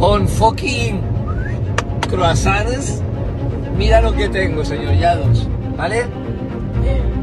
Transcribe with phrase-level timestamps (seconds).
[0.00, 0.98] con fucking
[2.08, 3.02] croissants.
[3.76, 5.46] Mira lo que tengo, señor Yados,
[5.76, 6.04] ¿vale?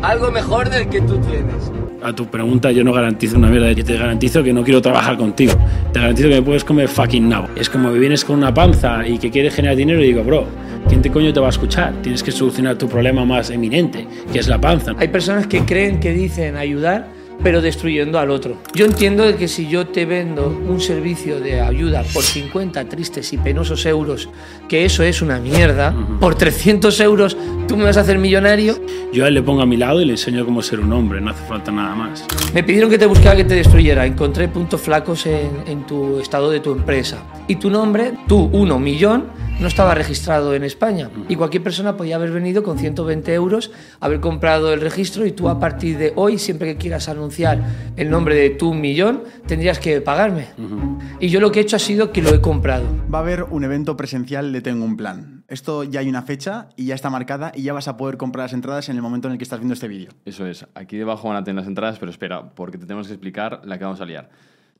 [0.03, 1.71] Algo mejor del que tú tienes.
[2.03, 5.17] A tu pregunta yo no garantizo una mierda, yo te garantizo que no quiero trabajar
[5.17, 5.53] contigo.
[5.91, 7.47] Te garantizo que me puedes comer fucking nabo.
[7.55, 10.45] Es como me vienes con una panza y que quieres generar dinero y digo, bro,
[10.87, 11.93] ¿quién te coño te va a escuchar?
[12.03, 14.93] Tienes que solucionar tu problema más eminente, que es la panza.
[14.99, 17.07] Hay personas que creen que dicen ayudar,
[17.43, 18.57] pero destruyendo al otro.
[18.73, 23.31] Yo entiendo de que si yo te vendo un servicio de ayuda por 50 tristes
[23.33, 24.29] y penosos euros,
[24.67, 27.37] que eso es una mierda, por 300 euros
[27.67, 28.77] tú me vas a hacer millonario.
[29.13, 31.21] Yo a él le pongo a mi lado y le enseño cómo ser un hombre,
[31.21, 32.25] no hace falta nada más.
[32.53, 34.05] Me pidieron que te buscara que te destruyera.
[34.05, 37.23] Encontré puntos flacos en, en tu estado de tu empresa.
[37.47, 39.25] Y tu nombre, tú, uno millón,
[39.59, 41.09] no estaba registrado en España.
[41.27, 45.49] Y cualquier persona podía haber venido con 120 euros, haber comprado el registro y tú
[45.49, 47.61] a partir de hoy, siempre que quieras anunciar
[47.95, 50.47] el nombre de tu millón, tendrías que pagarme.
[51.19, 52.85] Y yo lo que he hecho ha sido que lo he comprado.
[53.13, 55.43] Va a haber un evento presencial de Tengo un Plan.
[55.47, 58.45] Esto ya hay una fecha y ya está marcada y ya vas a poder comprar
[58.45, 60.09] las entradas en el momento en el que estás viendo este vídeo.
[60.25, 60.65] Eso es.
[60.75, 63.77] Aquí debajo van a tener las entradas, pero espera, porque te tenemos que explicar la
[63.77, 64.29] que vamos a liar.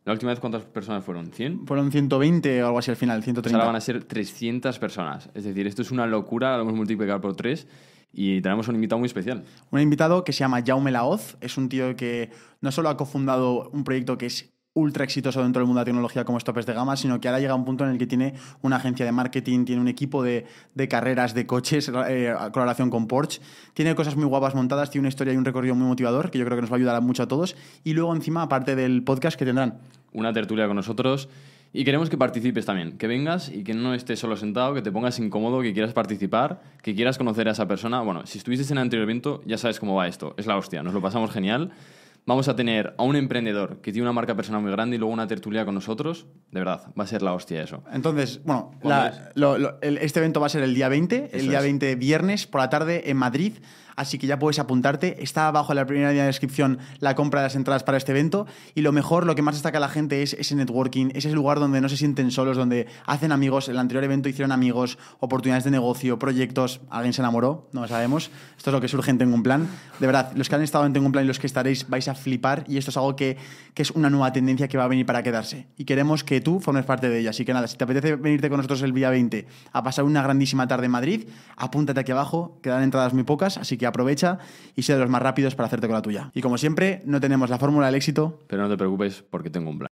[0.07, 1.31] La última vez, ¿cuántas personas fueron?
[1.33, 1.65] ¿100?
[1.67, 3.57] Fueron 120 o algo así al final, Pues 130.
[3.57, 5.29] ahora van a ser 300 personas.
[5.33, 7.67] Es decir, esto es una locura, lo hemos multiplicado por 3
[8.13, 9.43] y tenemos un invitado muy especial.
[9.69, 12.29] Un invitado que se llama Jaume Laoz, es un tío que
[12.61, 15.85] no solo ha cofundado un proyecto que es ultra exitoso dentro del mundo de la
[15.85, 18.05] tecnología como Stopes de Gama, sino que ahora llega a un punto en el que
[18.05, 22.89] tiene una agencia de marketing, tiene un equipo de, de carreras de coches, eh, colaboración
[22.89, 23.41] con Porsche,
[23.73, 26.45] tiene cosas muy guapas montadas, tiene una historia y un recorrido muy motivador que yo
[26.45, 27.55] creo que nos va a ayudar mucho a todos.
[27.83, 29.79] Y luego encima, aparte del podcast que tendrán,
[30.13, 31.27] Una tertulia con nosotros
[31.73, 34.91] y queremos que participes también, que vengas y que no estés solo sentado, que te
[34.91, 38.01] pongas incómodo, que quieras participar, que quieras conocer a esa persona.
[38.01, 40.33] Bueno, si estuviste en el anterior evento, ya sabes cómo va esto.
[40.37, 41.71] Es la hostia, nos lo pasamos genial.
[42.27, 45.13] Vamos a tener a un emprendedor que tiene una marca personal muy grande y luego
[45.13, 46.27] una tertulia con nosotros.
[46.51, 47.83] De verdad, va a ser la hostia eso.
[47.93, 49.19] Entonces, bueno, ¿Cuándo la- es?
[49.35, 51.63] lo- lo- el- este evento va a ser el día 20, el día es.
[51.63, 53.53] 20 viernes por la tarde en Madrid,
[53.97, 55.21] así que ya puedes apuntarte.
[55.21, 58.13] Está abajo en la primera línea de descripción la compra de las entradas para este
[58.13, 61.31] evento y lo mejor, lo que más destaca a la gente es ese networking, ese
[61.31, 63.67] lugar donde no se sienten solos, donde hacen amigos.
[63.67, 66.79] El anterior evento hicieron amigos, oportunidades de negocio, proyectos.
[66.89, 67.67] ¿Alguien se enamoró?
[67.73, 68.31] No lo sabemos.
[68.55, 69.67] Esto es lo que surge en Tengo un Plan.
[69.99, 72.07] De verdad, los que han estado en Tengo un Plan y los que estaréis vais
[72.07, 73.37] a flipar y esto es algo que,
[73.73, 75.67] que es una nueva tendencia que va a venir para quedarse.
[75.75, 77.31] Y queremos que tú formes parte de ella.
[77.31, 80.21] Así que nada, si te apetece venirte con nosotros el día 20 a pasar una
[80.21, 84.39] grandísima tarde en Madrid, apúntate aquí abajo, quedan entradas muy pocas, así que aprovecha
[84.75, 86.31] y sé de los más rápidos para hacerte con la tuya.
[86.33, 89.69] Y como siempre, no tenemos la fórmula del éxito, Pero no te preocupes porque tengo
[89.69, 89.87] un plan.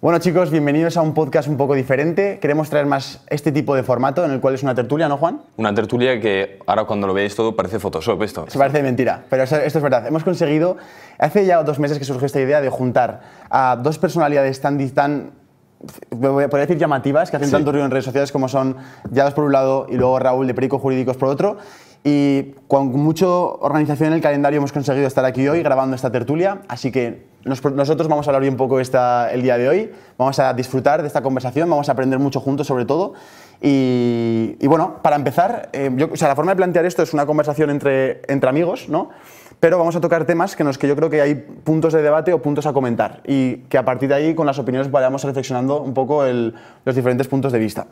[0.00, 2.38] Bueno chicos, bienvenidos a un podcast un poco diferente.
[2.40, 5.40] Queremos traer más este tipo de formato en el cual es una tertulia, ¿no Juan?
[5.56, 8.44] Una tertulia que ahora cuando lo veis todo parece Photoshop esto.
[8.48, 10.06] Se parece mentira, pero esto es verdad.
[10.06, 10.76] Hemos conseguido,
[11.18, 15.32] hace ya dos meses que surgió esta idea de juntar a dos personalidades tan, tan
[16.10, 17.52] podría decir llamativas, que hacen Sí.
[17.54, 18.76] tanto ruido en redes sociales como son
[19.10, 21.56] Yados por un lado y luego Raúl de Perico Jurídicos por otro.
[22.10, 26.62] Y con mucha organización en el calendario hemos conseguido estar aquí hoy grabando esta tertulia,
[26.66, 29.90] así que nos- nosotros vamos a hablar hoy un poco esta, el día de hoy,
[30.16, 33.12] vamos a disfrutar de esta conversación, vamos a aprender mucho juntos sobre todo.
[33.60, 37.68] Y, bueno, para empezar, eh, o sea, la forma de plantear esto es una conversación
[37.68, 39.10] entre, entre amigos, ¿no?
[39.60, 42.00] Pero vamos a tocar temas que en los que yo creo que hay puntos de
[42.00, 45.22] debate o puntos a comentar y que a partir de ahí con las opiniones vayamos
[45.24, 46.54] reflexionando un poco el-
[46.86, 47.86] los diferentes puntos de vista.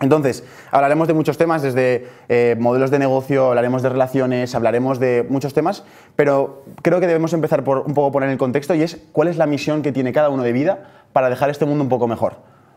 [0.00, 5.26] Entonces, hablaremos de muchos temas, desde eh, modelos de negocio, hablaremos de relaciones, hablaremos de
[5.28, 5.84] muchos temas,
[6.16, 9.36] pero creo que debemos empezar por un poco poner el contexto y es cuál es
[9.36, 12.36] la misión que tiene cada uno de vida para dejar este mundo un poco mejor.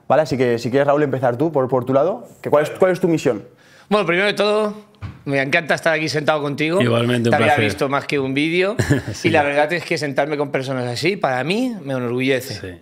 [0.10, 0.24] ¿Vale?
[0.24, 3.00] Así que si quieres, Raúl, empezar tú por, por tu lado, ¿cuál, es, ¿cuál es
[3.00, 3.44] tu misión?
[3.90, 4.74] Bueno, primero de todo,
[5.26, 6.82] me encanta estar aquí sentado contigo.
[6.82, 7.66] Igualmente, un Te había placer.
[7.66, 8.76] visto más que un vídeo.
[9.14, 9.28] Sí.
[9.28, 12.80] Y la verdad es que sentarme con personas así, para mí, me enorgullece.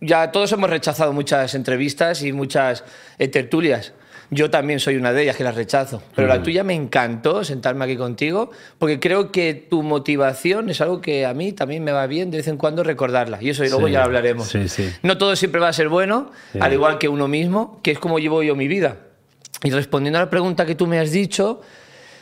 [0.00, 2.84] Ya todos hemos rechazado muchas entrevistas y muchas
[3.18, 3.92] eh, tertulias.
[4.32, 6.00] Yo también soy una de ellas que las rechazo.
[6.14, 11.00] Pero la tuya me encantó sentarme aquí contigo porque creo que tu motivación es algo
[11.00, 13.38] que a mí también me va bien de vez en cuando recordarla.
[13.40, 14.46] Y eso y luego Sí, ya lo hablaremos.
[14.46, 14.88] sí, sí.
[15.02, 16.58] No todo siempre va a ser bueno, Sí.
[16.62, 18.98] al igual que uno mismo, que es como llevo yo mi vida.
[19.62, 21.60] Y respondiendo a la pregunta que tú me has dicho,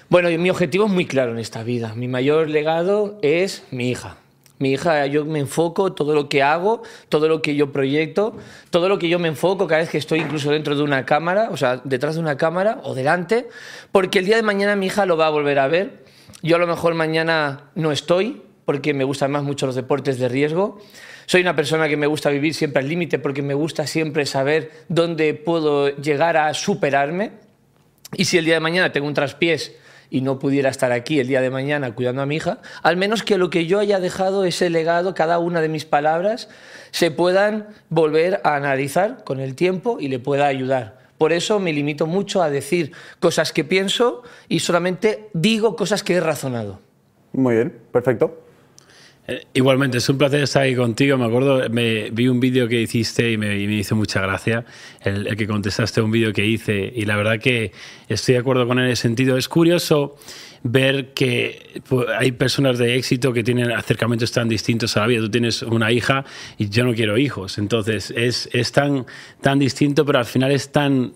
[0.08, 1.94] bueno, mi objetivo es muy claro en esta vida.
[1.94, 4.16] Mi mayor legado es mi hija.
[4.58, 8.36] Mi hija, yo me enfoco todo lo que hago, todo lo que yo proyecto,
[8.70, 11.48] todo lo que yo me enfoco cada vez que estoy incluso dentro de una cámara,
[11.52, 13.48] o sea, detrás de una cámara o delante,
[13.92, 16.04] porque el día de mañana mi hija lo va a volver a ver.
[16.42, 20.28] Yo a lo mejor mañana no estoy, porque me gustan más mucho los deportes de
[20.28, 20.80] riesgo.
[21.28, 24.70] Soy una persona que me gusta vivir siempre al límite porque me gusta siempre saber
[24.88, 27.32] dónde puedo llegar a superarme.
[28.14, 29.76] Y si el día de mañana tengo un traspiés
[30.08, 33.24] y no pudiera estar aquí el día de mañana cuidando a mi hija, al menos
[33.24, 36.48] que lo que yo haya dejado, ese legado, cada una de mis palabras,
[36.92, 40.96] se puedan volver a analizar con el tiempo y le pueda ayudar.
[41.18, 46.14] Por eso me limito mucho a decir cosas que pienso y solamente digo cosas que
[46.14, 46.80] he razonado.
[47.34, 48.47] Muy bien, perfecto.
[49.28, 51.18] Eh, igualmente, es un placer estar ahí contigo.
[51.18, 54.64] Me acuerdo, me, vi un vídeo que hiciste y me, y me hizo mucha gracia,
[55.02, 56.90] el, el que contestaste a un vídeo que hice.
[56.96, 57.72] Y la verdad que
[58.08, 59.36] estoy de acuerdo con él en ese sentido.
[59.36, 60.16] Es curioso
[60.62, 65.20] ver que pues, hay personas de éxito que tienen acercamientos tan distintos a la vida.
[65.20, 66.24] Tú tienes una hija
[66.56, 67.58] y yo no quiero hijos.
[67.58, 69.06] Entonces es, es tan,
[69.40, 71.12] tan distinto, pero al final es tan,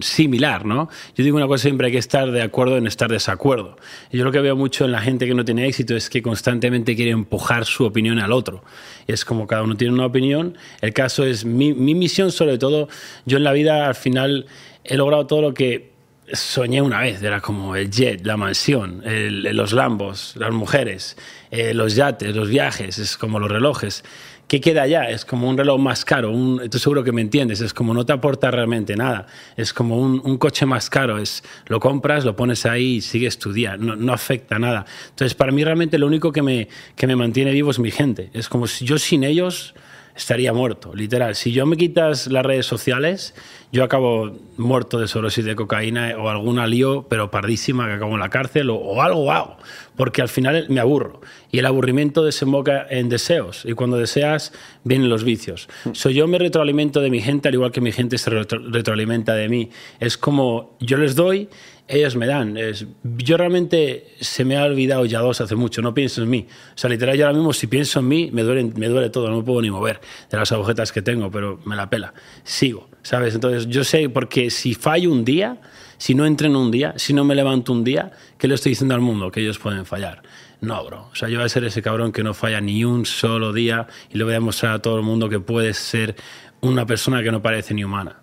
[0.00, 0.88] similar, ¿no?
[1.16, 3.76] Yo digo una cosa, siempre hay que estar de acuerdo en estar desacuerdo.
[4.12, 6.96] Yo lo que veo mucho en la gente que no tiene éxito es que constantemente
[6.96, 8.62] quiere empujar su opinión al otro.
[9.06, 10.56] Es como cada uno tiene una opinión.
[10.80, 12.88] El caso es mi, mi misión, sobre todo,
[13.26, 14.46] yo en la vida al final
[14.84, 15.90] he logrado todo lo que
[16.32, 21.16] soñé una vez, era como el jet, la mansión, los lambos, las mujeres,
[21.50, 24.04] eh, los yates, los viajes, es como los relojes.
[24.50, 25.04] ¿Qué queda ya?
[25.04, 28.04] Es como un reloj más caro, un, estoy seguro que me entiendes, es como no
[28.04, 29.26] te aporta realmente nada,
[29.56, 33.38] es como un, un coche más caro, es lo compras, lo pones ahí y sigues
[33.38, 34.86] tu día, no, no afecta nada.
[35.10, 36.66] Entonces, para mí realmente lo único que me,
[36.96, 39.72] que me mantiene vivo es mi gente, es como si yo sin ellos
[40.16, 41.36] estaría muerto, literal.
[41.36, 43.36] Si yo me quitas las redes sociales,
[43.72, 48.20] yo acabo muerto de sobredosis de cocaína o alguna lío, pero pardísima, que acabo en
[48.20, 49.56] la cárcel o, o algo hago,
[49.96, 51.20] porque al final me aburro.
[51.52, 54.52] Y el aburrimiento desemboca en deseos, y cuando deseas,
[54.84, 55.68] vienen los vicios.
[55.92, 59.34] So, yo me retroalimento de mi gente, al igual que mi gente se retro- retroalimenta
[59.34, 59.70] de mí.
[59.98, 61.48] Es como yo les doy,
[61.88, 62.56] ellos me dan.
[62.56, 66.46] Es, yo realmente se me ha olvidado ya dos hace mucho, no pienso en mí.
[66.74, 69.28] O sea, literal, yo ahora mismo si pienso en mí, me duele, me duele todo,
[69.28, 70.00] no me puedo ni mover
[70.30, 72.14] de las agujetas que tengo, pero me la pela.
[72.44, 73.34] Sigo, ¿sabes?
[73.34, 75.58] Entonces yo sé, porque si fallo un día,
[75.98, 78.94] si no entreno un día, si no me levanto un día, ¿qué le estoy diciendo
[78.94, 79.30] al mundo?
[79.30, 80.22] Que ellos pueden fallar.
[80.60, 81.08] No, bro.
[81.12, 83.86] O sea, yo voy a ser ese cabrón que no falla ni un solo día
[84.12, 86.16] y le voy a demostrar a todo el mundo que puedes ser
[86.60, 88.16] una persona que no parece ni humana.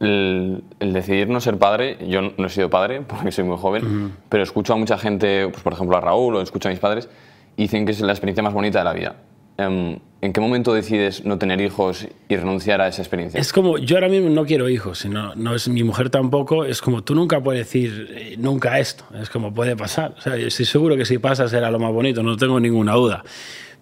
[0.00, 4.12] El, el decidir no ser padre, yo no he sido padre porque soy muy joven,
[4.28, 7.08] pero escucho a mucha gente, pues, por ejemplo a Raúl o escucho a mis padres,
[7.56, 9.16] y dicen que es la experiencia más bonita de la vida.
[9.58, 13.38] Em, ¿En qué momento decides no tener hijos y renunciar a esa experiencia?
[13.38, 16.80] Es como, yo ahora mismo no quiero hijos, sino, no es mi mujer tampoco, es
[16.80, 20.14] como tú nunca puedes decir eh, nunca esto, es como puede pasar.
[20.18, 22.94] O sea, yo estoy seguro que si pasa será lo más bonito, no tengo ninguna
[22.94, 23.22] duda.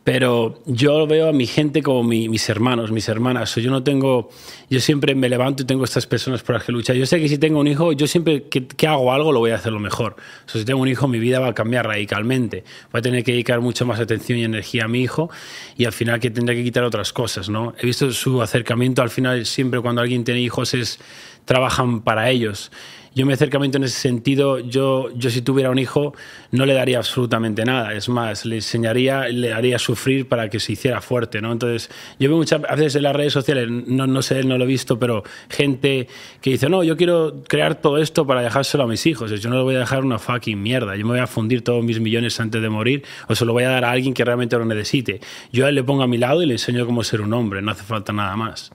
[0.06, 3.52] Pero yo veo a mi gente como mi- mis hermanos, mis hermanas.
[3.56, 4.28] Yo no tengo,
[4.70, 6.94] yo siempre me levanto y tengo estas personas por las que luchar.
[6.94, 9.50] Yo sé que si tengo un hijo, yo siempre que, que hago algo lo voy
[9.50, 10.14] a hacer lo mejor.
[10.46, 12.62] O sea, si tengo un hijo, mi vida va a cambiar radicalmente.
[12.92, 15.28] Voy a tener que dedicar mucho más atención y energía a mi hijo
[15.76, 17.74] y al final que tendré que quitar otras cosas, ¿no?
[17.76, 21.00] He visto su acercamiento al final siempre cuando alguien tiene hijos es
[21.46, 22.70] trabajan para ellos.
[23.16, 26.12] Yo mi acercamiento en ese sentido, yo, yo si tuviera un hijo
[26.50, 27.94] no le daría absolutamente nada.
[27.94, 31.50] Es más, le enseñaría, le haría sufrir para que se hiciera fuerte, ¿no?
[31.50, 34.66] Entonces, yo veo muchas veces en las redes sociales, no, no sé, no lo he
[34.66, 36.08] visto, pero gente
[36.42, 39.30] que dice, no, yo quiero crear todo esto para dejárselo a mis hijos.
[39.40, 40.94] Yo no le voy a dejar una fucking mierda.
[40.94, 43.64] Yo me voy a fundir todos mis millones antes de morir o se lo voy
[43.64, 45.20] a dar a alguien que realmente lo necesite.
[45.52, 47.62] Yo a él le pongo a mi lado y le enseño cómo ser un hombre.
[47.62, 48.68] No hace falta nada más.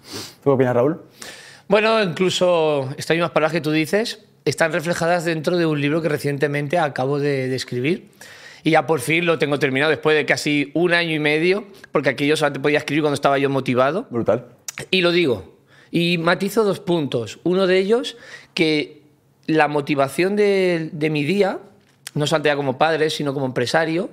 [0.43, 0.99] ¿Tú qué opinas, Raúl?
[1.67, 6.09] Bueno, incluso estas mismas palabras que tú dices están reflejadas dentro de un libro que
[6.09, 8.09] recientemente acabo de, de escribir.
[8.63, 12.09] Y ya por fin lo tengo terminado después de casi un año y medio, porque
[12.09, 14.07] aquello solamente podía escribir cuando estaba yo motivado.
[14.09, 14.45] Brutal.
[14.91, 15.57] Y lo digo.
[15.89, 17.39] Y matizo dos puntos.
[17.43, 18.17] Uno de ellos,
[18.53, 19.01] que
[19.47, 21.59] la motivación de, de mi día,
[22.13, 24.09] no solamente ya como padre, sino como empresario,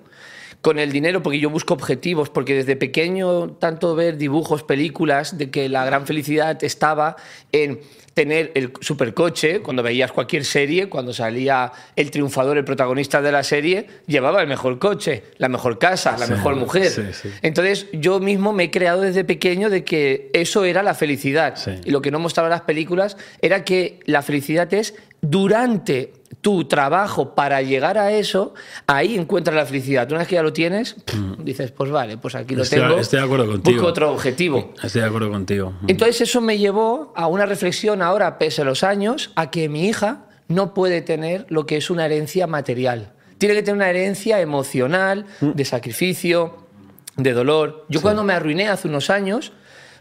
[0.61, 5.51] con el dinero, porque yo busco objetivos, porque desde pequeño tanto ver dibujos, películas, de
[5.51, 7.17] que la gran felicidad estaba
[7.53, 7.81] en
[8.15, 13.45] tener el supercoche, cuando veías cualquier serie, cuando salía el triunfador, el protagonista de la
[13.45, 16.89] serie, llevaba el mejor coche, la mejor casa, la Sí, mejor mujer.
[16.91, 17.29] sí, sí.
[17.43, 21.55] Entonces yo mismo me he creado desde pequeño de que eso era la felicidad.
[21.85, 27.35] Y lo que no mostraban las películas era que la felicidad es durante tu trabajo
[27.35, 28.55] para llegar a eso,
[28.87, 30.09] ahí encuentras la felicidad.
[30.11, 30.95] Una vez que ya lo tienes,
[31.39, 32.63] dices, pues vale, pues aquí lo Mm.
[32.63, 32.99] Estoy- tengo.
[32.99, 33.77] estoy de acuerdo contigo.
[33.77, 34.73] Busco otro objetivo.
[34.83, 35.75] Estoy de acuerdo contigo.
[35.89, 39.87] Entonces eso me llevó a una reflexión ahora, pese a los años, a que mi
[39.89, 43.13] hija no puede tener lo que es una herencia material.
[43.39, 46.57] Tiene que tener una herencia emocional, de sacrificio,
[47.17, 47.85] de dolor.
[47.89, 49.53] Yo cuando me arruiné hace unos años,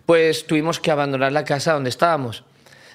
[0.05, 2.43] pues tuvimos que abandonar la casa donde estábamos.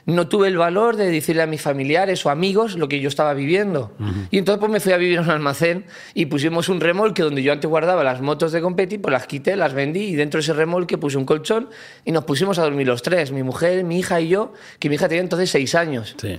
[0.05, 3.35] No tuve el valor de decirle a mis familiares o amigos lo que yo estaba
[3.35, 3.93] viviendo.
[4.31, 7.43] Y entonces pues me fui a vivir en un almacén y pusimos un remolque donde
[7.43, 10.43] yo antes guardaba las motos de competi, pues las quité, las vendí y dentro de
[10.43, 11.69] ese remolque puse un colchón
[12.05, 14.97] y nos pusimos a dormir los tres, mi mujer, mi hija y yo, que mi
[14.97, 16.17] hija tenía entonces seis años.
[16.21, 16.39] Sí.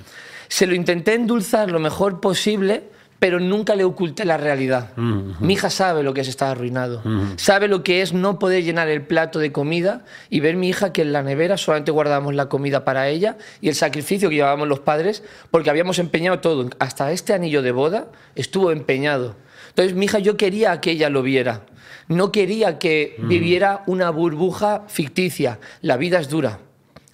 [0.50, 2.84] Se lo intenté endulzar lo mejor posible
[3.24, 4.98] pero nunca le oculté la realidad.
[4.98, 7.02] Mi hija sabe lo que es estar arruinado,
[7.38, 10.92] sabe lo que es no poder llenar el plato de comida y ver mi hija
[10.92, 14.68] que en la nevera solamente guardábamos la comida para ella y el sacrificio que llevábamos
[14.68, 19.38] los padres porque habíamos empeñado todo, hasta este anillo de boda estuvo empeñado.
[19.70, 21.62] Entonces mi hija yo quería que ella lo viera,
[22.10, 26.60] no quería que viviera una burbuja ficticia, la vida es dura.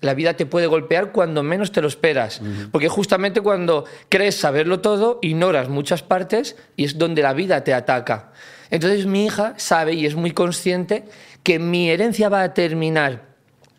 [0.02, 2.42] La vida te puede golpear cuando menos te lo esperas,
[2.72, 7.74] porque justamente cuando crees saberlo todo, ignoras muchas partes y es donde la vida te
[7.74, 8.32] ataca.
[8.70, 11.04] Entonces mi hija sabe y es muy consciente
[11.44, 13.24] que mi herencia va a terminar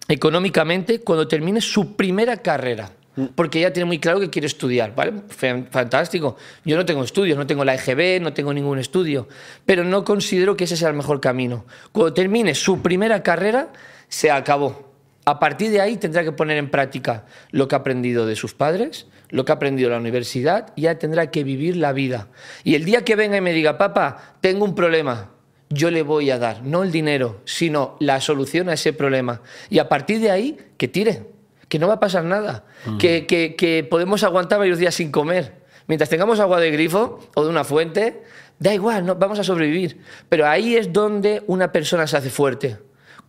[0.09, 2.91] económicamente cuando termine su primera carrera.
[3.35, 5.13] Porque ella tiene muy claro que quiere estudiar, ¿vale?
[5.29, 6.37] Fan- Fantástico.
[6.65, 9.29] Yo no tengo estudios, no tengo la EGB, no tengo ningún estudio,
[9.67, 11.67] pero no considero que ese sea el mejor camino.
[11.93, 13.73] Cuando termine su primera carrera,
[14.09, 14.90] se acabó.
[15.31, 18.55] A partir de ahí tendrá que poner en práctica lo que ha aprendido de sus
[18.55, 22.29] padres, lo que ha aprendido en la universidad, y ya tendrá que vivir la vida.
[22.65, 25.31] Y el día que venga y me diga, papá, tengo un problema,
[25.69, 29.41] yo le voy a dar, no el dinero, sino la solución a ese problema.
[29.69, 31.27] Y a partir de ahí, que tire,
[31.69, 32.65] que no va a pasar nada,
[32.99, 35.61] que, que- que podemos aguantar varios días sin comer.
[35.87, 38.23] Mientras tengamos agua de grifo o de una fuente,
[38.59, 40.01] da igual, no, vamos a sobrevivir.
[40.29, 42.79] Pero ahí es donde una persona se hace fuerte.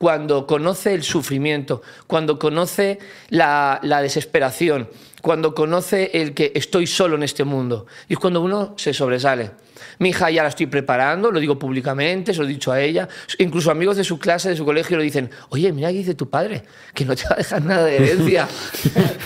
[0.05, 2.97] Cuando conoce el sufrimiento, cuando conoce
[3.29, 4.89] la, la desesperación,
[5.21, 7.85] cuando conoce el que estoy solo en este mundo.
[8.09, 9.51] Y es cuando uno se sobresale.
[9.99, 13.07] Mi hija ya la estoy preparando, lo digo públicamente, se lo he dicho a ella.
[13.37, 16.27] Incluso amigos de su clase, de su colegio, le dicen, oye, mira qué dice tu
[16.27, 16.63] padre,
[16.95, 18.47] que no te va a dejar nada de herencia.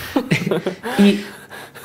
[0.98, 1.20] y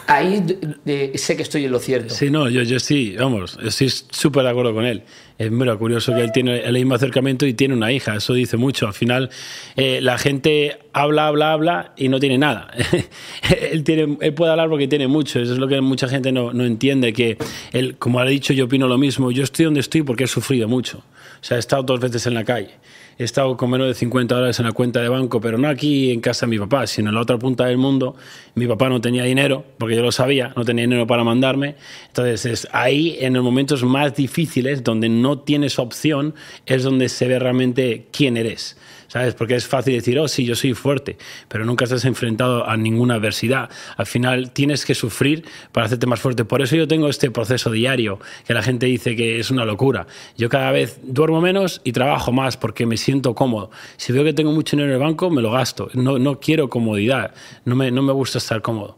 [0.08, 0.76] ahí de-
[1.12, 2.14] de- sé que estoy en lo cierto.
[2.14, 5.04] Sí, no, yo, yo sí, vamos, estoy súper de acuerdo con él.
[5.42, 8.58] Es mira, curioso que él tiene el mismo acercamiento y tiene una hija, eso dice
[8.58, 8.86] mucho.
[8.86, 9.32] Al final,
[9.76, 12.70] eh, la gente habla, habla, habla y no tiene nada.
[13.72, 16.54] él, tiene, él puede hablar porque tiene mucho, eso es lo que mucha gente no,
[16.54, 17.40] no entiende, que
[17.72, 20.68] él, como ha dicho, yo opino lo mismo, yo estoy donde estoy porque he sufrido
[20.68, 21.00] mucho.
[21.00, 22.76] O sea, he estado dos veces en la calle.
[23.22, 26.10] He estado con menos de 50 dólares en la cuenta de banco, pero no aquí
[26.10, 28.16] en casa de mi papá, sino en la otra punta del mundo.
[28.56, 31.76] Mi papá no tenía dinero, porque yo lo sabía, no tenía dinero para mandarme.
[32.08, 36.34] Entonces, es ahí, en los momentos más difíciles, donde no tienes opción,
[36.66, 38.76] es donde se ve realmente quién eres.
[39.12, 39.34] ¿Sabes?
[39.34, 41.18] Porque es fácil decir, oh, sí, yo soy fuerte,
[41.50, 43.70] pero nunca estás enfrentado a ninguna adversidad.
[43.98, 46.46] Al final tienes que sufrir para hacerte más fuerte.
[46.46, 50.08] Por eso yo tengo este proceso diario, que la gente dice que es una locura.
[50.38, 53.70] Yo cada vez duermo menos y trabajo más porque me siento cómodo.
[53.98, 55.90] Si veo que tengo mucho dinero en el banco, me lo gasto.
[55.94, 57.34] No, no quiero comodidad,
[57.66, 58.98] no me, no me gusta estar cómodo.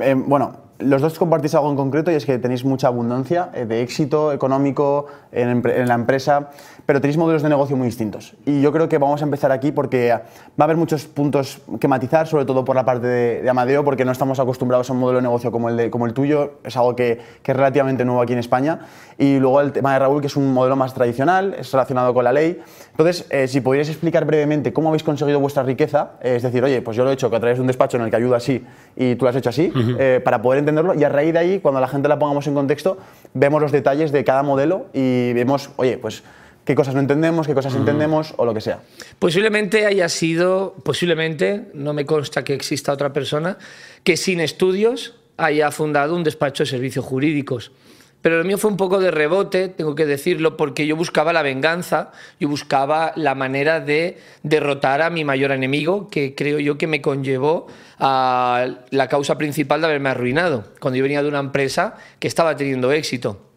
[0.00, 3.66] Eh, bueno, los dos compartís algo en concreto y es que tenéis mucha abundancia eh,
[3.66, 6.50] de éxito económico en la empresa,
[6.88, 8.34] pero tenéis modelos de negocio muy distintos.
[8.46, 10.22] Y yo creo que vamos a empezar aquí porque va
[10.56, 14.06] a haber muchos puntos que matizar, sobre todo por la parte de, de Amadeo, porque
[14.06, 16.74] no estamos acostumbrados a un modelo de negocio como el, de- como el tuyo, es
[16.78, 18.78] algo que, que es relativamente nuevo aquí en España.
[19.18, 22.24] Y luego el tema de Raúl, que es un modelo más tradicional, es relacionado con
[22.24, 22.58] la ley.
[22.92, 26.80] Entonces, eh, si podríais explicar brevemente cómo habéis conseguido vuestra riqueza, eh, es decir, oye,
[26.80, 28.64] pues yo lo he hecho a través de un despacho en el que ayudo así
[28.96, 31.58] y tú lo has hecho así, eh, para poder entenderlo y a raíz de ahí,
[31.60, 32.96] cuando la gente la pongamos en contexto,
[33.34, 36.24] vemos los detalles de cada modelo y vemos, oye, pues
[36.68, 38.82] qué cosas no entendemos, qué cosas entendemos o lo que sea.
[39.18, 43.56] Posiblemente haya sido, posiblemente, no me consta que exista otra persona,
[44.04, 47.72] que sin estudios haya fundado un despacho de servicios jurídicos.
[48.20, 51.40] Pero lo mío fue un poco de rebote, tengo que decirlo, porque yo buscaba la
[51.40, 56.86] venganza, yo buscaba la manera de derrotar a mi mayor enemigo, que creo yo que
[56.86, 61.96] me conllevó a la causa principal de haberme arruinado, cuando yo venía de una empresa
[62.18, 63.47] que estaba teniendo éxito.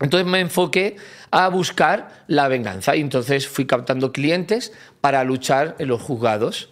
[0.00, 0.96] Entonces me enfoqué
[1.30, 6.70] a buscar la venganza y entonces fui captando clientes para luchar en los juzgados.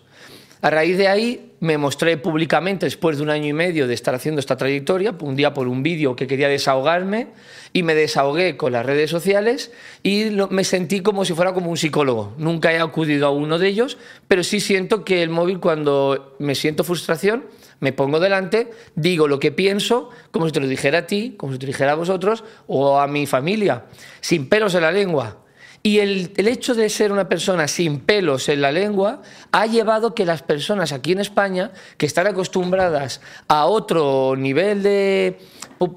[0.60, 4.14] A raíz de ahí me mostré públicamente, después de un año y medio de estar
[4.14, 7.28] haciendo esta trayectoria, un día por un vídeo que quería desahogarme
[7.72, 9.72] y me desahogué con las redes sociales
[10.04, 12.34] y me sentí como si fuera como un psicólogo.
[12.38, 13.98] Nunca he acudido a uno de ellos,
[14.28, 17.44] pero sí siento que el móvil cuando me siento frustración,
[17.82, 21.52] me pongo delante, digo lo que pienso, como si te lo dijera a ti, como
[21.52, 23.86] si te lo dijera a vosotros o a mi familia,
[24.20, 25.38] sin pelos en la lengua.
[25.82, 30.24] Y el, hecho de ser una persona sin pelos en la lengua ha llevado que
[30.24, 35.40] las personas aquí en España, que están acostumbradas a otro nivel de,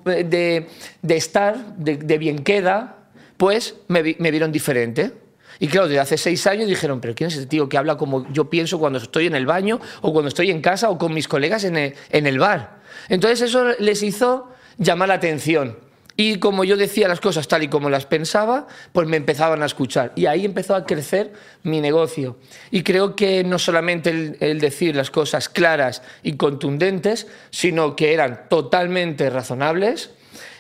[0.03, 0.67] de,
[1.15, 5.25] estar, de, bien queda, pues me vieron diferente.
[5.59, 8.31] Y claro, desde hace seis años dijeron, pero ¿quién es ese tío que habla como
[8.31, 11.27] yo pienso cuando estoy en el baño o cuando estoy en casa o con mis
[11.27, 12.81] colegas en el, bar?
[13.09, 15.77] Entonces eso les hizo llamar la atención.
[16.17, 19.65] Y como yo decía las cosas tal y como las pensaba, pues me empezaban a
[19.65, 20.13] escuchar.
[20.15, 21.33] Y ahí empezó a crecer
[21.63, 22.38] mi negocio.
[22.71, 28.47] Y creo que no solamente el decir las cosas claras y contundentes, sino que eran
[28.47, 30.12] totalmente razonables,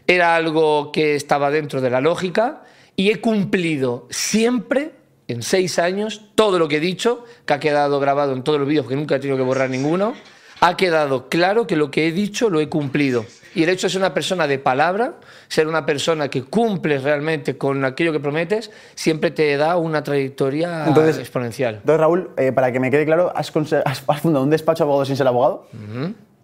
[0.07, 2.63] era algo que estaba dentro de la lógica
[2.95, 4.91] y he cumplido siempre,
[5.27, 8.67] en seis años, todo lo que he dicho, que ha quedado grabado en todos los
[8.67, 10.13] vídeos, que nunca he tenido que borrar ninguno,
[10.61, 13.25] ha quedado claro que lo que he dicho lo he cumplido.
[13.53, 15.15] Y el hecho de ser una persona de palabra,
[15.47, 20.85] ser una persona que cumple realmente con aquello que prometes, siempre te da una trayectoria
[20.87, 21.75] Entonces- exponencial.
[21.75, 25.15] Entonces, Raúl, eh, para que me quede claro, has, fundado un despacho de abogado sin
[25.15, 25.67] ser abogado,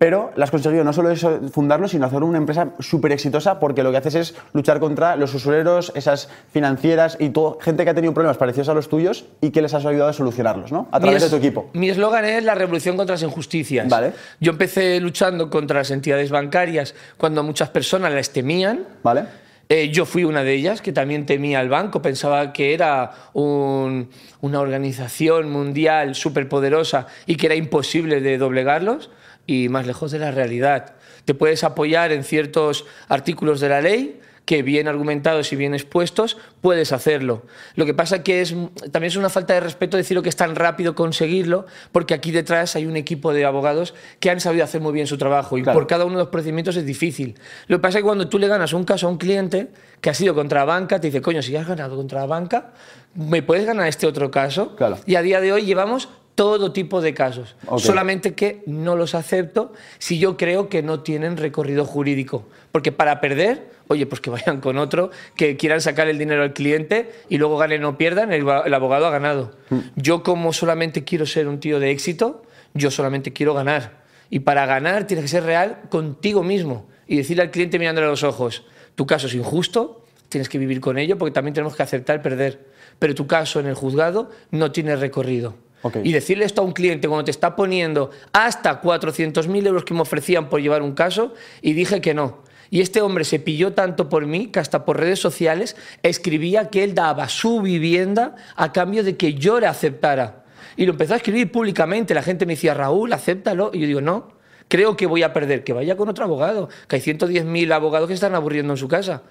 [0.02, 3.84] pero lo has conseguido no solo eso, fundarlo, sino hacer una empresa súper exitosa porque
[3.84, 7.94] lo que haces es luchar contra los usureros, esas financieras y todo, gente que ha
[7.94, 10.88] tenido problemas parecidos a los tuyos y que les has ayudado a solucionarlos, ¿no?
[10.92, 11.70] A Mi través de tu equipo.
[11.74, 13.88] Mi eslogan es la revolución contra las injusticias.
[13.90, 14.14] Vale.
[14.40, 18.80] Yo empecé luchando contra las entidades bancarias cuando muchas personas las temían.
[19.04, 19.26] ¿Vale?
[19.70, 24.10] Eh, yo fui una de ellas que también temía al banco, pensaba que era un-
[24.42, 29.12] una organización mundial súper poderosa y que era imposible de doblegarlos
[29.48, 30.94] y más lejos de la realidad.
[31.26, 36.36] Te puedes apoyar en ciertos artículos de la ley que bien argumentados y bien expuestos
[36.62, 37.44] puedes hacerlo.
[37.76, 38.50] Lo que pasa que es
[38.92, 42.76] también es una falta de respeto decirlo que es tan rápido conseguirlo, porque aquí detrás
[42.76, 45.78] hay un equipo de abogados que han sabido hacer muy bien su trabajo y Claro.
[45.78, 47.36] por cada uno de los procedimientos es difícil.
[47.68, 49.70] Lo que pasa es que cuando tú le ganas un caso a un cliente
[50.02, 52.72] que ha sido contra la banca, te dice, coño, si has ganado contra la banca,
[53.14, 54.76] ¿me puedes ganar este otro caso?
[54.76, 54.98] Claro.
[55.06, 57.56] Y a día de hoy llevamos todo tipo de casos.
[57.78, 62.48] Solamente que no los acepto si yo creo que no tienen recorrido jurídico.
[62.72, 66.54] Porque para perder, oye, pues que vayan con otro, que quieran sacar el dinero al
[66.54, 69.52] cliente y luego ganen o pierdan, el, abogado ha ganado.
[69.96, 74.02] Yo como solamente quiero ser un tío de éxito, yo solamente quiero ganar.
[74.30, 78.12] Y para ganar tienes que ser real contigo mismo y decirle al cliente mirándole a
[78.12, 78.64] los ojos,
[78.96, 82.72] tu caso es injusto, tienes que vivir con ello porque también tenemos que aceptar perder.
[82.98, 85.56] Pero tu caso en el juzgado no tiene recorrido.
[86.04, 90.02] Y decirle esto a un cliente cuando te está poniendo hasta 400.000 euros que me
[90.02, 92.44] ofrecían por llevar un caso y dije que no.
[92.70, 96.84] Y este hombre se pilló tanto por mí que hasta por redes sociales escribía que
[96.84, 100.46] él daba su vivienda a cambio de que yo le aceptara.
[100.78, 102.14] Y lo empezó a escribir públicamente.
[102.14, 103.72] La gente me decía, Raúl, acéptalo.
[103.74, 104.30] Y yo digo, no,
[104.70, 105.66] creo que voy a perder.
[105.66, 106.70] Que vaya con otro abogado.
[106.88, 109.24] Que hay 110.000 abogados que están aburriendo en su casa.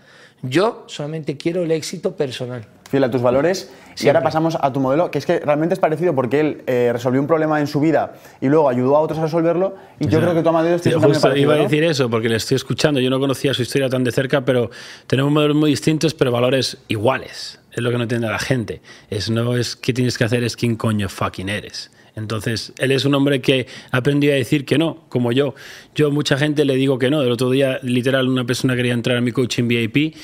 [0.43, 2.67] Yo solamente quiero el éxito personal.
[2.91, 3.71] Fiel a tus valores.
[4.01, 6.91] Y ahora pasamos a tu modelo, que es que realmente es parecido porque él eh,
[6.93, 9.77] resolvió un problema en su vida y luego ayudó a otros a resolverlo.
[9.99, 11.63] Y yo creo que Tío, un camino justo parecido, iba a ¿no?
[11.65, 12.99] decir eso, porque le estoy escuchando.
[12.99, 14.71] Yo no conocía su historia tan de cerca, pero
[15.07, 17.61] tenemos modelos muy distintos, pero valores iguales.
[17.73, 18.81] Es lo que no entiende la gente.
[19.11, 21.91] Es, no es qué tienes que hacer, es quién coño fucking eres.
[22.21, 25.55] Entonces, él es un hombre que ha aprendido a decir que no, como yo.
[25.95, 27.23] Yo mucha gente le digo que no.
[27.23, 30.15] El otro día, literal, una persona quería entrar a mi coaching VIP y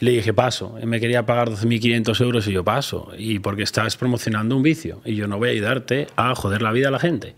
[0.00, 0.76] le dije paso.
[0.80, 3.12] Él me quería pagar 12.500 euros y yo paso.
[3.16, 5.00] Y porque estás promocionando un vicio.
[5.04, 7.34] Y yo no voy a ayudarte a joder la vida a la gente.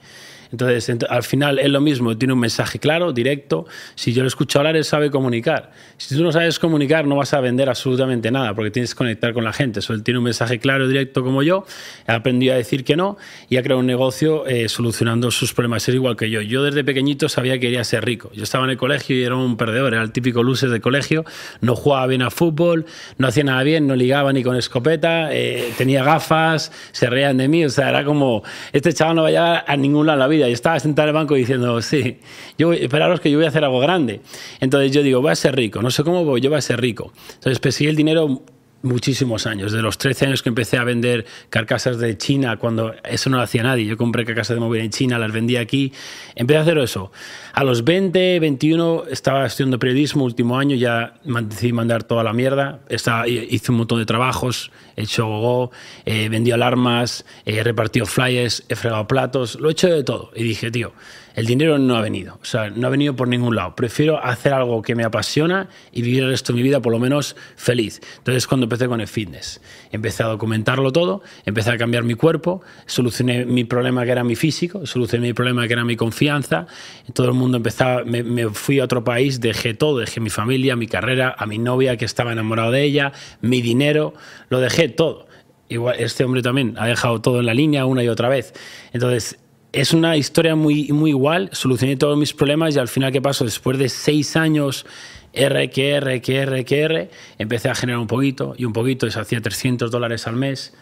[0.52, 3.66] Entonces, ent- al final es lo mismo, tiene un mensaje claro, directo.
[3.94, 5.72] Si yo lo escucho hablar, él sabe comunicar.
[5.96, 9.32] Si tú no sabes comunicar, no vas a vender absolutamente nada, porque tienes que conectar
[9.32, 9.80] con la gente.
[9.88, 11.64] Él tiene un mensaje claro, directo como yo,
[12.06, 13.16] ha aprendido a decir que no
[13.48, 15.88] y ha creado un negocio eh, solucionando sus problemas.
[15.88, 16.40] Es igual que yo.
[16.40, 18.30] Yo desde pequeñito sabía que quería ser rico.
[18.35, 21.24] Yo estaba en el colegio y era un perdedor, era el típico loser de colegio,
[21.61, 22.87] no jugaba bien a fútbol,
[23.18, 27.48] no hacía nada bien, no ligaba ni con escopeta, eh, tenía gafas, se reían de
[27.48, 30.20] mí, o sea, era como, este chaval no va a llegar a ningún lado en
[30.20, 30.36] la vida.
[30.38, 32.18] Yo estaba sentado en el banco diciendo, sí,
[32.59, 34.20] yo voy, esperaros que yo voy a hacer algo grande.
[34.61, 36.81] Entonces yo digo, voy a ser rico, no sé cómo, pero yo voy a ser
[36.81, 37.12] rico.
[37.35, 38.42] Entonces perseguí el dinero
[38.83, 43.31] muchísimos años, desde los 13 años que empecé a vender carcasas de China, cuando eso
[43.31, 45.92] no lo hacía nadie, yo compré carcasas de móvil en China, las vendí aquí,
[46.35, 47.11] empecé a hacer eso.
[47.59, 52.81] A los 20, 21 estaba estudiando periodismo, último año ya decidí mandar toda la mierda,
[52.90, 55.71] estaba, hice un montón de trabajos, he hecho gogo,
[56.05, 60.42] he vendido alarmas, he repartido flyers, he fregado platos, lo he hecho de todo y
[60.42, 60.92] dije, tío,
[61.37, 63.77] el dinero no ha venido, o sea, no ha venido por ningún lado.
[63.77, 66.99] Prefiero hacer algo que me apasiona y vivir el resto de mi vida por lo
[66.99, 68.01] menos feliz.
[68.16, 69.61] Entonces, cuando empecé con el fitness,
[69.92, 74.35] empecé a documentarlo todo, empecé a cambiar mi cuerpo, solucioné mi problema que era mi
[74.35, 76.66] físico, solucioné mi problema que era mi confianza.
[77.12, 80.76] Todo el mundo empezaba, me, me fui a otro país, dejé todo, dejé mi familia,
[80.76, 84.14] mi carrera, a mi novia que estaba enamorado de ella, mi dinero,
[84.48, 85.26] lo dejé todo.
[85.68, 88.54] Igual, este hombre también ha dejado todo en la línea una y otra vez.
[88.92, 89.38] Entonces,
[89.72, 91.50] es una historia muy, muy igual.
[91.52, 93.44] Solucioné todos mis problemas y al final, ¿qué pasó?
[93.44, 94.87] Después de seis años,
[95.32, 99.06] R, que R, que R, que R, empecé a generar un poquito y un poquito,
[99.06, 100.74] y se hacía 300 dólares al mes.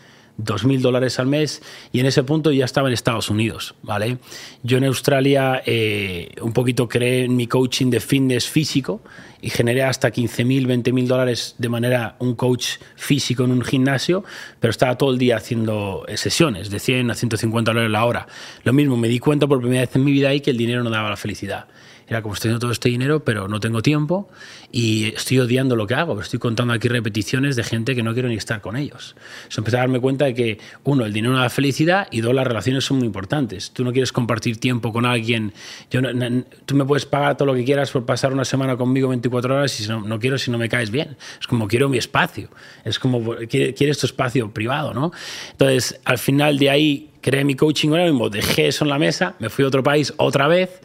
[0.43, 4.19] 2.000 dólares al mes y en ese punto ya estaba en Estados Unidos, ¿vale?
[4.63, 9.01] Yo en Australia eh, un poquito creé en mi coaching de fitness físico
[9.41, 14.25] y generé hasta 15.000, 20.000 dólares de manera un coach físico en un gimnasio,
[14.59, 18.27] pero estaba todo el día haciendo eh, sesiones de 100 a 150 dólares la hora.
[18.65, 20.83] Lo mismo, me di cuenta por primera vez en mi vida ahí que el dinero
[20.83, 21.67] no daba la felicidad.
[22.07, 24.29] Era como estoy teniendo todo este dinero, pero no tengo tiempo
[24.71, 26.21] y estoy odiando lo que hago.
[26.21, 29.17] Estoy contando aquí repeticiones de gente que no quiero ni estar con ellos.
[29.49, 32.35] Eso empecé a darme cuenta de que, uno, el dinero no da felicidad y dos,
[32.35, 33.71] las relaciones son muy importantes.
[33.71, 35.55] Tú no quieres compartir tiempo con alguien.
[35.91, 38.77] Yo no- no- tú me puedes pagar todo lo que quieras por pasar una semana
[38.77, 41.17] conmigo 24 horas y si no, no quiero si no me caes bien.
[41.41, 42.49] Es como quiero mi espacio.
[42.85, 45.11] Es como quiere- quieres tu espacio privado, ¿no?
[45.53, 49.35] Entonces, al final de ahí creé mi coaching ahora mismo, dejé eso en la mesa,
[49.39, 50.81] me fui a otro país otra vez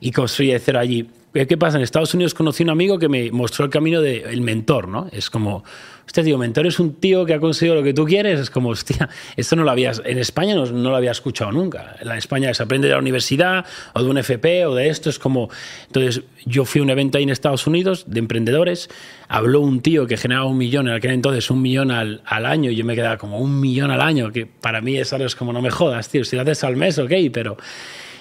[0.00, 1.08] y construí de cero allí.
[1.32, 1.76] ¿Qué qué pasa?
[1.76, 5.06] En Estados Unidos conocí un amigo que me mostró el camino del mentor, ¿no?
[5.12, 5.64] Es como,
[6.06, 8.40] hostia, tío, mentor es un tío que ha conseguido lo que tú quieres.
[8.40, 11.96] Es como, hostia, esto no lo habías, en España no, no lo había escuchado nunca.
[12.00, 15.10] En España se aprende de la universidad o de un FP o de esto.
[15.10, 15.50] Es como,
[15.88, 18.88] entonces yo fui a un evento ahí en Estados Unidos de emprendedores,
[19.28, 22.70] habló un tío que generaba un millón, en aquel entonces un millón al, al año,
[22.70, 25.52] y yo me quedaba como un millón al año, que para mí eso es como,
[25.52, 27.58] no me jodas, tío, si lo haces al mes, ok, pero...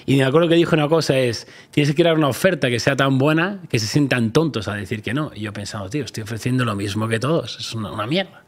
[0.05, 2.95] Y me acuerdo que dijo una cosa es, tienes que crear una oferta que sea
[2.95, 5.31] tan buena que se sientan tontos a decir que no.
[5.33, 8.45] Y yo pensando, tío, estoy ofreciendo lo mismo que todos, es una, una mierda.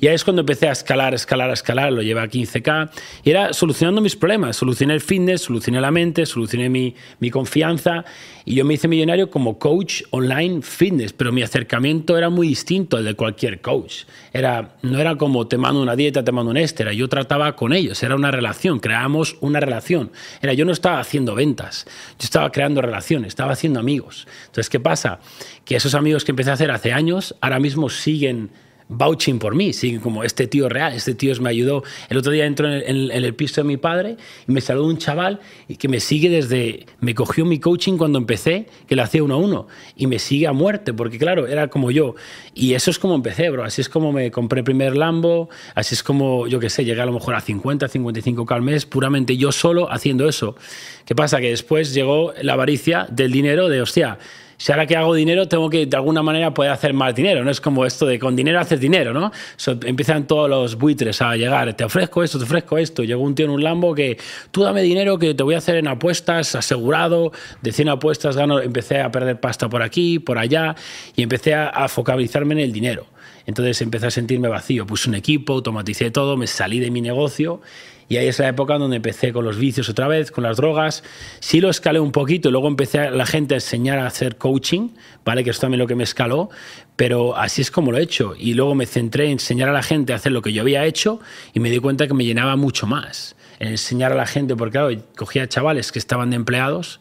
[0.00, 2.90] Y ahí es cuando empecé a escalar, escalar, escalar, lo llevé a 15K
[3.22, 4.56] y era solucionando mis problemas.
[4.56, 8.04] Solucioné el fitness, solucioné la mente, solucioné mi, mi confianza
[8.44, 12.96] y yo me hice millonario como coach online fitness, pero mi acercamiento era muy distinto
[12.96, 14.04] al de cualquier coach.
[14.32, 17.56] Era, no era como te mando una dieta, te mando un este, era yo trataba
[17.56, 20.10] con ellos, era una relación, creábamos una relación.
[20.42, 21.86] Era, yo no estaba haciendo ventas,
[22.18, 24.26] yo estaba creando relaciones, estaba haciendo amigos.
[24.46, 25.20] Entonces, ¿qué pasa?
[25.64, 28.50] Que esos amigos que empecé a hacer hace años, ahora mismo siguen
[28.88, 31.82] vouching por mí, siguen como este tío real, este tío me ayudó.
[32.08, 34.16] El otro día entro en el, piso de mi padre
[34.46, 35.40] y me saludó un chaval
[35.78, 39.38] que me sigue desde, me cogió mi coaching cuando empecé, que lo hacía uno a
[39.38, 39.66] uno,
[39.96, 42.14] y me sigue a muerte, porque claro, era como yo.
[42.54, 43.64] Y eso es como empecé, bro.
[43.64, 47.00] Así es como me compré el primer Lambo, así es como, yo qué sé, llegué
[47.00, 50.56] a lo mejor a 50, 55 al mes, puramente yo solo haciendo eso.
[51.04, 51.40] ¿Qué pasa?
[51.40, 54.18] Que después llegó la avaricia del dinero de, hostia,
[54.64, 57.50] si ahora que hago dinero tengo que de alguna manera poder hacer más dinero, no
[57.50, 59.30] es como esto de con dinero haces dinero, ¿no?
[59.56, 63.04] So, empiezan todos los buitres a llegar, te ofrezco esto, te ofrezco esto.
[63.04, 64.16] Llegó un tío en un Lambo que
[64.52, 68.58] tú dame dinero que te voy a hacer en apuestas, asegurado, de 100 apuestas gano,
[68.58, 70.74] empecé a perder pasta por aquí, por allá
[71.14, 73.04] y empecé a, a focalizarme en el dinero.
[73.44, 77.60] Entonces empecé a sentirme vacío, puse un equipo, automaticé todo, me salí de mi negocio
[78.08, 81.02] y ahí es la época donde empecé con los vicios otra vez, con las drogas.
[81.40, 84.90] Sí lo escalé un poquito luego empecé a la gente a enseñar a hacer coaching,
[85.24, 85.44] ¿vale?
[85.44, 86.50] Que es también lo que me escaló,
[86.96, 88.34] pero así es como lo he hecho.
[88.38, 90.84] Y luego me centré en enseñar a la gente a hacer lo que yo había
[90.84, 91.20] hecho
[91.52, 93.36] y me di cuenta que me llenaba mucho más.
[93.58, 97.00] En enseñar a la gente, porque claro, cogía chavales que estaban de empleados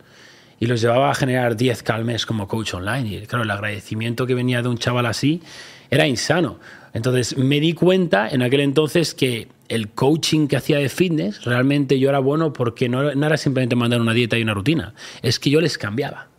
[0.60, 3.16] y los llevaba a generar 10 al mes como coach online.
[3.16, 5.42] Y claro, el agradecimiento que venía de un chaval así
[5.90, 6.60] era insano.
[6.94, 12.00] Entonces me di cuenta en aquel entonces que el coaching que hacía de fitness, realmente
[12.00, 15.50] yo era bueno porque no, era simplemente mandar una dieta y una rutina, es que
[15.50, 16.30] yo les cambiaba.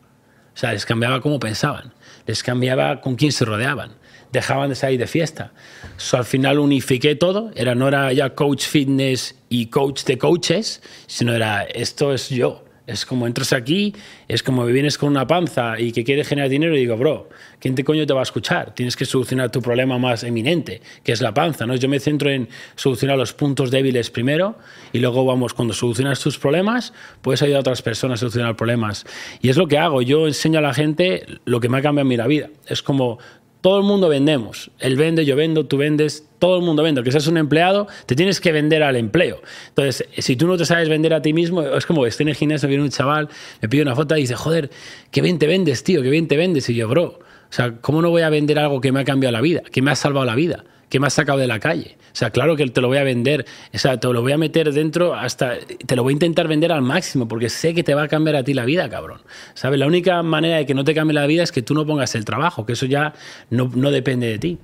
[0.55, 1.93] O sea, les cambiaba cómo pensaban,
[2.27, 3.93] les cambiaba con quién se rodeaban,
[4.33, 5.53] dejaban de salir de fiesta.
[5.97, 10.81] So, al final unifiqué todo, era, no era ya coach fitness y coach de coaches,
[11.07, 12.64] sino era esto es yo.
[12.87, 13.95] Es como entras aquí,
[14.29, 17.75] es como vienes con una panza y que quieres generar dinero y digo, bro, ¿quién
[17.75, 18.75] te coño te va a escuchar?
[18.75, 21.77] Tienes que solucionar tu problema más eminente, que es la panza, ¿no?
[21.77, 24.59] Yo me centro en solucionar los puntos débiles primero
[24.93, 26.93] y luego vamos, cuando solucionas tus problemas,
[27.23, 29.07] puedes ayudar a otras personas a solucionar problemas.
[29.41, 32.07] Y es lo que hago, yo enseño a la gente lo que me ha cambiado
[32.07, 32.51] mi la vida.
[32.67, 33.19] Es como
[33.65, 34.71] todo el mundo vendemos.
[34.79, 37.03] Él vende, yo vendo, tú vendes, todo el mundo vende.
[37.03, 39.41] Que seas un empleado, te tienes que vender al empleo.
[39.69, 42.35] Entonces, si tú no te sabes vender a ti mismo, es como estoy en el
[42.35, 43.31] gimnasio, viene un chaval,
[43.63, 44.69] me pide una foto y dice, joder,
[45.11, 46.69] qué bien te vendes, tío, qué bien te vendes.
[46.69, 49.33] Y yo, bro, o sea, ¿cómo no voy a vender algo que me ha cambiado
[49.33, 51.97] la vida, que me ha salvado la vida, que me ha sacado de la calle?
[52.15, 54.39] O sea, claro que te lo voy a vender, o sea, te lo voy a
[54.39, 57.95] meter dentro hasta, te lo voy a intentar vender al máximo porque sé que te
[57.95, 59.21] va a cambiar a ti la vida, cabrón.
[59.55, 59.81] ¿Sabes?
[59.81, 62.15] La única manera de que no te cambie la vida es que tú no pongas
[62.15, 63.15] el trabajo, que eso ya
[63.51, 64.59] no, no depende de ti.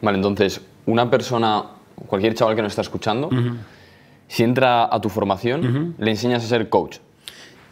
[0.00, 1.64] Vale, entonces, una persona,
[2.08, 3.30] cualquier chaval que nos está escuchando,
[4.26, 6.96] si entra a tu formación, le enseñas a ser coach.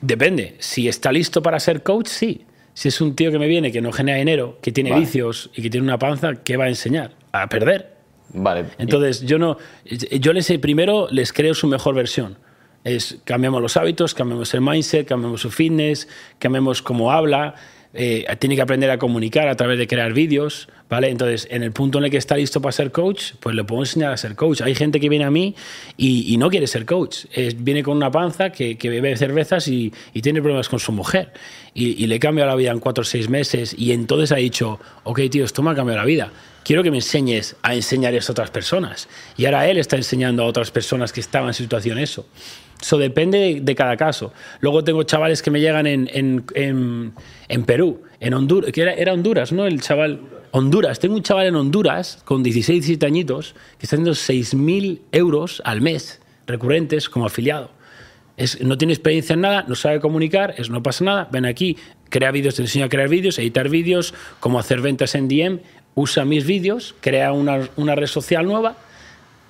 [0.01, 0.57] Depende.
[0.61, 2.47] Si está listo para ser coach, sí.
[2.75, 5.03] Si es un tío que me viene, que no genera dinero, que tiene Vale.
[5.03, 7.13] vicios y que tiene una panza, ¿qué va a enseñar?
[7.33, 7.97] A perder.
[8.33, 8.67] Vale.
[8.79, 9.59] Entonces, yo no.
[9.85, 12.39] Yo les primero les creo su mejor versión.
[12.85, 17.55] Es cambiamos los hábitos, cambiamos el mindset, cambiamos su fitness, cambiamos cómo habla.
[17.93, 21.09] Eh, tiene que aprender a comunicar a través de crear vídeos, ¿vale?
[21.09, 23.83] Entonces, en el punto en el que está listo para ser coach, pues le puedo
[23.83, 24.61] enseñar a ser coach.
[24.61, 25.55] Hay gente que viene a mí
[25.97, 27.27] y, no quiere ser coach.
[27.57, 31.33] Viene con una panza que, bebe cervezas y, tiene problemas con su mujer.
[31.75, 34.81] Y, y le cambia la vida en cuatro o seis meses y entonces ha dicho,
[35.05, 38.33] ok, tío, esto me ha cambiado la vida quiero que me enseñes a enseñar eso
[38.33, 39.09] a otras personas.
[39.37, 42.27] Y ahora él está enseñando a otras personas que estaban en situación eso.
[42.81, 44.33] Eso depende de, de cada caso.
[44.61, 47.13] Luego tengo chavales que me llegan en, en, en,
[47.49, 49.67] en Perú, en Honduras, que era, era Honduras, ¿no?
[49.67, 50.21] El chaval.
[50.53, 50.99] Honduras.
[50.99, 55.81] Tengo un chaval en Honduras con 16, 17 añitos que está haciendo 6.000 euros al
[55.81, 57.71] mes recurrentes como afiliado.
[58.37, 61.29] Es, no tiene experiencia en nada, no sabe comunicar, es, no pasa nada.
[61.31, 61.77] Ven aquí,
[62.09, 65.61] crea vídeos, te enseño a crear vídeos, editar vídeos, cómo hacer ventas en DM,
[65.95, 68.77] usa mis vídeos, crea una, una red social nueva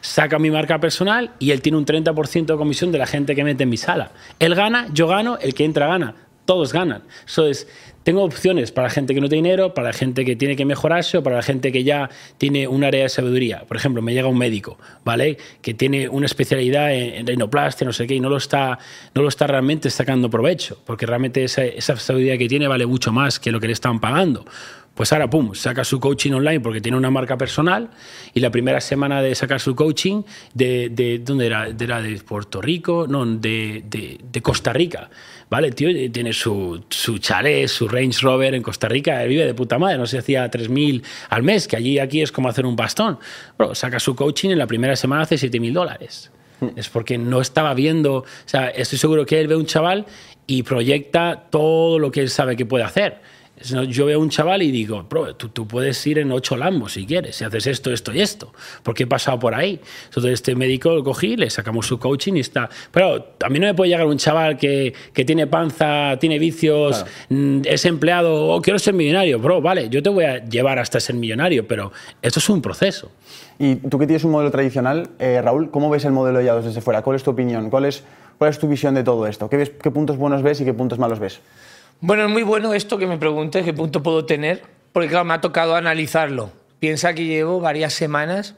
[0.00, 3.44] saca mi marca personal y él tiene un 30% de comisión de la gente que
[3.44, 4.12] mete en mi sala.
[4.38, 6.14] Él gana, yo gano, el que entra gana.
[6.46, 7.04] Todos ganan.
[7.26, 7.68] Eso es,
[8.02, 10.64] tengo opciones para la gente que no tiene dinero, para la gente que tiene que
[10.64, 13.64] mejorarse o para la gente que ya tiene un área de sabiduría.
[13.68, 15.36] Por ejemplo, me llega un médico, ¿vale?
[15.60, 18.78] Que tiene una especialidad en, en rinoplastia, no sé qué, y no lo está,
[19.14, 23.38] no lo está realmente sacando provecho, porque realmente esa sabiduría que tiene vale mucho más
[23.38, 24.44] que lo que le están pagando.
[25.00, 27.88] Pues ahora, pum, saca su coaching online porque tiene una marca personal
[28.34, 31.68] y la primera semana de sacar su coaching, de, de ¿dónde era?
[31.68, 35.08] Era de Puerto Rico, no, de, de, de Costa Rica.
[35.48, 35.70] ¿Vale?
[35.70, 39.96] Tío tiene su, su chalet, su Range Rover en Costa Rica, vive de puta madre,
[39.96, 43.18] no sé, hacía 3.000 al mes, que allí aquí es como hacer un bastón.
[43.56, 46.30] Bro, saca su coaching y en la primera semana hace 7.000 dólares.
[46.76, 50.04] Es porque no estaba viendo, o sea, estoy seguro que él ve un chaval
[50.46, 53.29] y proyecta todo lo que él sabe que puede hacer.
[53.88, 56.92] Yo veo a un chaval y digo, bro, tú, tú, puedes ir en ocho lambos
[56.92, 59.80] si quieres, si haces esto, esto y esto, porque he pasado por ahí.
[60.06, 62.70] Entonces este médico lo cogí, le sacamos su coaching y está...
[62.90, 67.04] Pero a mí no me puede llegar un chaval que, que tiene panza, tiene vicios,
[67.28, 67.62] claro.
[67.64, 70.98] es empleado, o oh, quiero ser millonario, bro, vale, yo te voy a llevar hasta
[71.00, 71.92] ser millonario, pero
[72.22, 73.10] esto es un proceso.
[73.58, 76.64] Y tú que tienes un modelo tradicional, eh, Raúl, ¿cómo ves el modelo de Yados
[76.64, 77.02] desde fuera?
[77.02, 77.68] ¿Cuál es tu opinión?
[77.68, 78.04] ¿Cuál es,
[78.38, 79.50] cuál es tu visión de todo esto?
[79.50, 81.40] ¿Qué, ves, ¿Qué puntos buenos ves y qué puntos malos ves?
[82.00, 85.34] Bueno, es muy bueno esto que me preguntes, qué punto puedo tener, porque claro, me
[85.34, 86.52] ha tocado analizarlo.
[86.78, 88.54] Piensa que llevo varias semanas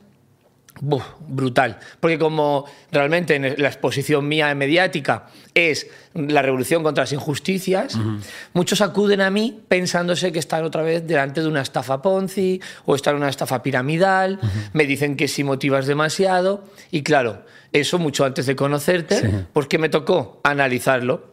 [0.80, 1.78] Buf, brutal.
[2.00, 7.98] Porque como realmente en la exposición mía mediática es la revolución contra las injusticias, uh
[7.98, 8.20] -huh.
[8.54, 12.94] muchos acuden a mí pensándose que están otra vez delante de una estafa Ponzi o
[12.94, 14.70] están en una estafa piramidal, uh -huh.
[14.72, 19.28] me dicen que si motivas demasiado y claro, eso mucho antes de conocerte, sí.
[19.52, 21.31] porque me tocó analizarlo.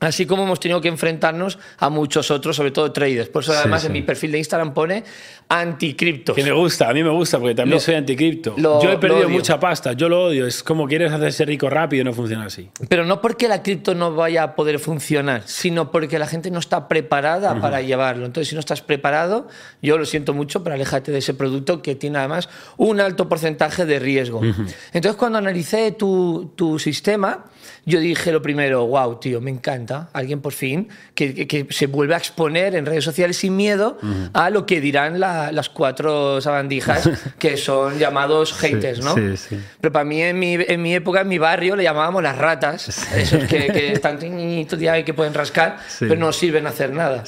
[0.00, 3.28] Así como hemos tenido que enfrentarnos a muchos otros, sobre todo traders.
[3.28, 3.86] Por eso, además, sí, sí.
[3.88, 5.04] en mi perfil de Instagram pone
[5.50, 6.34] anticriptos.
[6.34, 8.54] Que me gusta, a mí me gusta, porque también lo, soy anticripto.
[8.56, 10.46] Yo he perdido mucha pasta, yo lo odio.
[10.46, 12.70] Es como quieres hacerse rico rápido y no funciona así.
[12.88, 16.60] Pero no porque la cripto no vaya a poder funcionar, sino porque la gente no
[16.60, 17.60] está preparada uh -huh.
[17.60, 18.24] para llevarlo.
[18.24, 19.48] Entonces, si no estás preparado,
[19.82, 23.84] yo lo siento mucho, pero aléjate de ese producto que tiene además un alto porcentaje
[23.84, 24.38] de riesgo.
[24.38, 24.74] Uh -huh.
[24.92, 27.44] Entonces, cuando analicé tu, tu sistema,
[27.84, 30.10] yo dije lo primero, wow, tío, me encanta.
[30.12, 33.98] Alguien por fin que, que, que se vuelve a exponer en redes sociales sin miedo
[34.02, 34.30] uh -huh.
[34.32, 39.14] a lo que dirán la, las cuatro sabandijas que son llamados haters, sí, ¿no?
[39.14, 39.60] Sí, sí.
[39.80, 42.88] Pero para mí, en mi, en mi época, en mi barrio, le llamábamos las ratas.
[43.14, 46.92] Esos que, que están todo día y que pueden rascar, pero no sirven a hacer
[46.92, 47.24] nada.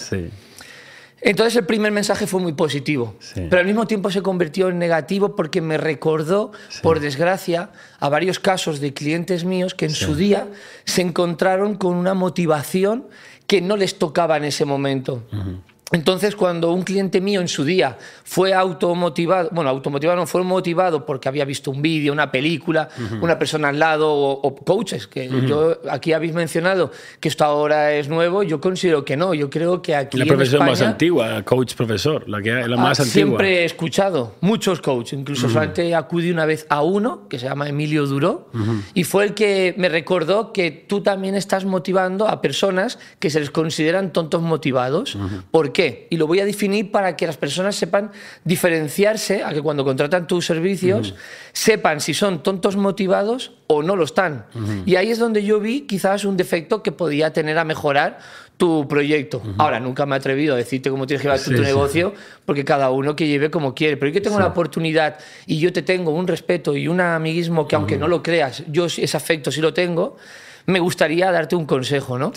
[1.24, 3.46] Entonces el primer mensaje fue muy positivo, sí.
[3.48, 6.80] pero al mismo tiempo se convirtió en negativo porque me recordó, sí.
[6.82, 10.04] por desgracia, a varios casos de clientes míos que en sí.
[10.04, 10.48] su día
[10.84, 13.06] se encontraron con una motivación
[13.46, 15.22] que no les tocaba en ese momento.
[15.32, 15.71] Uh -huh.
[15.92, 21.04] Entonces, cuando un cliente mío en su día fue automotivado, bueno, automotivado no, fue motivado
[21.04, 23.22] porque había visto un vídeo, una película, uh -huh.
[23.22, 25.46] una persona al lado o, o coaches, que uh -huh.
[25.46, 29.82] yo aquí habéis mencionado que esto ahora es nuevo, yo considero que no, yo creo
[29.82, 33.28] que aquí La profesión más antigua, coach profesor, la, que, la más ah, antigua.
[33.28, 35.52] Siempre he escuchado muchos coaches, incluso uh -huh.
[35.52, 38.48] solamente acudí una vez a uno, que se llama Emilio Duró,
[38.94, 43.40] y fue el que me recordó que tú también estás motivando a personas que se
[43.40, 45.18] les consideran tontos motivados.
[45.50, 45.81] ¿Por qué?
[45.82, 46.06] Qué?
[46.10, 48.10] Y lo voy a definir para que las personas sepan
[48.44, 51.18] diferenciarse, a que cuando contratan tus servicios uh -huh.
[51.52, 54.46] sepan si son tontos motivados o no lo están.
[54.54, 54.82] Uh -huh.
[54.86, 58.18] Y ahí es donde yo vi quizás un defecto que podía tener a mejorar
[58.56, 59.38] tu proyecto.
[59.38, 59.54] Uh -huh.
[59.58, 61.68] Ahora, nunca me he atrevido a decirte cómo tienes que llevar sí, tu, tu sí,
[61.68, 62.22] negocio, sí.
[62.46, 63.96] porque cada uno que lleve como quiere.
[63.96, 67.66] Pero yo que tengo una oportunidad y yo te tengo un respeto y un amiguismo
[67.66, 70.16] que, aunque no lo creas, yo ese afecto sí lo tengo,
[70.66, 72.32] me gustaría darte un consejo, ¿no?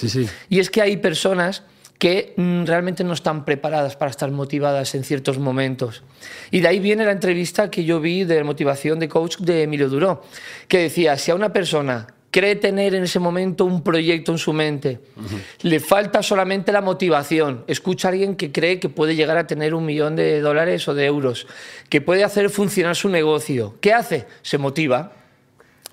[0.50, 1.64] Y es que hay personas
[1.98, 6.04] que mm, realmente no están preparadas para estar motivadas en ciertos momentos.
[6.52, 9.90] Y de ahí viene la entrevista que yo vi de motivación de coach de Emilio
[9.90, 10.24] Duró,
[10.68, 14.52] que decía, si a una persona cree tener en ese momento un proyecto en su
[14.52, 15.42] mente, uh -huh.
[15.62, 19.74] le falta solamente la motivación, escucha a alguien que cree que puede llegar a tener
[19.74, 21.48] un millón de dólares o de euros,
[21.88, 24.26] que puede hacer funcionar su negocio, ¿qué hace?
[24.42, 25.14] Se motiva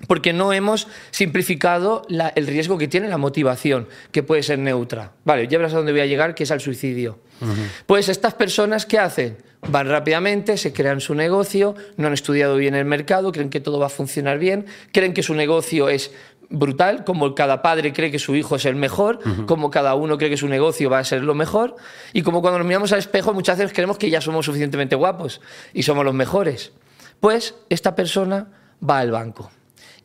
[0.07, 5.13] porque no hemos simplificado la, el riesgo que tiene la motivación, que puede ser neutra.
[5.25, 7.19] Vale, ya verás a dónde voy a llegar, que es al suicidio.
[7.41, 7.67] Uh -huh.
[7.85, 9.37] Pues estas personas, ¿qué hacen?
[9.67, 13.79] Van rápidamente, se crean su negocio, no han estudiado bien el mercado, creen que todo
[13.79, 16.11] va a funcionar bien, creen que su negocio es
[16.49, 20.29] brutal, como cada padre cree que su hijo es el mejor, como cada uno cree
[20.29, 21.77] que su negocio va a ser lo mejor,
[22.11, 25.41] y como cuando nos miramos al espejo muchas veces creemos que ya somos suficientemente guapos
[25.73, 26.73] y somos los mejores.
[27.19, 28.49] Pues esta persona
[28.87, 29.49] va al banco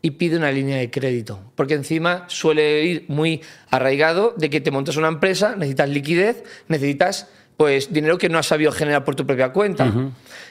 [0.03, 4.71] y pide una línea de crédito, porque encima suele ir muy arraigado de que te
[4.71, 9.27] montas una empresa, necesitas liquidez, necesitas pues dinero que no has sabido generar por tu
[9.27, 9.93] propia cuenta.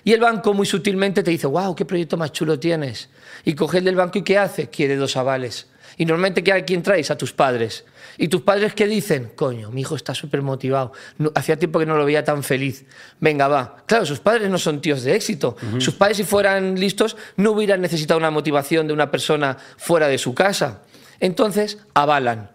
[0.03, 3.09] Y el banco muy sutilmente te dice, wow, qué proyecto más chulo tienes.
[3.45, 4.69] Y coge el del banco y ¿qué hace?
[4.69, 5.67] Quiere dos avales.
[5.95, 7.09] Y normalmente, ¿a quién traes?
[7.09, 7.85] A tus padres.
[8.17, 9.31] ¿Y tus padres qué dicen?
[9.35, 10.91] Coño, mi hijo está súper motivado.
[11.17, 12.85] No- hacía tiempo que no lo veía tan feliz.
[13.19, 13.77] Venga, va.
[13.85, 15.55] Claro, sus padres no son tíos de éxito.
[15.79, 20.17] Sus padres, si fueran listos, no hubieran necesitado una motivación de una persona fuera de
[20.17, 20.81] su casa.
[21.19, 22.51] Entonces, avalan.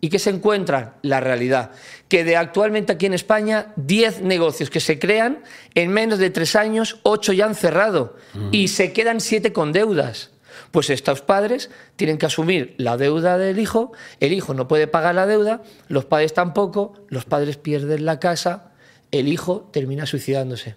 [0.00, 0.92] ¿Y qué se encuentran?
[1.02, 1.70] La realidad.
[2.08, 5.42] Que de actualmente aquí en España, 10 negocios que se crean,
[5.74, 8.16] en menos de 3 años, 8 ya han cerrado.
[8.52, 10.30] Y se quedan 7 con deudas.
[10.70, 15.14] Pues estos padres tienen que asumir la deuda del hijo, el hijo no puede pagar
[15.14, 18.72] la deuda, los padres tampoco, los padres pierden la casa,
[19.10, 20.74] el hijo termina suicidándose.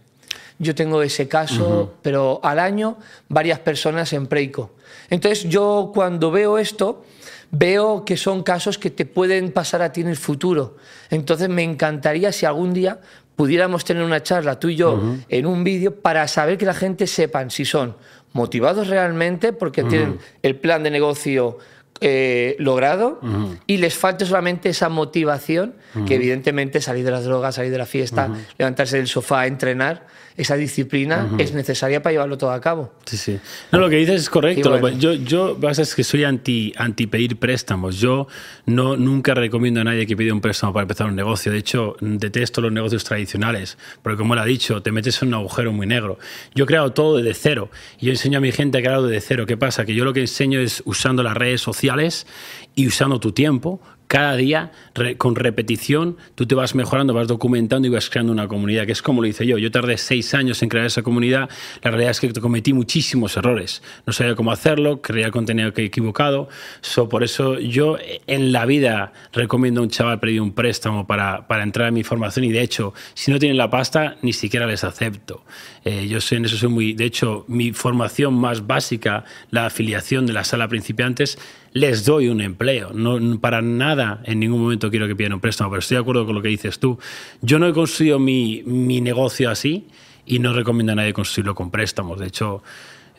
[0.58, 2.98] Yo tengo ese caso, pero al año
[3.30, 4.72] varias personas en Preico.
[5.10, 7.06] Entonces yo cuando veo esto,
[7.50, 10.76] veo que son casos que te pueden pasar a ti en el futuro.
[11.10, 13.00] Entonces me encantaría si algún día
[13.38, 17.08] pudiéramos tener una charla tú y yo en un vídeo para saber que la gente
[17.08, 17.96] sepan si son
[18.34, 21.58] motivados realmente porque tienen el plan de negocio
[22.02, 23.20] eh, logrado
[23.68, 25.76] y les falta solamente esa motivación
[26.08, 30.08] que evidentemente salir de las drogas, salir de la fiesta, levantarse del sofá, entrenar,
[30.40, 32.94] esa disciplina es necesaria para llevarlo todo a cabo.
[33.06, 33.40] Sí, sí.
[33.74, 34.80] No, lo que dices es correcto.
[34.80, 34.98] Bueno.
[34.98, 38.00] Yo, yo pasa es que soy anti, anti pedir préstamos.
[38.00, 38.28] Yo
[38.66, 41.52] no, nunca recomiendo a nadie que pida un préstamo para empezar un negocio.
[41.52, 45.34] De hecho, detesto los negocios tradicionales, porque como él ha dicho, te metes en un
[45.34, 46.18] agujero muy negro.
[46.56, 47.70] Yo he creado todo desde cero.
[48.00, 49.46] Y yo enseño a mi gente a crearlo desde cero.
[49.46, 49.84] ¿Qué pasa?
[49.84, 52.28] Que yo lo que enseño es usando las redes sociales
[52.76, 53.82] y usando tu tiempo.
[54.10, 54.72] Cada día,
[55.20, 59.04] con repetición, tú te vas mejorando, vas documentando y vas creando una comunidad, que es
[59.04, 59.60] como lo hice yo.
[59.60, 61.48] Yo tardé seis años en crear esa comunidad.
[61.84, 63.84] La realidad es que cometí muchísimos errores.
[64.08, 66.50] No sabía cómo hacerlo, creía contenido equivocado.
[66.82, 71.06] So, por eso yo eh, en la vida recomiendo a un chaval pedir un préstamo
[71.06, 74.34] para, para entrar en mi formación y de hecho, si no tienen la pasta, ni
[74.34, 75.44] siquiera les acepto.
[75.86, 76.94] Eh, yo soy, en eso soy muy...
[76.94, 81.38] De hecho, mi formación más básica, la afiliación de la sala principiantes,
[81.74, 82.92] les doy un empleo.
[82.94, 86.26] No, para nada en ningún momento quiero que pidan un préstamo, pero estoy de acuerdo
[86.26, 87.00] con lo que dices tú.
[87.42, 89.88] Yo no he construido mi, mi negocio así
[90.26, 92.20] y no recomiendo a nadie construirlo con préstamos.
[92.20, 92.64] De hecho,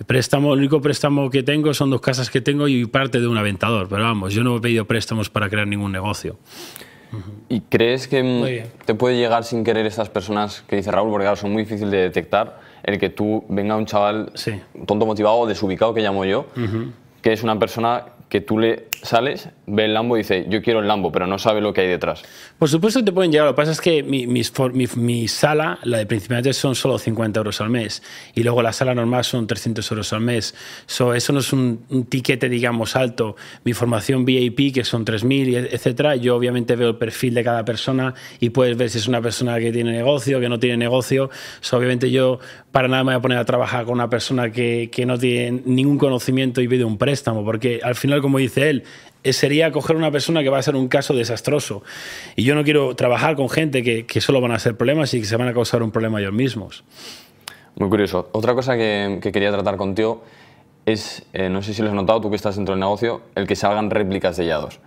[0.06, 3.36] préstamo, el único préstamo que tengo son dos casas que tengo y parte de un
[3.36, 3.88] aventador.
[3.88, 6.38] Pero vamos, yo no he pedido préstamos para crear ningún negocio.
[7.48, 11.24] ¿Y crees que mm, te puede llegar sin querer estas personas que dice Raúl, porque
[11.24, 14.60] claro, son muy difíciles de detectar, el que tú venga un chaval Sí.
[14.86, 16.46] tonto motivado o desubicado que llamo yo,
[17.22, 20.80] que es una persona que tú le sales, ve el Lambo y dice, yo quiero
[20.80, 22.22] el Lambo, pero no sabe lo que hay detrás.
[22.58, 23.46] Por supuesto te pueden llegar.
[23.46, 27.70] Lo que pasa es que mi, sala, la de principiantes, son solo 50 euros al
[27.70, 28.02] mes.
[28.34, 30.54] Y luego la sala normal son 300 euros al mes.
[30.86, 33.36] So, eso no es un, un tiquete, digamos, alto.
[33.64, 36.16] Mi formación VIP, que son 3.000, y et- etcétera.
[36.16, 39.58] Yo obviamente veo el perfil de cada persona y puedes ver si es una persona
[39.58, 41.30] que tiene negocio, que no tiene negocio.
[41.72, 42.40] Obviamente yo
[42.72, 45.62] para nada me voy a poner a trabajar con una persona que, que no tiene
[45.64, 47.44] ningún conocimiento y pide un préstamo.
[47.44, 48.84] Porque al final, como dice él,
[49.24, 51.82] sería coger una persona que va a ser un caso desastroso.
[52.36, 55.20] Y yo no quiero trabajar con gente que, que solo van a ser problemas y
[55.20, 56.84] que se van a causar un problema ellos mismos.
[57.76, 58.28] Muy curioso.
[58.32, 60.24] Otra cosa que, que quería tratar contigo
[60.86, 63.46] es, eh, no sé si lo has notado, tú que estás dentro del negocio, el
[63.46, 64.80] que salgan réplicas de Yados.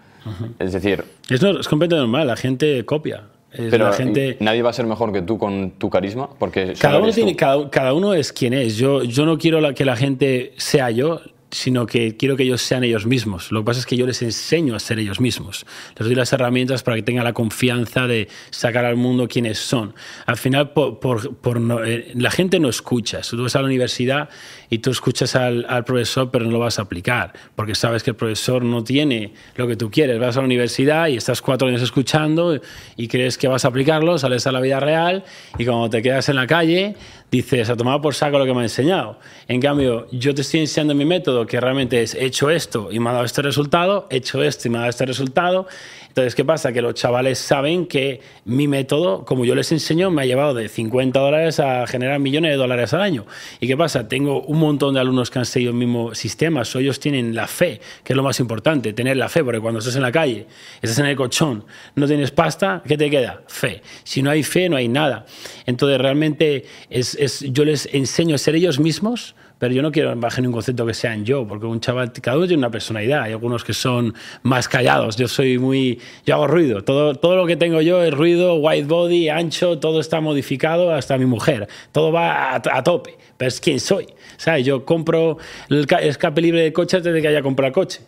[0.60, 3.24] Es decir, Es, no- es completamente normal, la gente copia.
[3.52, 4.38] Es pero la gente...
[4.40, 7.70] nadie va a ser mejor que tú con tu carisma, porque Cada uno, tiene, cada,
[7.70, 8.78] cada uno es quien es.
[8.78, 11.22] Yo, yo no quiero la- que la gente sea yo,
[11.54, 13.52] sino que quiero que ellos sean ellos mismos.
[13.52, 15.66] Lo que pasa es que yo les enseño a ser ellos mismos.
[15.98, 19.94] Les doy las herramientas para que tengan la confianza de sacar al mundo quienes son.
[20.26, 21.00] Al final, por,
[21.86, 23.24] eh, la gente no escucha.
[23.24, 24.30] Si tú vas a la universidad
[24.74, 28.10] y tú escuchas al, al profesor, pero no lo vas a aplicar, porque sabes que
[28.10, 30.20] el profesor no tiene lo que tú quieres.
[30.20, 32.60] Vas a la universidad y estás cuatro años escuchando
[32.98, 35.26] y crees que vas a aplicarlo, sales a la vida real
[35.60, 36.96] y cuando te quedas en la calle
[37.34, 39.20] dices, a tomar por saco lo que me ha enseñado.
[39.48, 43.00] En cambio, yo te estoy enseñando mi método, que realmente es, he hecho esto y
[43.00, 45.68] me ha dado este resultado, he hecho esto y me ha dado este resultado.
[46.10, 46.72] Entonces, ¿qué pasa?
[46.72, 50.70] Que los chavales saben que mi método, como yo les enseño, me ha llevado de
[50.70, 53.26] 50 dólares a generar millones de dólares al año.
[53.60, 54.08] ¿Y qué pasa?
[54.08, 57.48] Tengo un montón de alumnos que han seguido el mismo sistema, so ellos tienen la
[57.48, 60.48] fe, que es lo más importante, tener la fe, porque cuando estás en la calle,
[60.82, 63.44] estás en el colchón, no tienes pasta, ¿qué te queda?
[63.48, 63.82] Fe.
[64.04, 65.26] Si no hay fe, no hay nada.
[65.66, 70.14] Entonces, realmente es, es- yo les enseño a ser ellos mismos, pero yo no quiero
[70.18, 73.22] bajar ningún concepto que sea en yo, porque un chaval, cada uno tiene una personalidad.
[73.22, 75.16] Hay algunos que son más callados.
[75.16, 76.02] Yo soy muy.
[76.26, 76.84] Yo hago ruido.
[76.84, 81.18] Todo, todo lo que tengo yo es ruido, white body, ancho, todo está modificado, hasta
[81.18, 81.70] mi mujer.
[81.94, 83.18] Todo va a, a tope.
[83.38, 84.08] Pero es quien soy.
[84.36, 84.66] ¿Sabes?
[84.66, 85.38] Yo compro
[85.70, 88.02] el ca- escape libre de coche antes de que haya comprado coche.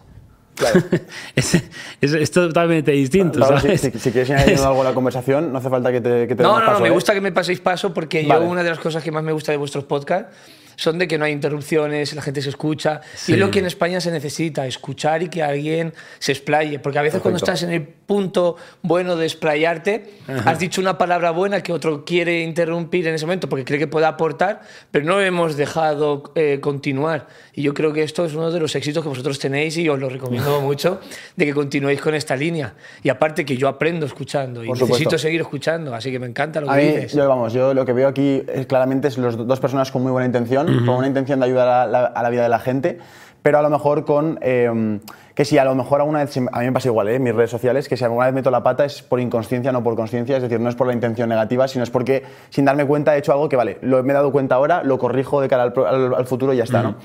[0.56, 0.82] Claro.
[1.38, 1.56] es,
[2.02, 3.40] es- es totalmente distinto.
[3.40, 3.80] Pablo, ¿sabes?
[3.80, 6.36] si, si- si quieres añadir algo a la conversación, no hace falta que te, que
[6.36, 6.92] te No, no, no, paso, me ¿eh?
[6.92, 8.44] gusta que me paséis paso porque Vale.
[8.46, 10.36] yo una de las cosas que más me gusta de vuestros podcasts
[10.76, 13.02] son de que no hay interrupciones, la gente se escucha.
[13.16, 13.32] Sí.
[13.32, 16.80] Y es lo que en España se necesita, escuchar y que alguien se explaye.
[16.80, 20.06] Porque a veces cuando estás en el punto bueno de explayarte,
[20.46, 23.88] has dicho una palabra buena que otro quiere interrumpir en ese momento porque cree que
[23.88, 27.28] puede aportar, pero no hemos dejado eh, continuar.
[27.54, 29.98] Y yo creo que esto es uno de los éxitos que vosotros tenéis y os
[30.00, 31.00] lo recomiendo mucho,
[31.36, 32.74] de que continuéis con esta línea.
[33.02, 34.96] Y aparte que yo aprendo escuchando y Por supuesto.
[35.04, 37.14] necesito seguir escuchando, así que me encanta lo A que mí, dices.
[37.14, 40.04] yo, vamos, yo lo que veo aquí es, claramente es los do- dos personas con
[40.04, 42.60] muy buena intención, con una intención de ayudar a la, a la vida de la
[42.60, 43.00] gente,
[43.42, 45.00] pero a lo mejor con eh,
[45.36, 47.20] que si a lo mejor alguna vez, a mí me pasa igual, ¿eh?
[47.20, 49.96] mis redes sociales, que si alguna vez meto la pata es por inconsciencia, no por
[49.96, 53.14] conciencia, es decir, no es por la intención negativa, sino es porque sin darme cuenta
[53.16, 55.64] he hecho algo que, vale, lo, me he dado cuenta ahora, lo corrijo de cara
[55.64, 56.96] al, pro- al- al futuro y ya está, ¿no?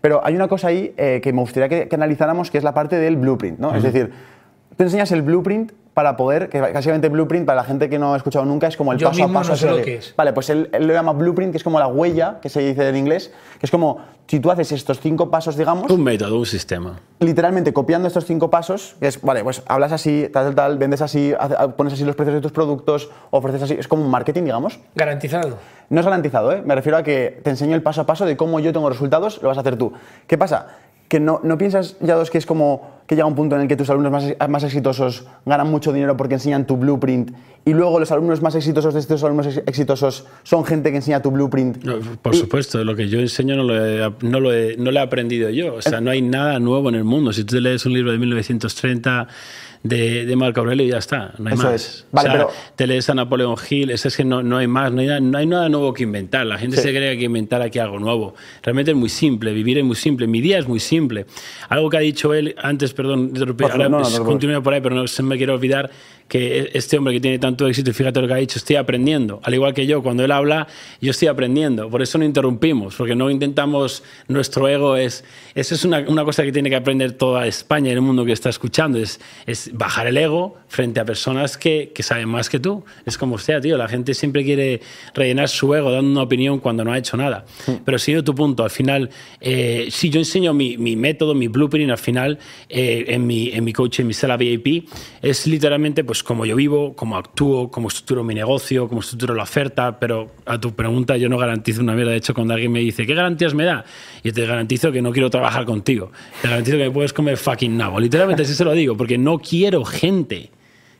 [0.00, 2.72] Pero hay una cosa ahí eh, que me gustaría que, que analizáramos, que es la
[2.74, 3.74] parte del blueprint, ¿no?
[3.74, 4.12] Es decir,
[4.76, 8.16] tú enseñas el blueprint para poder, que básicamente blueprint para la gente que no ha
[8.16, 9.50] escuchado nunca es como el Yo paso a mismo paso.
[9.50, 10.14] no sé a lo que es.
[10.16, 12.88] Vale, pues él, él lo llama blueprint, que es como la huella que se dice
[12.88, 16.46] en inglés, que es como si tú haces estos cinco pasos, digamos, Un método, un
[16.46, 17.00] sistema.
[17.18, 21.02] literalmente copiando estos cinco pasos, que es, vale, pues hablas así, tal, tal, tal, vendes
[21.02, 21.34] así,
[21.76, 24.78] pones así los precios de tus productos, ofreces así, es como un marketing, digamos.
[24.94, 25.58] Garantizado.
[25.90, 26.62] No es garantizado, ¿eh?
[26.64, 29.42] me refiero a que te enseño el paso a paso de cómo yo tengo resultados,
[29.42, 29.92] lo vas a hacer tú.
[30.28, 30.76] ¿Qué pasa?
[31.08, 33.68] Que no, no piensas ya dos que es como que llega un punto en el
[33.68, 37.32] que tus alumnos más, más exitosos ganan mucho dinero porque enseñan tu blueprint
[37.64, 41.22] y luego los alumnos más exitosos de estos alumnos ex- exitosos son gente que enseña
[41.22, 41.82] tu blueprint.
[41.84, 44.98] No, por supuesto, lo que yo enseño no lo, he, no, lo he, no lo
[45.00, 45.74] he aprendido yo.
[45.76, 47.32] O sea, no hay nada nuevo en el mundo.
[47.32, 49.26] Si tú te lees un libro de 1930
[49.88, 51.74] de, de Marco Aurelio, ya está, no hay Eso más.
[51.74, 52.06] es.
[52.12, 54.92] Vale, o sea, pero- te lees a Napoleón Hill, es, que no, no hay más,
[54.92, 56.46] no hay, nada, no hay nada nuevo que inventar.
[56.46, 56.82] La gente Sí.
[56.82, 58.34] se cree que hay que inventar aquí algo nuevo.
[58.62, 61.26] Realmente es muy simple, vivir es muy simple, mi día es muy simple.
[61.68, 64.94] Algo que ha dicho él antes, perdón, favor, ahora no, no, continúo por ahí, pero
[64.94, 65.90] no se me quiero olvidar
[66.28, 69.40] que este hombre que tiene tanto éxito, y fíjate lo que ha dicho, estoy aprendiendo.
[69.42, 70.68] Al igual que yo, cuando él habla,
[71.00, 71.88] yo estoy aprendiendo.
[71.88, 75.24] Por eso no interrumpimos, porque no intentamos, nuestro ego es,
[75.54, 78.32] eso es una, una cosa que tiene que aprender toda España y el mundo que
[78.32, 82.60] está escuchando, es, es bajar el ego frente a personas que, que saben más que
[82.60, 82.84] tú.
[83.06, 84.80] Es como sea, tío, la gente siempre quiere
[85.14, 87.46] rellenar su ego dando una opinión cuando no ha hecho nada.
[87.84, 89.08] Pero siguiendo tu punto, al final,
[89.40, 93.64] eh, si yo enseño mi, mi método, mi blueprint, al final, eh, en, mi, en
[93.64, 94.88] mi coaching, en mi sala VIP,
[95.22, 99.44] es literalmente pues como yo vivo, cómo actúo, cómo estructuro mi negocio, cómo estructuro la
[99.44, 102.12] oferta, pero a tu pregunta yo no garantizo una mierda.
[102.12, 103.84] De hecho, cuando alguien me dice, ¿qué garantías me da?
[104.22, 106.10] Yo te garantizo que no quiero trabajar contigo.
[106.42, 108.00] Te garantizo que me puedes comer fucking nabo.
[108.00, 110.50] Literalmente así se lo digo, porque no quiero gente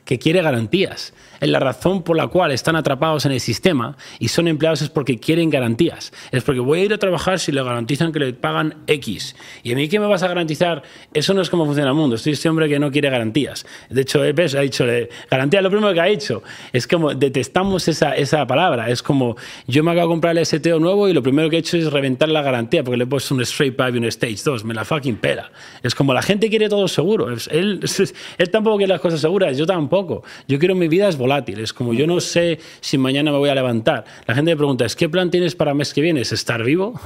[0.09, 1.13] que quiere garantías.
[1.39, 4.89] Es la razón por la cual están atrapados en el sistema y son empleados es
[4.89, 6.11] porque quieren garantías.
[6.31, 9.35] Es porque voy a ir a trabajar si le garantizan que le pagan X.
[9.61, 10.81] ¿Y a mí qué me vas a garantizar?
[11.13, 12.15] Eso no es como funciona el mundo.
[12.15, 13.67] Estoy este hombre que no quiere garantías.
[13.91, 14.83] De hecho, EPES ha dicho,
[15.29, 16.41] garantía, lo primero que ha hecho.
[16.73, 18.89] Es como, detestamos esa, esa palabra.
[18.89, 19.37] Es como,
[19.67, 21.93] yo me acabo de comprar el STO nuevo y lo primero que he hecho es
[21.93, 24.65] reventar la garantía porque le he puesto un straight pipe y un stage 2.
[24.65, 25.51] Me la fucking pela.
[25.83, 27.29] Es como la gente quiere todo seguro.
[27.29, 27.79] Él,
[28.39, 29.98] él tampoco quiere las cosas seguras, yo tampoco.
[30.47, 31.59] Yo quiero mi vida es volátil.
[31.59, 34.05] Es como yo no sé si mañana me voy a levantar.
[34.27, 36.21] La gente me pregunta, ¿es qué plan tienes para el mes que viene?
[36.21, 36.99] ¿Es estar vivo?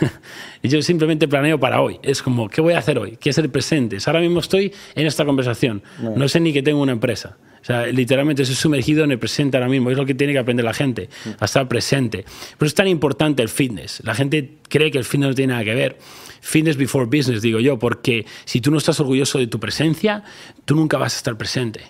[0.62, 1.98] y yo simplemente planeo para hoy.
[2.02, 3.16] Es como, ¿qué voy a hacer hoy?
[3.20, 3.98] ¿Qué es el presente?
[4.06, 5.82] Ahora mismo estoy en esta conversación.
[6.16, 7.36] No sé ni que tengo una empresa.
[7.60, 9.90] O sea, literalmente estoy sumergido en el presente ahora mismo.
[9.90, 11.08] Es lo que tiene que aprender la gente,
[11.38, 12.24] a estar presente.
[12.56, 14.00] Por eso es tan importante el fitness.
[14.04, 15.98] La gente cree que el fitness no tiene nada que ver.
[16.40, 20.22] Fitness before business, digo yo, porque si tú no estás orgulloso de tu presencia,
[20.64, 21.80] tú nunca vas a estar presente.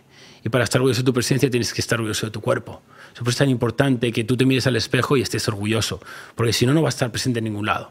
[0.45, 2.83] Y para estar orgulloso de tu presencia tienes que estar orgulloso de tu cuerpo.
[3.15, 6.01] Por eso es tan importante que tú te mires al espejo y estés orgulloso,
[6.35, 7.91] porque si no, no vas a estar presente en ningún lado.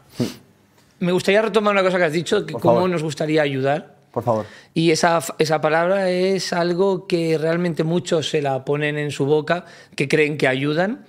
[1.00, 2.90] Me gustaría retomar una cosa que has dicho, que Por cómo favor.
[2.90, 3.96] nos gustaría ayudar.
[4.10, 4.46] Por favor.
[4.74, 9.66] Y esa, esa palabra es algo que realmente muchos se la ponen en su boca,
[9.94, 11.04] que creen que ayudan,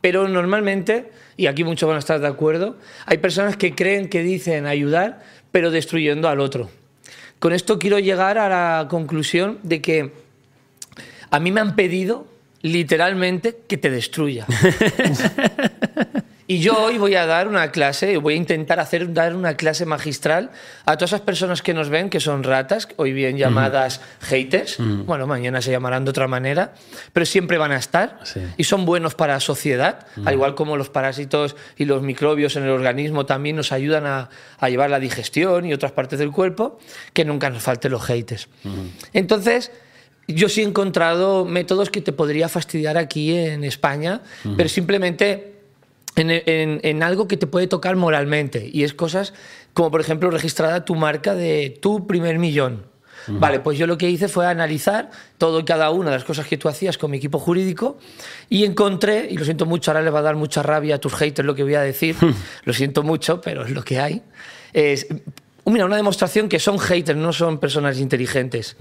[0.00, 4.22] pero normalmente, y aquí muchos van a estar de acuerdo, hay personas que creen que
[4.22, 5.22] dicen ayudar,
[5.52, 6.70] pero destruyendo al otro.
[7.38, 10.12] Con esto quiero llegar a la conclusión de que
[11.30, 12.26] a mí me han pedido
[12.62, 14.46] literalmente que te destruya.
[16.50, 19.84] Y yo hoy voy a dar una clase, voy a intentar hacer dar una clase
[19.84, 20.50] magistral
[20.86, 24.78] a todas esas personas que nos ven, que son ratas, hoy bien llamadas haters.
[24.78, 26.72] Bueno, mañana se llamarán de otra manera,
[27.12, 28.40] pero siempre van a estar Sí.
[28.56, 32.62] y son buenos para la sociedad, al igual como los parásitos y los microbios en
[32.62, 36.78] el organismo también nos ayudan a, a llevar la digestión y otras partes del cuerpo,
[37.12, 38.48] que nunca nos falten los haters.
[39.12, 39.70] Entonces,
[40.28, 44.20] yo sí he encontrado métodos que te podría fastidiar aquí en España,
[44.56, 45.54] pero simplemente
[46.16, 48.68] en, en- en algo que te puede tocar moralmente.
[48.72, 49.32] Y es cosas
[49.72, 52.86] como, por ejemplo, registrada tu marca de tu primer millón.
[53.28, 56.46] Vale, pues yo lo que hice fue analizar todo y cada una de las cosas
[56.46, 57.98] que tú hacías con mi equipo jurídico
[58.48, 61.14] y encontré, y lo siento mucho, ahora le va a dar mucha rabia a tus
[61.14, 62.16] haters lo que voy a decir,
[62.64, 64.22] lo siento mucho, pero es lo que hay.
[64.72, 65.06] Es,
[65.66, 68.76] mira, una demostración que son haters, no son personas inteligentes.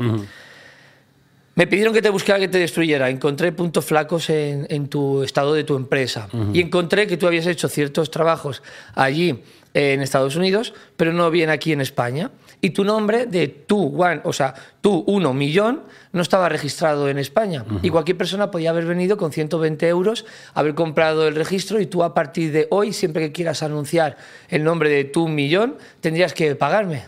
[1.57, 3.09] Me pidieron que te buscara que te destruyera.
[3.09, 6.29] Encontré puntos flacos en, en tu estado de tu empresa.
[6.53, 8.61] Y encontré que tú habías hecho ciertos trabajos
[8.93, 9.41] allí
[9.73, 12.29] eh, en Estados Unidos, pero no bien aquí en España.
[12.61, 15.81] Y tu nombre de tú, one, o sea, tú, uno millón,
[16.13, 17.65] no estaba registrado en España.
[17.81, 22.03] Y cualquier persona podía haber venido con 120 euros, haber comprado el registro y tú
[22.03, 24.17] a partir de hoy, siempre que quieras anunciar
[24.49, 27.05] el nombre de tu millón, tendrías que pagarme.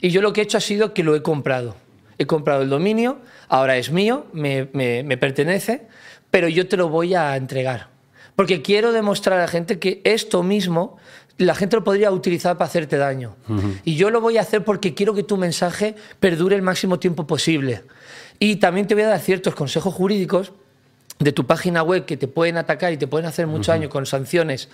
[0.00, 1.76] Y yo lo que he hecho ha sido que lo he comprado.
[2.16, 3.18] He comprado el dominio,
[3.48, 5.82] ahora es mío, me, me- me pertenece,
[6.30, 7.88] pero yo te lo voy a entregar.
[8.36, 10.96] Porque quiero demostrar a la gente que esto mismo
[11.36, 13.34] la gente lo podría utilizar para hacerte daño.
[13.84, 17.26] Y yo lo voy a hacer porque quiero que tu mensaje perdure el máximo tiempo
[17.26, 17.82] posible.
[18.38, 20.52] Y también te voy a dar ciertos consejos jurídicos
[21.18, 24.06] de tu página web que te pueden atacar y te pueden hacer mucho daño con
[24.06, 24.68] sanciones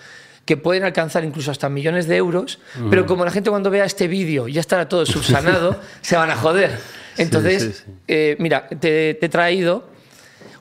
[0.45, 4.07] que pueden alcanzar incluso hasta millones de euros, pero como la gente cuando vea este
[4.07, 6.77] vídeo ya estará todo subsanado, se van a joder.
[7.17, 7.91] Entonces, sí, sí.
[8.07, 9.89] eh, mira, te, te he traído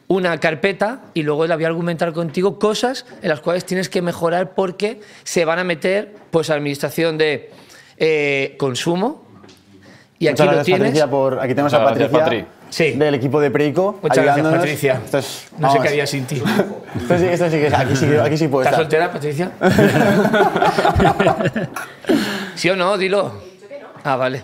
[0.08, 4.02] una carpeta y luego la voy a argumentar contigo cosas en las cuales tienes que
[4.02, 7.50] mejorar porque se van a meter pues administración de
[7.96, 9.24] eh, consumo
[10.18, 10.88] y aquí Muchas lo gracias, tienes.
[10.88, 11.38] Patricia, por...
[11.38, 12.59] Aquí tenemos Muchas a gracias, Patricia Patri.
[12.70, 12.92] Sí.
[12.92, 14.46] del equipo de Preico Muchas gracias.
[14.46, 15.00] Patricia.
[15.04, 16.36] Esto es- No sé qué haría sin ti.
[17.00, 18.84] Esto sí, esto sí que aquí sí, aquí sí puedo ¿Estás estar.
[18.84, 19.50] soltera, Patricia?
[22.54, 22.96] ¿Sí o no?
[22.96, 23.32] Dilo.
[24.04, 24.42] Ah, vale.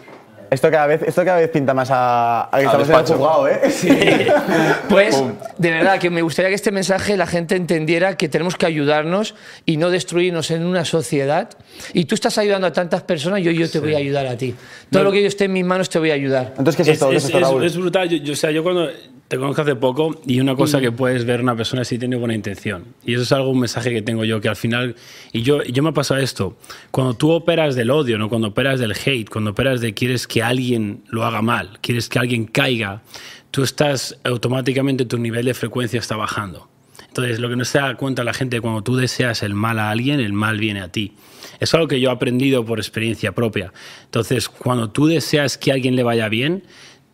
[0.51, 3.49] Esto cada vez, esto cada vez pinta más a, a que estamos en el juzgado,
[3.49, 3.61] ¿eh?
[4.89, 5.23] Pues,
[5.59, 9.35] de verdad, que me gustaría que este mensaje la gente entendiera que tenemos que ayudarnos
[9.65, 11.49] y no destruirnos en una sociedad.
[11.93, 14.55] Y tú estás ayudando a tantas personas, yo, yo te voy a ayudar a ti.
[14.91, 15.09] Todo No.
[15.11, 16.55] lo que yo esté en mis manos te voy a ayudar.
[16.59, 17.11] Entonces, ¿qué es, esto?
[17.11, 17.65] ¿Qué es, esto, Raúl?
[17.65, 18.09] es brutal.
[18.09, 18.89] Yo, yo- o sea, yo cuando
[19.29, 22.35] te conozco hace poco y una cosa que puedes ver una persona si tiene buena
[22.35, 22.85] intención.
[23.05, 24.95] Y eso es algo, un mensaje que tengo yo, que al final,
[25.33, 26.57] y yo, yo me ha pasado esto,
[26.91, 28.29] cuando tú operas del odio, ¿no?
[28.29, 32.19] cuando operas del hate, cuando operas de quieres que alguien lo haga mal, quieres que
[32.19, 33.03] alguien caiga,
[33.51, 36.69] tú estás automáticamente, tu nivel de frecuencia está bajando.
[37.09, 39.91] Entonces, lo que no se da cuenta la gente, cuando tú deseas el mal a
[39.91, 41.15] alguien, el mal viene a ti.
[41.61, 43.73] Es algo que yo he aprendido por experiencia propia.
[44.05, 46.65] Entonces, cuando tú deseas que a alguien le vaya bien,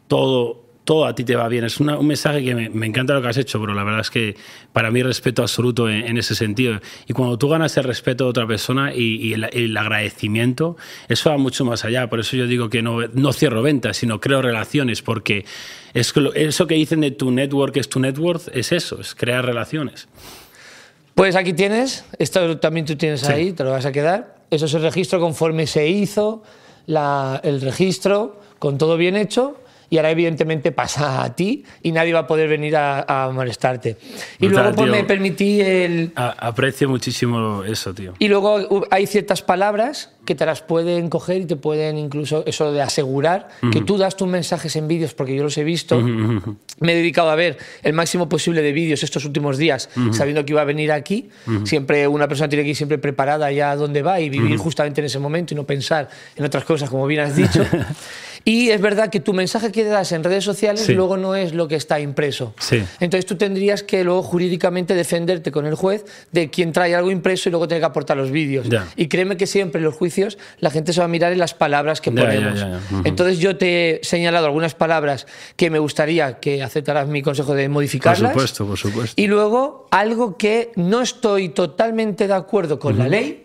[0.08, 1.64] todo, todo a ti te va bien.
[1.64, 4.00] Es una- un mensaje que me, me encanta lo que has hecho, pero la verdad
[4.00, 4.34] es que
[4.72, 6.80] para mí respeto absoluto en, en ese sentido.
[7.06, 10.76] Y cuando tú ganas el respeto de otra persona y, y el, el agradecimiento,
[11.08, 12.10] eso va mucho más allá.
[12.10, 15.44] Por eso yo digo que no, no cierro ventas, sino creo relaciones, porque
[15.94, 19.44] es eso que dicen de tu network es tu net worth, es eso, es crear
[19.44, 20.08] relaciones.
[21.14, 24.36] Pues aquí tienes, esto también tú tienes ahí, te lo vas a quedar.
[24.50, 26.42] Eso es el registro conforme se hizo,
[26.86, 29.56] la- el registro con todo bien hecho.
[29.92, 33.98] Y ahora, evidentemente, pasa a ti y nadie va a poder venir a, a molestarte.
[34.38, 34.96] Y Brutal, luego pues, tío.
[35.02, 38.14] me permití el, A- aprecio muchísimo eso, tío.
[38.18, 42.42] Y luego uh, hay ciertas palabras que te las pueden coger y te pueden incluso
[42.46, 46.00] eso de asegurar que tú das tus mensajes en vídeos, porque yo los he visto.
[46.00, 50.52] Me he dedicado a ver el máximo posible de vídeos estos últimos días, sabiendo que
[50.52, 51.28] iba a venir aquí.
[51.64, 55.00] Siempre una persona tiene que ir siempre preparada ya a dónde va y vivir justamente
[55.02, 57.62] en ese momento y no pensar en otras cosas, como bien has dicho.
[58.44, 60.94] y es verdad que tu mensaje que das en redes sociales Sí.
[60.94, 62.54] luego no es lo que está impreso.
[62.58, 62.82] Sí.
[63.00, 67.48] Entonces tú tendrías que luego jurídicamente defenderte con el juez de quien trae algo impreso
[67.48, 68.68] y luego tiene que aportar los vídeos.
[68.68, 68.88] Ya.
[68.96, 71.54] Y créeme que siempre en los juicios la gente se va a mirar en las
[71.54, 72.58] palabras que Ya, ponemos.
[72.60, 72.80] ya.
[73.04, 75.26] Entonces yo te he señalado algunas palabras
[75.56, 78.32] que me gustaría que aceptaras mi consejo de Por modificarlas.
[78.32, 79.20] supuesto, por supuesto.
[79.20, 83.41] Y luego algo que no estoy totalmente de acuerdo con la ley,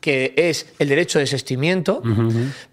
[0.00, 2.02] que es el derecho de desistimiento,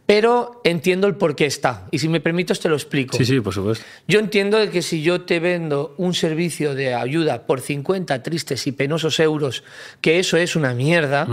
[0.06, 1.88] pero entiendo el por qué está.
[1.92, 3.18] Y si me permites te lo explico.
[3.18, 3.86] Sí, sí, por supuesto.
[4.08, 8.72] Yo entiendo que si yo te vendo un servicio de ayuda por 50 tristes y
[8.72, 9.64] penosos euros,
[10.02, 11.28] que eso es una mierda,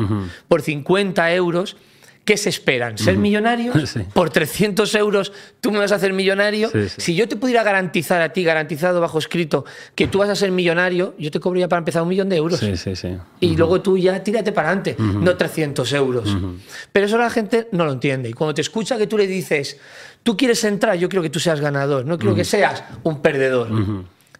[0.48, 1.76] por 50 euros,
[2.24, 2.98] ¿qué se esperan?
[2.98, 3.74] ¿Ser millonarios?
[3.94, 4.00] Sí.
[4.12, 6.70] Por 300 euros tú me vas a hacer millonario.
[6.70, 7.00] Sí, sí.
[7.00, 9.64] Si yo te pudiera garantizar a ti, garantizado bajo escrito,
[9.94, 12.58] que tú vas a ser millonario, yo te cobraría para empezar un millón de euros.
[12.58, 13.16] Sí, sí, sí.
[13.40, 16.36] Y luego tú ya tírate para adelante, no 300 euros.
[16.92, 18.30] Pero eso la gente no lo entiende.
[18.30, 19.78] Y cuando te escucha que tú le dices,
[20.22, 23.68] tú quieres entrar, yo quiero que tú seas ganador, no quiero que seas un perdedor.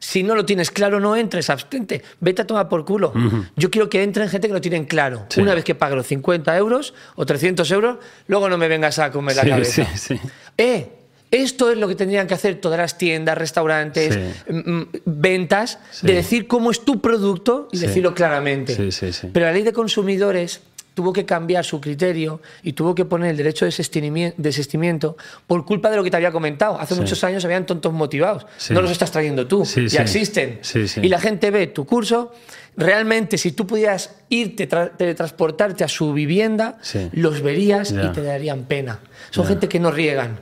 [0.04, 3.10] Si no lo tienes claro, no entres, abstente, vete a tomar por culo.
[3.56, 5.24] Yo quiero que entren gente que lo tienen claro.
[5.30, 5.40] Sí.
[5.40, 7.96] Una vez que pague los 50 euros o 300 euros,
[8.26, 9.86] luego no me vengas a comer la cabeza.
[9.94, 10.20] sí, sí.
[10.58, 10.88] Eh,
[11.30, 16.46] esto es lo que tendrían que hacer todas las tiendas, restaurantes, mm, ventas, de decir
[16.46, 18.76] cómo es tu producto y decirlo claramente.
[18.76, 19.30] Sí, sí, sí.
[19.32, 20.60] Pero la ley de consumidores
[20.94, 25.16] tuvo que cambiar su criterio y tuvo que poner el derecho de desistimiento
[25.46, 26.78] por culpa de lo que te había comentado.
[26.80, 27.00] Hace Sí.
[27.00, 28.46] muchos años habían tontos motivados.
[28.56, 28.72] Sí.
[28.72, 30.60] No los estás trayendo tú, ya existen.
[31.02, 32.32] Y la gente ve tu curso.
[32.76, 37.08] Realmente, si tú pudieras irte, tra- teletransportarte a su vivienda, Sí.
[37.12, 38.98] los verías y te darían pena.
[39.30, 40.38] Son gente que no riegan.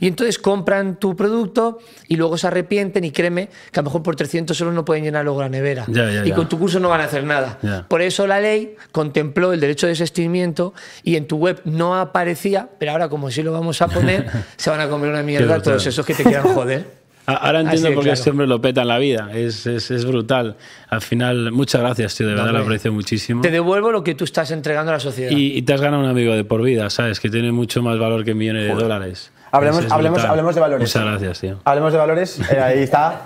[0.00, 1.78] Y entonces compran tu producto
[2.08, 5.04] y luego se arrepienten y créeme que a lo mejor por 300 euros no pueden
[5.04, 5.86] llenar luego la nevera.
[6.24, 7.58] Y con tu curso no van a hacer nada.
[7.88, 12.68] Por eso la ley contempló el derecho de desistimiento y en tu web no aparecía,
[12.78, 14.26] pero ahora como sí lo vamos a poner,
[14.56, 16.86] se van a comer una mierda todos esos que te quieran joder.
[17.26, 18.14] A- Ahora entiendo por qué claro.
[18.14, 19.30] este hombre lo peta en la vida.
[19.34, 20.56] Es, es, es brutal.
[20.88, 22.28] Al final, muchas gracias, tío.
[22.28, 23.40] De verdad, lo aprecio muchísimo.
[23.42, 25.30] Te devuelvo lo que tú estás entregando a la sociedad.
[25.32, 27.18] Y, y te has ganado un amigo de por vida, ¿sabes?
[27.20, 29.32] Que tiene mucho más valor que millones de dólares.
[29.56, 30.88] Hablemos- Es- hablemos- hablemos de valores.
[30.96, 31.58] Muchas gracias, tío.
[31.64, 32.40] Hablemos de valores.
[32.50, 33.22] eh, ahí está.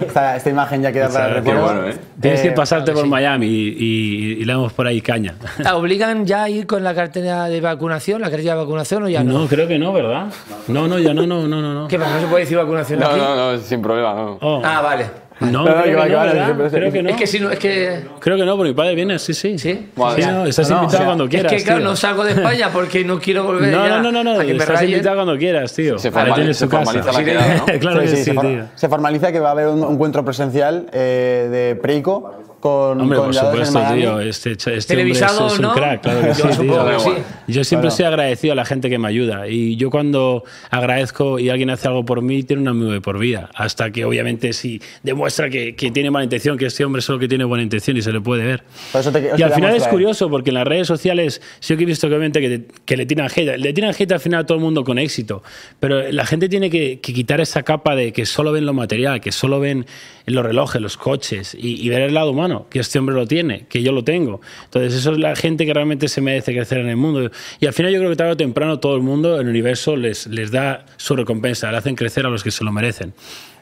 [0.00, 1.62] Esta, esta imagen ya queda para el recuerdo.
[1.64, 1.96] bueno, ¿eh?
[2.20, 5.34] Tienes Eh, que pasarte por Miami y, y- y le damos por ahí caña.
[5.62, 9.08] ¿Te obligan ya a ir con la cartera de vacunación, la cartilla de vacunación o
[9.08, 9.40] ya no?
[9.40, 10.26] No, creo que no, ¿verdad?
[10.68, 11.74] No, no, ya no, no, no, no.
[11.74, 11.88] no.
[11.88, 12.14] ¿Qué pasa?
[12.14, 13.18] ¿No se puede decir vacunación No, aquí?
[13.18, 14.38] no, no, sin problema, no.
[14.40, 14.62] Oh.
[14.64, 15.06] Ah, vale.
[15.40, 17.10] No, No, no, creo, que que que no, que.
[17.12, 18.00] Es que si no, es que.
[18.20, 19.58] Creo que no, porque mi padre viene, sí, sí.
[19.58, 19.88] ¿Sí?
[19.96, 21.52] Estás invitado o sea, cuando Es quieras.
[21.52, 21.88] que claro, tío.
[21.88, 24.68] no salgo de España porque no quiero volver No, ya no, no, no, que Estás
[24.68, 24.90] rayen.
[24.90, 25.98] invitado cuando quieras, tío.
[25.98, 27.64] Se formaliza- se formaliza la quedada, ¿no?
[27.80, 28.64] claro que Sí, sí, sí, se, tío.
[28.74, 33.26] se formaliza que va a haber un encuentro presencial eh, de Preico con, Hombre, con
[33.26, 34.20] por supuesto, tío.
[34.20, 35.74] Este, este hombre Televisado, es, es un ¿no?
[35.74, 36.86] crack, claro que Yo sí, tío.
[36.86, 37.10] que sí.
[37.48, 37.88] Yo siempre Claro.
[37.88, 39.48] estoy agradecido a la gente que me ayuda.
[39.48, 43.18] Y yo cuando agradezco y alguien hace algo por mí, tiene un amigo de por
[43.18, 43.50] vida.
[43.54, 47.28] Hasta que obviamente si demuestra que, que tiene mala intención, que este hombre solo que
[47.28, 48.62] tiene buena intención y se le puede ver.
[48.92, 51.82] Por eso te- Y al final es curioso porque en las redes sociales sí que
[51.82, 53.56] he visto que obviamente que, que le tiran hate.
[53.58, 55.42] Le tiran hate al final a todo el mundo con éxito.
[55.80, 59.20] Pero la gente tiene que, que quitar esa capa de que solo ven lo material,
[59.20, 59.86] que solo ven
[60.26, 63.66] los relojes, los coches y, y ver el lado humano, que este hombre lo tiene,
[63.66, 64.40] que yo lo tengo.
[64.64, 67.30] Entonces eso es la gente que realmente se merece crecer en el mundo.
[67.60, 70.26] Y al final yo creo que tarde o temprano todo el mundo, el universo, les,
[70.26, 73.14] les da su recompensa, le hacen crecer a los que se lo merecen.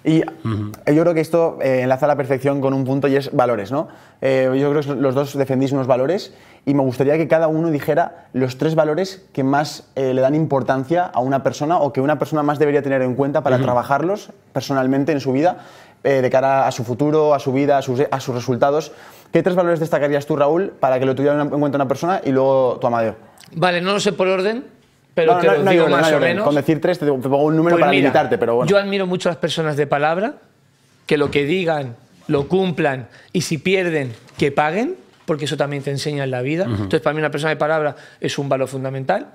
[0.05, 3.33] Y yo creo que esto eh, enlaza a la perfección con un punto y es
[3.35, 3.89] valores, ¿no?
[4.21, 6.33] Eh, yo creo que los dos defendís unos valores
[6.65, 10.35] y me gustaría que cada uno dijera los tres valores que más eh, le dan
[10.35, 14.31] importancia a una persona o que una persona más debería tener en cuenta para trabajarlos
[14.53, 15.59] personalmente en su vida,
[16.05, 18.93] eh, de cara a su futuro, a su vida, a sus, a sus resultados.
[19.33, 22.31] ¿Qué tres valores destacarías tú, Raúl, para que lo tuviera en cuenta una persona y
[22.31, 23.17] luego tu Amadeo?
[23.53, 24.65] Vale, no lo sé por orden,
[25.15, 26.45] pero No, te no, lo no digo más o menos.
[26.45, 28.71] Con decir tres te, te pongo un número Pues para mira, limitarte, pero bueno.
[28.71, 30.35] Yo admiro mucho a las personas de palabra,
[31.07, 31.97] que lo que digan
[32.27, 36.65] lo cumplan y si pierden, que paguen, porque eso también te enseña en la vida.
[36.65, 39.29] Entonces, para mí una persona de palabra es un valor fundamental.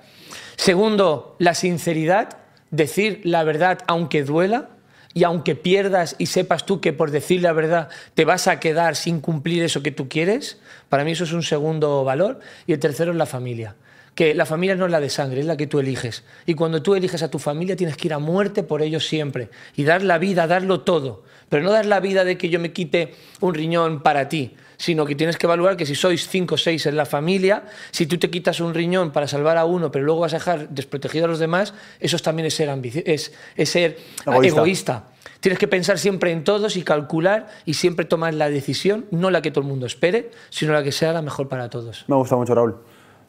[0.56, 2.36] Segundo, la sinceridad,
[2.70, 4.70] decir la verdad aunque duela.
[5.14, 8.96] Y aunque pierdas y sepas tú que por decir la verdad te vas a quedar
[8.96, 10.58] sin cumplir eso que tú quieres,
[10.88, 12.40] para mí eso es un segundo valor.
[12.66, 13.76] Y el tercero es la familia
[14.14, 16.24] que la familia no es la de sangre, es la que tú eliges.
[16.46, 19.48] Y cuando tú eliges a tu familia tienes que ir a muerte por ellos siempre
[19.76, 21.24] y dar la vida, darlo todo.
[21.48, 25.04] Pero no dar la vida de que yo me quite un riñón para ti, sino
[25.06, 28.18] que tienes que evaluar que si sois cinco o seis en la familia, si tú
[28.18, 31.28] te quitas un riñón para salvar a uno, pero luego vas a dejar desprotegido a
[31.28, 34.58] los demás, eso también es ser, ambici- es, es ser Egoísta.
[34.60, 35.04] egoísta.
[35.40, 39.42] Tienes que pensar siempre en todos y calcular y siempre tomar la decisión, no la
[39.42, 42.04] que todo el mundo espere, sino la que sea la mejor para todos.
[42.08, 42.76] Me gusta mucho, Raúl.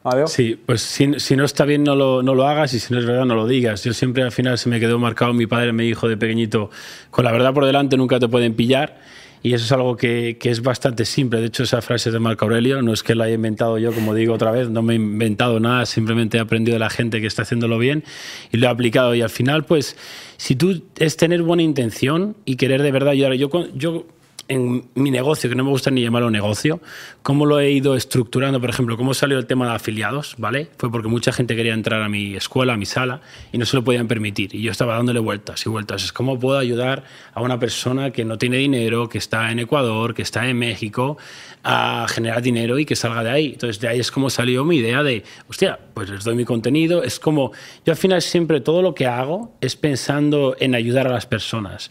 [0.02, 0.28] Amadeo.
[0.28, 3.00] Sí, pues si, si no está bien no lo, no lo hagas y si no
[3.00, 3.82] es verdad no lo digas.
[3.82, 6.70] Yo siempre al final se me quedó marcado, mi padre me dijo de pequeñito,
[7.10, 9.00] con la verdad por delante nunca te pueden pillar
[9.42, 11.40] y eso es algo que, que es bastante simple.
[11.40, 14.14] De hecho esa frase de Marco Aurelio, no es que la haya inventado yo como
[14.14, 17.26] digo otra vez, no me he inventado nada, simplemente he aprendido de la gente que
[17.26, 18.04] está haciéndolo bien
[18.52, 19.96] y lo he aplicado y al final pues
[20.36, 23.34] si tú es tener buena intención y querer de verdad ayudar.
[23.34, 24.06] Yo, yo
[24.48, 26.80] en mi negocio, que no me gusta ni llamarlo negocio,
[27.22, 30.68] cómo lo he ido estructurando, por ejemplo, cómo salió el tema de afiliados, ¿vale?
[30.78, 33.20] Fue porque mucha gente quería entrar a mi escuela, a mi sala,
[33.52, 34.54] y no se lo podían permitir.
[34.54, 36.04] Y yo estaba dándole vueltas y vueltas.
[36.04, 40.14] Es cómo puedo ayudar a una persona que no tiene dinero, que está en Ecuador,
[40.14, 41.18] que está en México,
[41.64, 43.46] a generar dinero y que salga de ahí.
[43.54, 47.02] Entonces, de ahí es como salió mi idea de, hostia, pues les doy mi contenido.
[47.02, 47.52] Es como,
[47.84, 51.90] yo al final siempre todo lo que hago es pensando en ayudar a las personas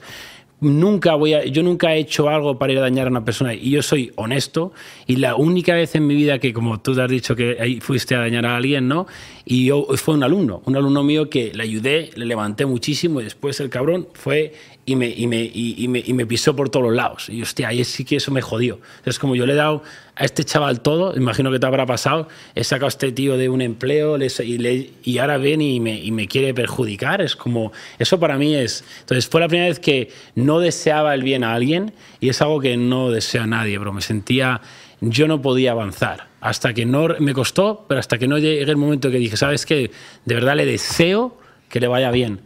[0.62, 3.72] nunca voy yo nunca he hecho algo para ir a dañar a una persona y
[3.72, 4.72] yo soy honesto
[5.06, 7.82] y la única vez en mi vida que como tú te has dicho que ahí
[7.82, 9.06] fuiste a dañar a alguien, ¿no?
[9.44, 13.26] Y yo fue un alumno, un alumno mío que le ayudé, le levanté muchísimo y
[13.26, 14.54] después el cabrón fue
[14.88, 17.28] y me, y me, y, me, y me pisó por todos los lados.
[17.30, 18.80] Y hostia, ahí sí que eso me jodió.
[19.04, 19.82] Es como yo le he dado
[20.16, 23.50] a este chaval todo, imagino que te habrá pasado, he sacado a este tío de
[23.50, 27.22] un empleo y, le, y ahora viene y me, y me quiere perjudicar.
[27.22, 28.84] Es como, eso para mí es...
[29.00, 32.60] Entonces fue la primera vez que no deseaba el bien a alguien y es algo
[32.60, 34.62] que no desea nadie, pero me sentía...
[35.02, 36.28] Yo no podía avanzar.
[36.42, 37.08] Hasta que no...
[37.20, 39.92] Me costó, pero hasta que no llegué el momento que dije, ¿sabes qué?
[40.24, 41.38] De verdad le deseo
[41.70, 42.40] que le vaya bien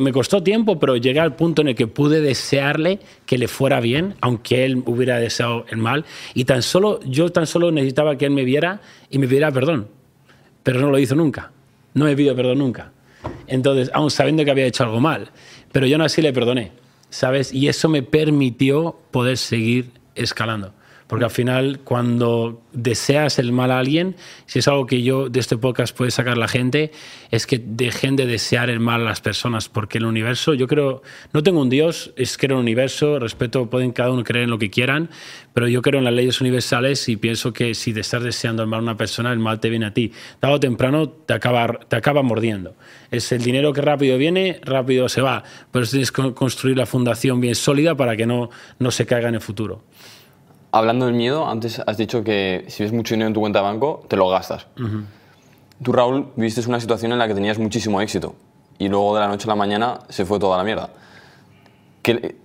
[0.00, 3.80] me costó tiempo, pero llegué al punto en el que pude desearle que le fuera
[3.80, 6.04] bien, aunque él hubiera deseado el mal.
[6.34, 9.88] Y tan solo, yo tan solo necesitaba que él me viera y me pidiera perdón.
[10.62, 11.52] Pero no lo hizo nunca.
[11.94, 12.92] No me pidió perdón nunca.
[13.46, 15.30] Entonces, aún sabiendo que había hecho algo mal.
[15.72, 16.72] Pero yo no así le perdoné,
[17.10, 17.52] ¿sabes?
[17.52, 20.72] Y eso me permitió poder seguir escalando.
[21.10, 24.14] Porque al final, cuando deseas el mal a alguien,
[24.46, 26.92] si es algo que yo de este podcast puede sacar la gente,
[27.32, 29.68] es que dejen de desear el mal a las personas.
[29.68, 31.02] Porque el universo, yo creo,
[31.32, 34.60] no tengo un Dios, es que el universo, respeto, pueden cada uno creer en lo
[34.60, 35.10] que quieran,
[35.52, 38.68] pero yo creo en las leyes universales y pienso que si te estás deseando el
[38.68, 40.12] mal a una persona, el mal te viene a ti.
[40.38, 42.76] Tarde o temprano te acaba, te acaba mordiendo.
[43.10, 45.42] Es el dinero que rápido viene, rápido se va.
[45.72, 48.48] Pero tienes que construir la fundación bien sólida para que no,
[48.78, 49.82] no se caiga en el futuro.
[50.72, 53.64] Hablando del miedo, antes has dicho que si ves mucho dinero en tu cuenta de
[53.64, 54.66] banco, te lo gastas.
[55.82, 58.34] Tú, Raúl, viviste una situación en la que tenías muchísimo éxito
[58.78, 60.90] y luego de la noche a la mañana se fue toda la mierda.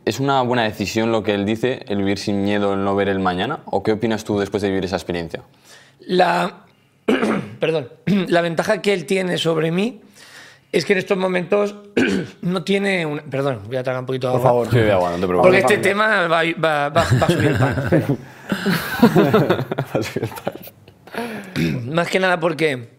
[0.06, 3.10] ¿Es una buena decisión lo que él dice, el vivir sin miedo, el no ver
[3.10, 3.60] el mañana?
[3.66, 5.44] ¿O qué opinas tú después de vivir esa experiencia?
[6.02, 6.66] La,
[7.60, 7.90] perdón,
[8.28, 10.02] la ventaja que él tiene sobre mí
[10.76, 11.74] es que en estos momentos
[12.42, 13.22] no tiene una...
[13.22, 14.42] Perdón, voy a tragar un poquito de agua.
[14.42, 14.70] Por favor.
[14.72, 15.42] Sí, agua, no te preocupes.
[15.42, 17.76] Porque este tema va, va, va, va a subir el pan.
[21.94, 22.90] Más que nada porque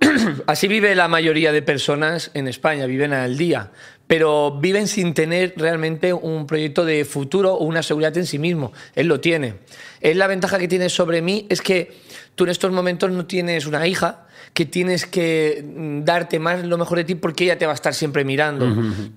[0.46, 3.70] así vive la mayoría de personas en España, viven al día,
[4.08, 8.72] pero viven sin tener realmente un proyecto de futuro o una seguridad en sí mismo.
[8.96, 9.54] Él lo tiene.
[10.00, 11.92] Él la ventaja que tiene sobre mí es que
[12.34, 16.76] tú en estos momentos no tienes una hija, que tienes que mm, darte más lo
[16.76, 18.66] mejor de ti porque ella te va a estar siempre mirando.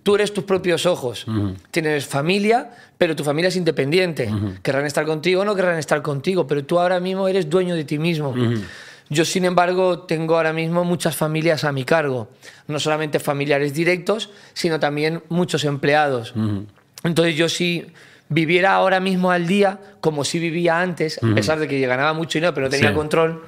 [0.04, 1.26] Tú eres tus propios ojos.
[1.72, 4.32] Tienes familia, pero tu familia es independiente.
[4.62, 7.84] Querrán estar contigo o no querrán estar contigo, pero tú ahora mismo eres dueño de
[7.84, 8.34] ti mismo.
[9.10, 12.30] Yo, sin embargo, tengo ahora mismo muchas familias a mi cargo.
[12.68, 16.34] No solamente familiares directos, sino también muchos empleados.
[17.04, 17.86] Entonces yo sí
[18.30, 22.38] viviera ahora mismo al día como si vivía antes, a pesar de que ganaba mucho
[22.40, 23.44] dinero, pero no tenía control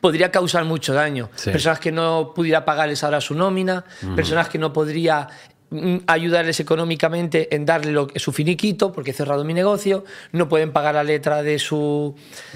[0.00, 1.30] podría causar mucho daño.
[1.44, 5.28] Personas que no pudiera pagarles ahora su nómina, personas que no podría
[5.70, 10.72] mm, ayudarles económicamente en darle lo, su finiquito porque he cerrado mi negocio, no pueden
[10.72, 12.14] pagar la letra de su,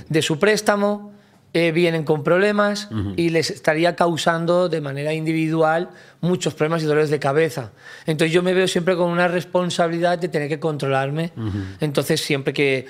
[0.09, 1.13] de su préstamo,
[1.55, 5.89] eh, vienen con problemas y les estaría causando de manera individual
[6.21, 7.73] muchos problemas y dolores de cabeza.
[8.07, 11.33] Entonces yo me veo siempre con una responsabilidad de tener que controlarme.
[11.81, 12.87] Entonces siempre que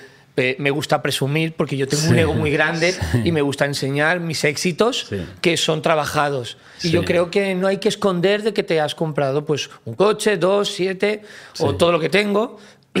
[0.57, 4.43] me gusta presumir porque yo tengo un ego muy grande y me gusta enseñar mis
[4.43, 5.07] éxitos
[5.41, 6.57] que son trabajados.
[6.83, 9.95] Y yo creo que no hay que esconder de que te has comprado pues un
[9.95, 11.23] coche, dos, siete
[11.59, 12.57] o todo lo que tengo.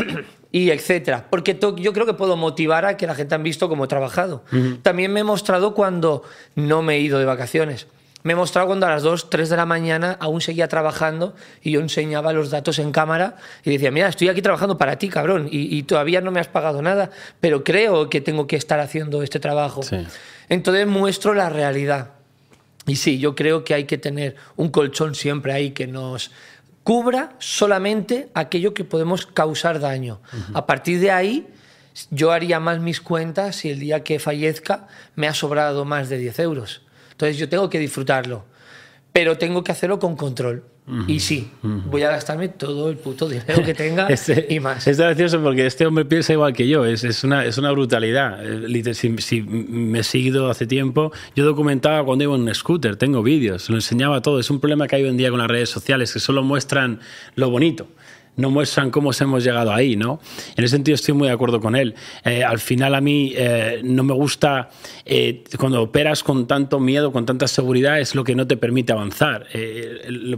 [0.51, 1.27] y etcétera.
[1.29, 4.43] Porque yo creo que puedo motivar a que la gente han visto cómo he trabajado.
[4.81, 6.23] También me he mostrado cuando
[6.55, 7.87] no me he ido de vacaciones.
[8.23, 11.71] Me he mostrado cuando a las 2, 3 de la mañana aún seguía trabajando y
[11.71, 15.47] yo enseñaba los datos en cámara y decía, mira, estoy aquí trabajando para ti, cabrón,
[15.49, 19.39] y, todavía no me has pagado nada, pero creo que tengo que estar haciendo este
[19.39, 19.81] trabajo.
[20.49, 22.11] Entonces muestro la realidad.
[22.85, 26.31] Y sí, yo creo que hay que tener un colchón siempre ahí que nos
[26.83, 30.21] cubra solamente aquello que podemos causar daño.
[30.53, 31.47] A partir de ahí,
[32.09, 36.17] yo haría más mis cuentas si el día que fallezca me ha sobrado más de
[36.17, 36.81] 10 euros.
[37.19, 38.45] Entonces yo tengo que disfrutarlo,
[39.11, 40.63] pero tengo que hacerlo con control.
[41.05, 44.87] Y sí, voy a gastarme todo el puto dinero que tenga este, y más.
[44.87, 48.39] Es gracioso porque este hombre piensa igual que yo, es, es, una, es una brutalidad.
[48.43, 52.95] Eh, si, si, me he seguido hace tiempo, yo documentaba cuando iba en un scooter,
[52.95, 54.39] tengo vídeos, lo enseñaba todo.
[54.39, 57.01] Es un problema que hay hoy en día con las redes sociales, que solo muestran
[57.35, 57.85] lo bonito
[58.35, 60.19] no muestran cómo hemos llegado ahí, ¿no?
[60.55, 61.95] En ese sentido estoy muy de acuerdo con él.
[62.23, 64.69] Eh, al final a mí eh, no me gusta
[65.05, 68.93] eh, cuando operas con tanto miedo, con tanta seguridad, es lo que no te permite
[68.93, 69.47] avanzar.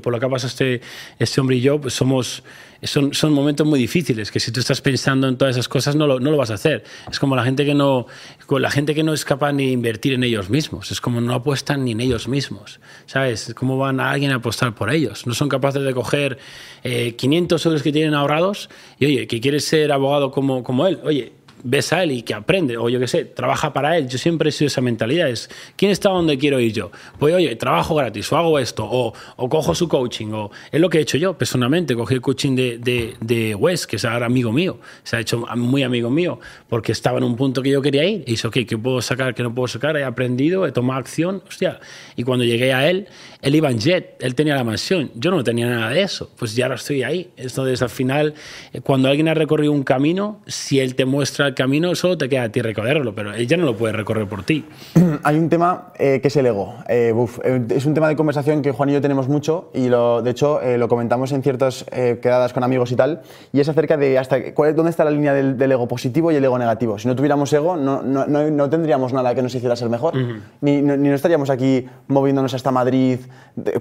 [0.01, 0.81] Por lo que ha pasado este,
[1.19, 2.43] este hombre y yo, pues somos
[2.83, 6.07] son, son momentos muy difíciles, que si tú estás pensando en todas esas cosas no
[6.07, 6.83] lo, no lo vas a hacer.
[7.09, 8.07] Es como la gente, que no,
[8.49, 11.33] la gente que no es capaz ni de invertir en ellos mismos, es como no
[11.33, 13.53] apuestan ni en ellos mismos, ¿sabes?
[13.55, 15.27] ¿Cómo van a alguien a apostar por ellos?
[15.27, 16.39] No son capaces de coger
[16.83, 18.69] eh, 500 euros que tienen ahorrados
[18.99, 22.33] y, oye, que quieres ser abogado como, como él, oye, ves a él y que
[22.33, 24.07] aprende, o yo qué sé, trabaja para él.
[24.07, 26.91] Yo siempre he sido esa mentalidad, es, ¿quién está donde quiero ir yo?
[27.19, 30.89] Pues oye, trabajo gratis, o hago esto, o, o cojo su coaching, o es lo
[30.89, 34.25] que he hecho yo personalmente, cogí el coaching de, de, de Wes, que es ahora
[34.25, 36.39] amigo mío, se ha hecho muy amigo mío,
[36.69, 39.33] porque estaba en un punto que yo quería ir, y dice, ok, ¿qué puedo sacar,
[39.33, 39.97] qué no puedo sacar?
[39.97, 41.79] He aprendido, he tomado acción, hostia,
[42.15, 43.07] y cuando llegué a él,
[43.41, 46.55] él iba en jet, él tenía la mansión, yo no tenía nada de eso, pues
[46.55, 47.29] ya ahora estoy ahí.
[47.37, 48.33] Entonces, al final,
[48.73, 52.29] eh, cuando alguien ha recorrido un camino, si él te muestra el camino, solo te
[52.29, 54.65] queda a ti recorrerlo, pero ella no lo puede recorrer por ti.
[55.23, 56.75] Hay un tema eh, que es el ego.
[56.87, 59.89] Eh, uf, eh, es un tema de conversación que Juan y yo tenemos mucho y
[59.89, 63.21] lo, de hecho eh, lo comentamos en ciertas quedadas con amigos y tal,
[63.53, 66.35] y es acerca de hasta cuál, dónde está la línea del, del ego positivo y
[66.35, 66.97] el ego negativo.
[66.97, 70.13] Si no tuviéramos ego, no, no, no, no tendríamos nada que nos hiciera ser mejor,
[70.61, 73.19] ni, no, ni no estaríamos aquí moviéndonos hasta Madrid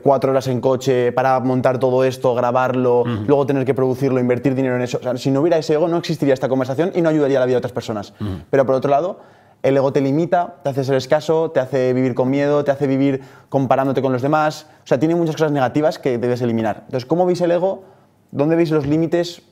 [0.03, 4.77] cuatro horas en coche para montar todo esto, grabarlo, luego tener que producirlo, invertir dinero
[4.77, 4.99] en eso.
[4.99, 7.41] O sea, si no hubiera ese ego, no existiría esta conversación y no ayudaría a
[7.41, 8.13] la vida otras personas.
[8.51, 9.21] Pero por otro lado,
[9.63, 12.87] el ego te limita, te hace ser escaso, te hace vivir con miedo, te hace
[12.87, 14.67] vivir comparándote con los demás.
[14.85, 16.83] O sea, tiene muchas cosas negativas que debes eliminar.
[16.87, 17.85] Entonces, ¿cómo veis el ego?
[18.31, 19.43] ¿Dónde veis los límites?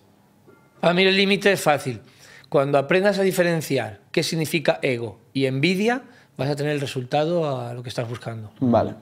[0.81, 2.01] Para mí el límite es fácil.
[2.49, 6.03] Cuando aprendas a diferenciar qué significa ego y envidia,
[6.39, 8.51] vas a tener el resultado a lo que estás buscando.
[8.61, 8.95] Vale.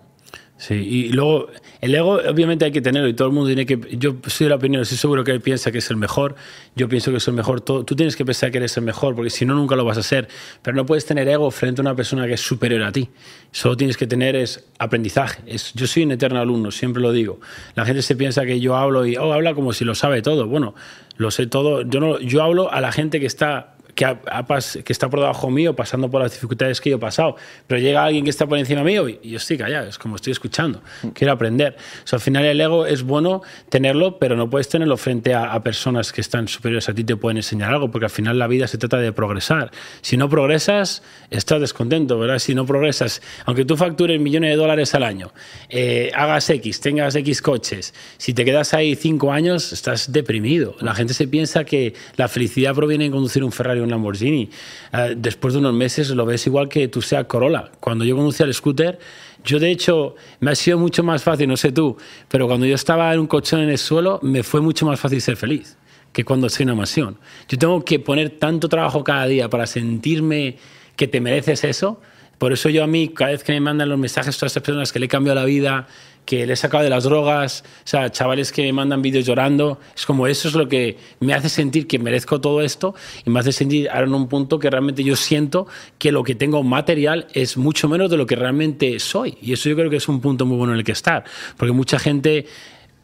[0.59, 1.49] Sí, y luego
[1.83, 3.79] el ego obviamente hay que tenerlo y todo el mundo tiene que...
[3.99, 6.35] Yo soy de la opinión, estoy seguro que él piensa que es el mejor,
[6.75, 9.15] yo pienso que es el mejor, todo- tú tienes que pensar que eres el mejor
[9.15, 10.29] porque si no nunca lo vas a ser,
[10.63, 13.11] pero no puedes tener ego frente a una persona que es superior a ti,
[13.53, 17.39] solo tienes que tener es aprendizaje, es, yo soy un eterno alumno, siempre lo digo,
[17.75, 20.47] la gente se piensa que yo hablo y, oh, habla como si lo sabe todo,
[20.47, 20.75] bueno,
[21.19, 24.47] lo sé todo, yo, no, yo hablo a la gente que está que, ha- ha
[24.47, 27.35] pas- que está por debajo mío, pasando por las dificultades que yo he pasado,
[27.67, 30.15] pero llega alguien que está por encima mío y, y yo estoy callado, es como
[30.15, 30.81] estoy escuchando,
[31.15, 31.77] quiero aprender.
[32.05, 35.53] O sea, al final el ego es bueno tenerlo, pero no puedes tenerlo frente a,
[35.53, 38.47] a personas que están superiores a ti, te pueden enseñar algo, porque al final la
[38.47, 39.71] vida se trata de progresar.
[40.03, 42.39] Si no progresas, estás descontento, ¿verdad?
[42.39, 45.33] Si no progresas, aunque tú factures millones de dólares al año,
[45.71, 50.77] eh, hagas X, tengas X coches, si te quedas ahí cinco años, estás deprimido.
[50.81, 54.51] La gente se piensa que la felicidad proviene de conducir un Ferrari o un Lamborghini.
[54.93, 57.71] Eh, después de unos meses lo ves igual que tu sea Corolla.
[57.81, 58.99] Cuando yo conducía el scooter,
[59.45, 61.97] yo de hecho me ha sido mucho más fácil, no sé tú,
[62.29, 65.21] pero cuando yo estaba en un colchón en el suelo, me fue mucho más fácil
[65.21, 65.77] ser feliz
[66.13, 67.19] que cuando estoy en una mansión.
[67.49, 70.57] Yo tengo que poner tanto trabajo cada día para sentirme
[70.97, 72.01] que te mereces eso.
[72.39, 74.93] Por eso yo a mí, cada vez que me mandan los mensajes todas esas personas
[74.93, 75.87] que le he cambiado la vida,
[76.27, 79.79] que le he sacado de las drogas, o sea, chavales que me mandan vídeos llorando,
[79.95, 83.41] es como eso es lo que me hace sentir que merezco todo esto y me
[83.41, 85.69] hace sentir ahora en un punto que realmente yo siento
[85.99, 89.39] que lo que tengo material es mucho menos de lo que realmente soy.
[89.41, 91.25] Y eso yo creo que es un punto muy bueno en el que estar,
[91.57, 92.47] porque mucha gente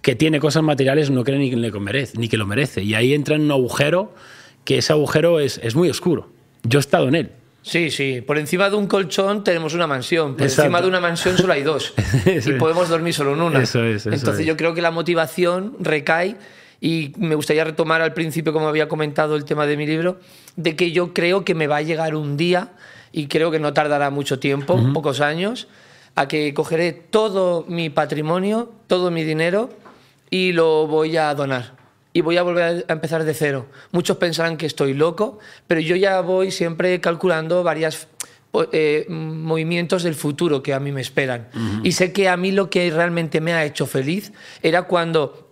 [0.02, 2.82] que tiene cosas materiales no cree ni que, le merece, ni que lo merece.
[2.82, 4.12] Y ahí entra en un agujero
[4.64, 6.28] que ese agujero es, es muy oscuro.
[6.64, 7.30] Yo he estado en él.
[7.62, 8.20] Sí, sí.
[8.20, 10.34] Por encima de un colchón tenemos una mansión.
[10.34, 10.62] Por Exacto.
[10.62, 11.94] encima de una mansión solo hay dos.
[12.26, 13.62] Eso y podemos dormir solo en una.
[13.62, 14.46] Eso es, eso Entonces es.
[14.46, 16.36] yo creo que la motivación recae
[16.80, 20.18] y me gustaría retomar al principio, como había comentado el tema de mi libro,
[20.56, 22.72] de que yo creo que me va a llegar un día
[23.12, 25.68] y creo que no tardará mucho tiempo, pocos años,
[26.16, 29.70] a que cogeré todo mi patrimonio, todo mi dinero
[30.30, 31.74] y lo voy a donar.
[32.12, 33.66] Y voy a volver a empezar de cero.
[33.90, 38.06] Muchos pensarán que estoy loco, pero yo ya voy siempre calculando varias
[38.50, 41.48] po- eh, movimientos del futuro que a mí me esperan.
[41.82, 44.32] Y sé que a mí lo que realmente me ha hecho feliz
[44.62, 45.48] era cuando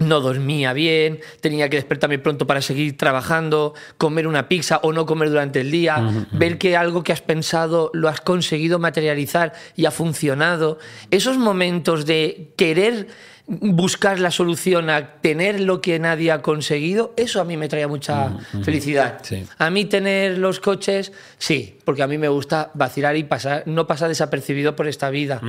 [0.00, 5.04] no dormía bien, tenía que despertarme pronto para seguir trabajando, comer una pizza o no
[5.04, 9.84] comer durante el día, ver que algo que has pensado lo has conseguido materializar y
[9.84, 10.78] ha funcionado.
[11.10, 13.08] Esos momentos de querer
[13.50, 17.88] buscar la solución a tener lo que nadie ha conseguido, eso a mí me traía
[17.88, 19.18] mucha felicidad.
[19.22, 19.44] Sí.
[19.58, 23.88] A mí tener los coches, sí, porque a mí me gusta vacilar y pasar, no
[23.88, 25.40] pasar desapercibido por esta vida.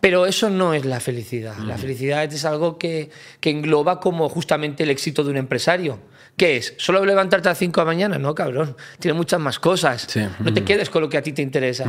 [0.00, 1.56] Pero eso no es la felicidad.
[1.64, 3.08] La felicidad es algo que,
[3.40, 5.98] que engloba como justamente el éxito de un empresario.
[6.38, 6.72] ¿Qué es?
[6.78, 8.16] ¿Solo levantarte a las 5 de la mañana?
[8.18, 8.76] No, cabrón.
[9.00, 10.06] Tiene muchas más cosas.
[10.08, 10.20] Sí.
[10.38, 11.84] No te quedes con lo que a ti te interesa.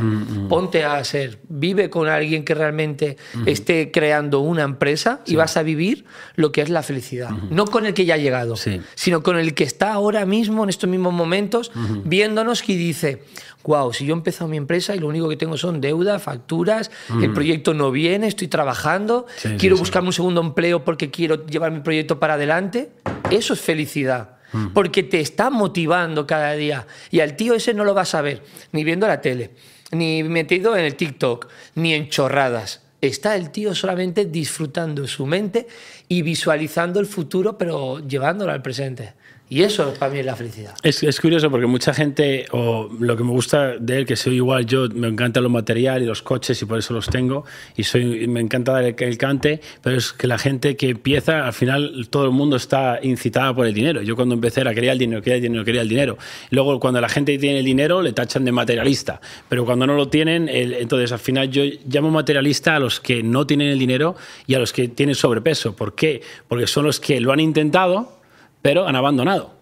[0.48, 1.38] Ponte a ser.
[1.48, 6.62] Vive con alguien que realmente esté creando una empresa y vas a vivir lo que
[6.62, 7.30] es la felicidad.
[7.30, 8.80] No con el que ya ha llegado, Sí.
[8.96, 11.70] sino con el que está ahora mismo, en estos mismos momentos,
[12.04, 13.22] viéndonos y dice,
[13.62, 16.90] wow, si yo he empezado mi empresa y lo único que tengo son deudas, facturas,
[17.22, 19.26] el proyecto no viene, estoy trabajando,
[19.58, 22.90] quiero buscarme un segundo empleo porque quiero llevar mi proyecto para adelante,
[23.30, 24.39] eso es felicidad.
[24.74, 26.86] Porque te está motivando cada día.
[27.10, 28.42] Y al tío ese no lo vas a ver,
[28.72, 29.50] ni viendo la tele,
[29.92, 32.82] ni metido en el TikTok, ni en chorradas.
[33.00, 35.66] Está el tío solamente disfrutando su mente
[36.08, 39.14] y visualizando el futuro, pero llevándolo al presente.
[39.52, 40.74] Y eso para mí es la felicidad.
[40.84, 44.36] Es, es curioso porque mucha gente, o lo que me gusta de él, que soy
[44.36, 47.44] igual yo, me encanta lo material y los coches y por eso los tengo,
[47.76, 51.46] y soy, me encanta dar el, el cante, pero es que la gente que empieza,
[51.48, 54.02] al final todo el mundo está incitada por el dinero.
[54.02, 56.16] Yo cuando empecé era quería el dinero, quería el dinero, quería el dinero.
[56.50, 60.06] Luego cuando la gente tiene el dinero le tachan de materialista, pero cuando no lo
[60.08, 64.14] tienen, el- entonces al final yo llamo materialista a los que no tienen el dinero
[64.46, 65.74] y a los que tienen sobrepeso.
[65.74, 66.22] ¿Por qué?
[66.46, 68.19] Porque son los que lo han intentado,
[68.62, 69.60] pero han abandonado.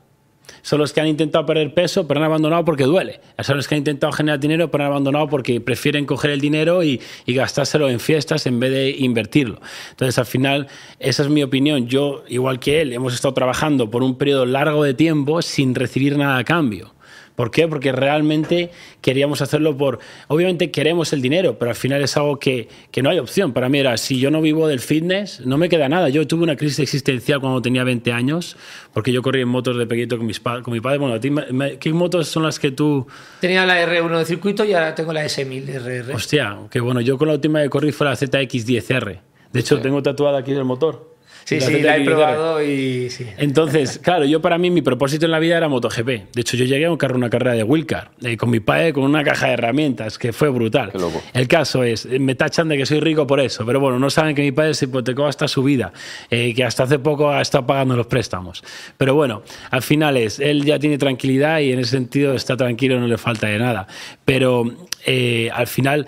[0.62, 3.20] Son los que han intentado perder peso, pero han abandonado porque duele.
[3.40, 6.82] Son los que han intentado generar dinero, pero han abandonado porque prefieren coger el dinero
[6.82, 9.60] y, gastárselo en fiestas en vez de invertirlo.
[9.90, 10.66] Entonces, al final,
[10.98, 11.86] esa es mi opinión.
[11.86, 16.16] Yo, igual que él, hemos estado trabajando por un periodo largo de tiempo sin recibir
[16.16, 16.94] nada a cambio.
[17.38, 17.68] ¿Por qué?
[17.68, 18.70] Porque realmente
[19.00, 20.00] queríamos hacerlo por...
[20.26, 23.52] Obviamente queremos el dinero, pero al final es algo que, que no hay opción.
[23.52, 26.08] Para mí era, si yo no vivo del fitness, no me queda nada.
[26.08, 28.56] Yo tuve una crisis existencial cuando tenía 20 años,
[28.92, 30.98] porque yo corrí en motos de pequeñito con, mis con mi padre.
[30.98, 33.06] Bueno, ti me- ¿qué motos son las que tú...
[33.40, 36.14] Tenía la R1 de circuito y ahora tengo la S1000 RR.
[36.14, 39.20] Hostia, que bueno, yo con la última que corrí fue la ZX10R.
[39.52, 41.16] De hecho, tengo tatuada aquí el motor.
[41.48, 42.04] Sí, La sí, la he ZX10R.
[42.04, 43.26] probado y sí.
[43.38, 46.06] Entonces, claro, yo para mí mi propósito en la vida era MotoGP.
[46.34, 48.92] De hecho, yo llegué a un carro- una carrera de Wilcar eh, con mi padre
[48.92, 50.92] con una caja de herramientas que fue brutal.
[50.92, 51.22] Qué loco.
[51.32, 54.10] El caso es, eh, me tachan de que soy rico por eso, pero bueno, no
[54.10, 55.92] saben que mi padre se hipotecó hasta su vida,
[56.30, 58.62] eh, que hasta hace poco ha estado pagando los préstamos.
[58.98, 63.00] Pero bueno, al final es, él ya tiene tranquilidad y en ese sentido está tranquilo,
[63.00, 63.86] no le falta de nada.
[64.26, 64.64] Pero
[65.06, 66.06] eh, al final,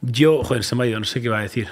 [0.00, 1.68] yo, joder, se me ha ido, no sé qué iba a decir.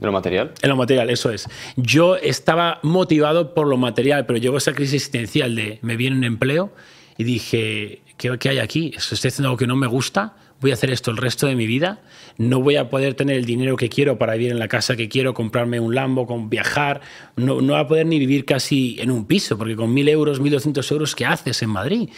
[0.00, 0.52] ¿De lo material?
[0.62, 1.48] En lo material, eso es.
[1.76, 6.24] Yo estaba motivado por lo material, pero llegó esa crisis existencial de me viene un
[6.24, 6.72] empleo
[7.16, 8.92] y dije, ¿qué, qué hay aquí?
[8.96, 11.66] Estoy haciendo algo que no me gusta, voy a hacer esto el resto de mi
[11.66, 12.00] vida,
[12.38, 15.08] no voy a poder tener el dinero que quiero para vivir en la casa que
[15.08, 17.00] quiero, comprarme un Lambo, con viajar,
[17.36, 20.40] no, no voy a poder ni vivir casi en un piso, porque con 1.000 euros,
[20.40, 22.08] 1.200 euros, ¿qué haces en Madrid?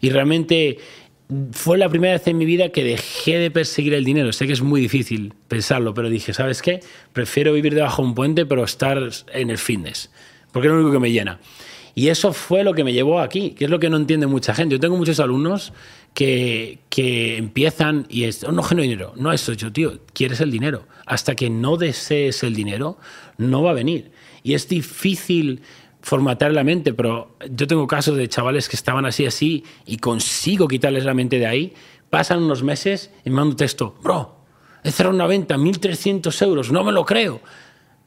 [0.00, 0.78] Y realmente
[1.52, 4.32] fue la primera vez en mi vida que dejé de perseguir el dinero.
[4.32, 6.80] Sé que es muy difícil pensarlo, pero dije, ¿sabes qué?
[7.12, 8.98] Prefiero vivir debajo de un puente, pero estar
[9.32, 10.10] en el fitness,
[10.52, 11.40] porque es lo único que me llena.
[11.94, 14.54] Y eso fue lo que me llevó aquí, que es lo que no entiende mucha
[14.54, 14.74] gente.
[14.74, 15.72] Yo tengo muchos alumnos
[16.14, 19.12] que, que empiezan y es, oh, no genero dinero.
[19.16, 20.86] No, eso yo, tío, quieres el dinero.
[21.06, 22.98] Hasta que no desees el dinero,
[23.38, 24.12] no va a venir.
[24.42, 25.62] Y es difícil
[26.02, 30.68] formatear la mente, pero yo tengo casos de chavales que estaban así, así, y consigo
[30.68, 31.74] quitarles la mente de ahí.
[32.08, 34.36] Pasan unos meses y me mando un texto, bro,
[34.82, 37.40] he cerrado una venta, 1.300 euros, no me lo creo.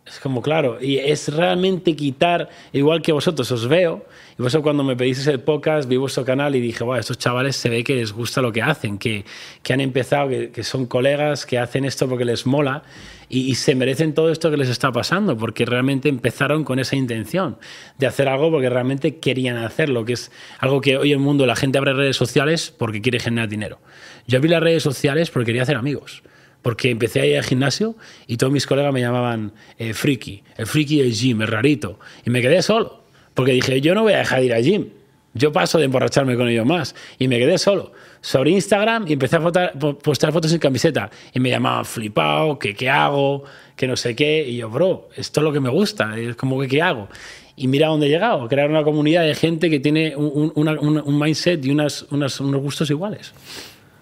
[0.06, 4.06] Es como, claro, y es realmente quitar, igual que vosotros os veo,
[4.38, 7.56] y vosotros cuando me pedís el podcast, vi vuestro canal y dije, wow, estos chavales
[7.56, 9.26] se ve que les gusta lo que hacen, que,
[9.62, 12.84] que han empezado, que, que son colegas, que hacen esto porque les mola,
[13.30, 16.96] y, y se merecen todo esto que les está pasando, porque realmente empezaron con esa
[16.96, 17.58] intención
[17.98, 21.46] de hacer algo porque realmente querían hacerlo, que es algo que hoy en el mundo
[21.46, 23.80] la gente abre redes sociales porque quiere generar dinero.
[24.28, 26.24] Yo abrí las redes sociales porque quería hacer amigos
[26.64, 30.66] porque empecé a ir al gimnasio y todos mis colegas me llamaban eh, friki, el
[30.66, 32.00] friki del gym, el rarito.
[32.26, 33.03] Y me quedé solo,
[33.34, 34.88] porque dije, yo no voy a dejar de ir al gym.
[35.36, 36.94] Yo paso de emborracharme con ellos más.
[37.18, 37.92] Y me quedé solo.
[38.22, 41.10] Sobre Instagram y empecé a fotar- po- postar fotos sin camiseta.
[41.34, 43.44] Y me llamaban flipado, que qué hago,
[43.76, 44.48] que no sé qué.
[44.48, 46.16] Y yo, bro, esto es lo que me gusta.
[46.20, 47.08] Es como que qué hago.
[47.56, 48.48] Y mira dónde he llegado.
[48.48, 52.04] Crear una comunidad de gente que tiene un, un- una- un- un mindset y unas,
[52.12, 53.34] unas- unos gustos iguales.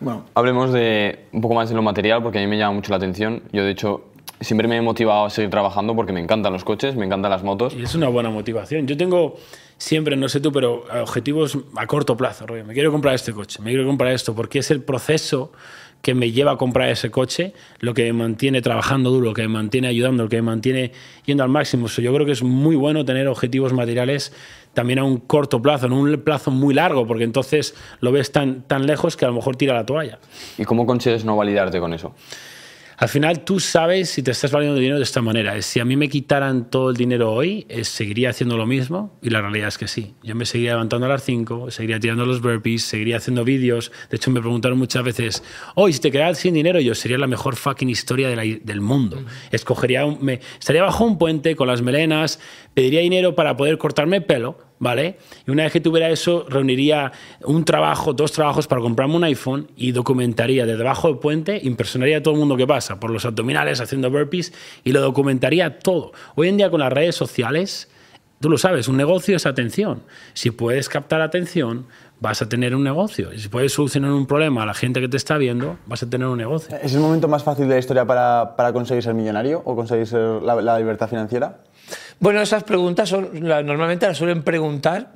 [0.01, 2.89] Bueno, Hablemos de un poco más de lo material, porque a mí me llama mucho
[2.91, 3.43] la atención.
[3.53, 4.05] Yo, de hecho,
[4.41, 7.43] siempre me he motivado a seguir trabajando porque me encantan los coches, me encantan las
[7.43, 7.73] motos.
[7.73, 8.87] Y es una buena motivación.
[8.87, 9.37] Yo tengo
[9.77, 12.45] siempre, no sé tú, pero objetivos a corto plazo.
[12.45, 15.51] rollo, Me quiero comprar este coche, me quiero comprar esto, porque es el proceso
[16.01, 19.43] que me lleva a comprar ese coche, lo que me mantiene trabajando duro, lo que
[19.43, 20.91] me mantiene ayudando, lo que me mantiene
[21.25, 21.87] yendo al máximo.
[21.87, 24.33] So, yo creo que es muy bueno tener objetivos materiales
[24.73, 28.63] también a un corto plazo, no un plazo muy largo, porque entonces lo ves tan,
[28.63, 30.17] tan lejos que a lo mejor tira la toalla.
[30.57, 32.15] ¿Y cómo consigues no validarte con eso?
[33.01, 35.59] Al final tú sabes si te estás valiendo dinero de esta manera.
[35.63, 39.31] Si a mí me quitaran todo el dinero hoy, eh, seguiría haciendo lo mismo y
[39.31, 40.13] la realidad es que sí.
[40.21, 43.91] Yo me seguiría levantando a las 5, seguiría tirando los burpees, seguiría haciendo vídeos.
[44.11, 45.43] De hecho, me preguntaron muchas veces,
[45.73, 48.81] hoy si te quedas sin dinero, yo sería la mejor fucking historia de la- del
[48.81, 49.25] mundo.
[49.51, 52.39] Escogería, un- me, estaría bajo un puente con las melenas,
[52.75, 55.19] pediría dinero para poder cortarme el pelo, ¿vale?
[55.47, 57.11] Y una vez que tuviera eso, reuniría
[57.45, 62.17] un trabajo, dos trabajos para comprarme un iPhone y documentaría de debajo del puente, impresionaría
[62.17, 64.51] a todo el mundo que pasa por los abdominales haciendo burpees
[64.83, 66.13] y lo documentaría todo.
[66.35, 67.89] Hoy en día con las redes sociales,
[68.39, 70.01] tú lo sabes, un negocio es atención.
[70.33, 71.85] Si puedes captar atención,
[72.19, 73.31] vas a tener un negocio.
[73.33, 76.09] Y si puedes solucionar un problema a la gente que te está viendo, vas a
[76.09, 76.75] tener un negocio.
[76.81, 80.07] ¿Es el momento más fácil de la historia para, para conseguir ser millonario o conseguir
[80.07, 81.59] ser la libertad financiera?
[82.19, 85.13] Bueno, esas preguntas son, normalmente las suelen preguntar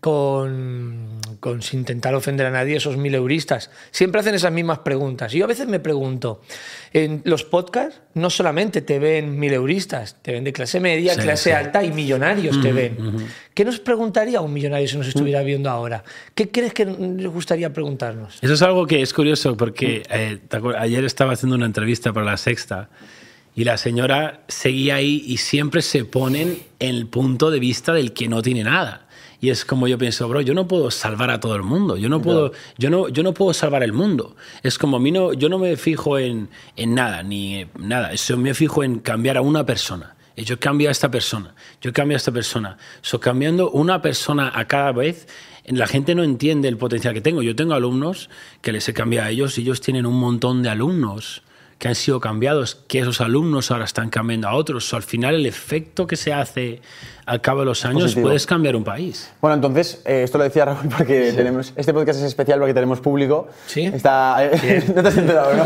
[0.00, 3.70] con, con sin intentar ofender a nadie esos mil euristas.
[3.92, 5.32] Siempre hacen esas mismas preguntas.
[5.32, 6.40] Y yo a veces me pregunto,
[6.92, 11.20] en los podcasts no solamente te ven mil euristas, te ven de clase media, Sí,
[11.20, 11.52] clase sí.
[11.52, 12.96] alta y millonarios te ven.
[13.54, 16.02] ¿Qué nos preguntaría un millonario si nos estuviera viendo ahora?
[16.34, 18.38] ¿Qué crees que les gustaría preguntarnos?
[18.42, 22.12] Eso es algo que es curioso porque eh, ¿te acuer- ayer estaba haciendo una entrevista
[22.12, 22.88] para La Sexta
[23.54, 28.12] y la señora seguía ahí y siempre se ponen en el punto de vista del
[28.12, 29.06] que no tiene nada.
[29.40, 32.08] Y es como yo pienso, bro, yo no puedo salvar a todo el mundo, yo
[32.08, 34.36] no puedo, yo no, yo no puedo salvar el mundo.
[34.62, 38.36] Es como a mí no, yo no me fijo en, en nada, ni nada, eso
[38.36, 40.14] me fijo en cambiar a una persona.
[40.36, 42.78] Y yo cambio a esta persona, yo cambio a esta persona.
[43.02, 45.26] So, cambiando una persona a cada vez,
[45.66, 47.42] la gente no entiende el potencial que tengo.
[47.42, 48.30] Yo tengo alumnos
[48.62, 51.42] que les he cambiado a ellos y ellos tienen un montón de alumnos
[51.82, 54.84] que han sido cambiados, que esos alumnos ahora están cambiando a otros.
[54.84, 56.80] So, al final, el efecto que se hace
[57.26, 58.26] al cabo de los años Positivo.
[58.28, 59.30] puedes cambiar un país.
[59.40, 63.00] Bueno, entonces, eh, esto lo decía Raúl porque tenemos, este podcast es especial porque tenemos
[63.00, 63.48] público.
[63.66, 63.84] Sí.
[63.84, 64.38] Está,
[64.94, 65.64] no te has enterado, ¿no?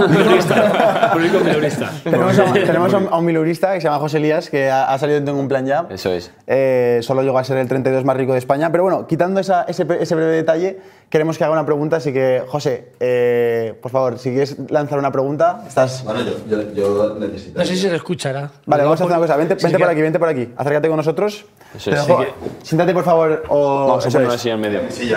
[1.13, 1.91] Público minorista.
[2.05, 4.93] tenemos a, tenemos a un, a un milurista que se llama José Elías, que ha,
[4.93, 5.87] ha salido en Tengo un plan ya.
[5.91, 6.31] Eso es.
[6.47, 8.71] Eh, solo llegó a ser el 32 más rico de España.
[8.71, 10.79] Pero bueno, quitando esa- ese, ese breve detalle,
[11.11, 11.97] queremos que haga una pregunta.
[11.97, 16.05] Así que, José, eh, por favor, si quieres lanzar una pregunta, estás.
[16.05, 17.59] Bueno, yo, yo, yo necesito.
[17.59, 18.51] No sé si se le escuchará.
[18.67, 19.37] Vale, vamos a hacer una cosa.
[19.37, 20.49] Vente, vente queda- aquí, vente por aquí.
[20.57, 21.45] Acércate con nosotros.
[21.77, 22.13] Eso Así
[22.63, 23.45] Siéntate, por favor.
[23.49, 24.35] O, Vamos a poner es.
[24.35, 24.81] así en medio.
[24.89, 25.13] Sí.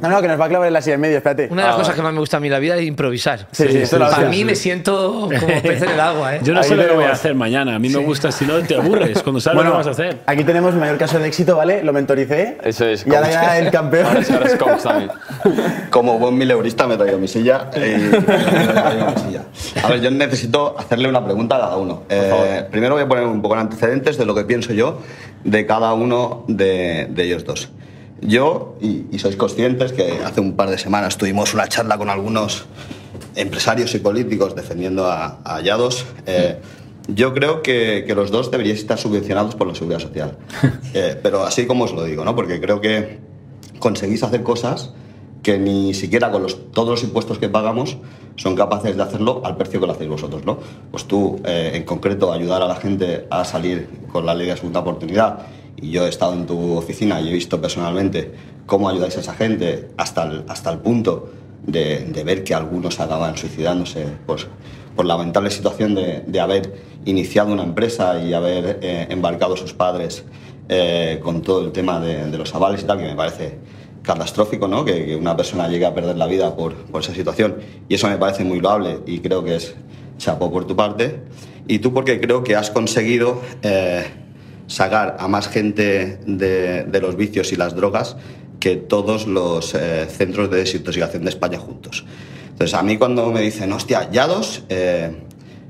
[0.00, 1.48] No, no, que nos va a clavar en la silla en medio, espérate.
[1.50, 3.46] Una de las cosas que más me gusta a mí en la vida es improvisar.
[3.52, 6.36] Sí, sí, esto lo Para mí me siento como pez en el agua.
[6.36, 6.40] ¿eh?
[6.42, 7.74] Yo no Ahí sé lo que voy a hacer mañana.
[7.74, 9.90] A mí me gusta, si no te aburres cuando sabes Bueno, lo que vas a
[9.90, 10.20] hacer.
[10.26, 11.82] aquí tenemos mi mayor caso de éxito, ¿vale?
[11.82, 12.58] Lo mentoricé.
[12.62, 13.06] Eso es.
[13.06, 14.06] Y ahora ya el campeón.
[14.06, 15.10] Ahora sí, ahora es coach también.
[15.90, 19.42] Como buen mileurista me he traído mi silla y me he traído mi silla.
[19.82, 22.02] A ver, yo necesito hacerle una pregunta a cada uno.
[22.08, 24.98] Eh, primero voy a poner un poco en antecedentes de lo que pienso yo
[25.44, 27.70] de cada uno de, de ellos dos.
[28.20, 32.08] Yo, y, y sois conscientes que hace un par de semanas tuvimos una charla con
[32.08, 32.64] algunos
[33.36, 36.06] empresarios y políticos defendiendo a, a Yados.
[36.26, 36.56] Eh,
[37.08, 40.36] yo creo que, que los dos deberíais estar subvencionados por la seguridad social.
[40.94, 42.36] Eh, pero así como os lo digo, ¿no?
[42.36, 43.18] Porque creo que
[43.80, 44.92] conseguís hacer cosas
[45.44, 47.98] que ni siquiera con los, todos los impuestos que pagamos
[48.34, 50.58] son capaces de hacerlo al precio que lo hacéis vosotros, ¿no?
[50.90, 54.56] Pues tú, eh, en concreto, ayudar a la gente a salir con la ley de
[54.56, 55.46] segunda oportunidad,
[55.80, 58.32] y yo he estado en tu oficina y he visto personalmente
[58.66, 61.28] cómo ayudáis a esa gente hasta el, hasta el punto
[61.62, 64.40] de, de ver que algunos acaban suicidándose por
[65.04, 66.74] la lamentable situación de, de haber
[67.04, 70.24] iniciado una empresa y haber eh, embarcado a sus padres
[70.68, 73.58] eh, con todo el tema de, de los avales y tal, que me parece
[74.04, 74.84] catastrófico, ¿no?
[74.84, 77.56] Que, una persona llegue a perder la vida por, esa situación.
[77.88, 79.74] Y eso me parece muy loable y creo que es
[80.18, 81.20] chapó por tu parte.
[81.66, 84.04] Y tú porque creo que has conseguido eh,
[84.68, 88.16] sacar a más gente de, de los vicios y las drogas
[88.60, 92.04] que todos los eh, centros de desintoxicación de España juntos.
[92.50, 95.10] Entonces, a mí cuando me dicen, hostia, Yados eh,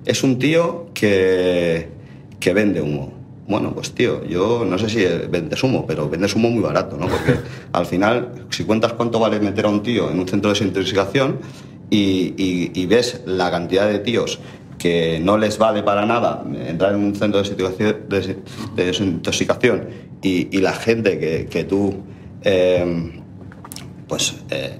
[0.05, 1.89] es un tío que,
[2.39, 3.14] que vende humo.
[3.47, 7.07] Bueno, pues tío, yo no sé si vendes humo, pero vendes humo muy barato, ¿no?
[7.09, 7.35] Porque
[7.73, 11.41] al final, si cuentas cuánto vale meter a un tío en un centro de desintoxicación
[11.91, 14.41] y, y- y ves la cantidad de tíos
[14.79, 18.39] que no les vale para nada entrar en un centro de desintoxicación, de-
[18.77, 19.89] de desintoxicación
[20.23, 21.95] y, y la gente que, que tú
[22.43, 23.13] eh,
[24.09, 24.79] pues eh,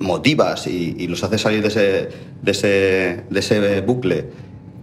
[0.00, 2.08] motivas y, y los haces salir de ese,
[2.42, 4.26] de, ese, de ese bucle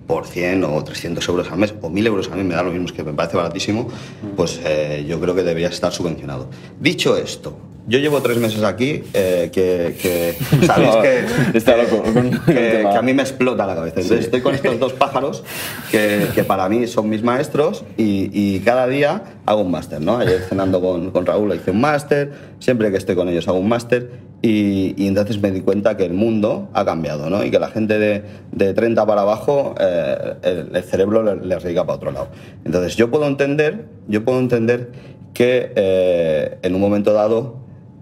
[0.07, 2.71] por 100 o 300 euros al mes o 1000 euros al mes, me da lo
[2.71, 3.87] mismo, es que me parece baratísimo,
[4.35, 6.49] pues eh, yo creo que debería estar subvencionado.
[6.79, 10.35] Dicho esto, yo llevo tres meses aquí, eh, que, que
[10.65, 12.03] sabéis que, Está loco
[12.45, 14.01] que, que a mí me explota la cabeza.
[14.01, 15.43] Entonces estoy con estos dos pájaros
[15.91, 20.17] que, que para mí son mis maestros y, y cada día hago un máster, ¿no?
[20.17, 23.69] Ayer cenando con, con Raúl hice un máster, siempre que estoy con ellos hago un
[23.69, 24.09] máster
[24.41, 27.43] Y, y entonces me di cuenta que el mundo ha cambiado, ¿no?
[27.43, 31.85] Y que la gente de, de 30 para abajo, eh, el, el cerebro le- dedica
[31.85, 32.27] para otro lado.
[32.63, 34.91] Entonces yo puedo entender, yo puedo entender
[35.33, 37.55] que eh, en un momento dado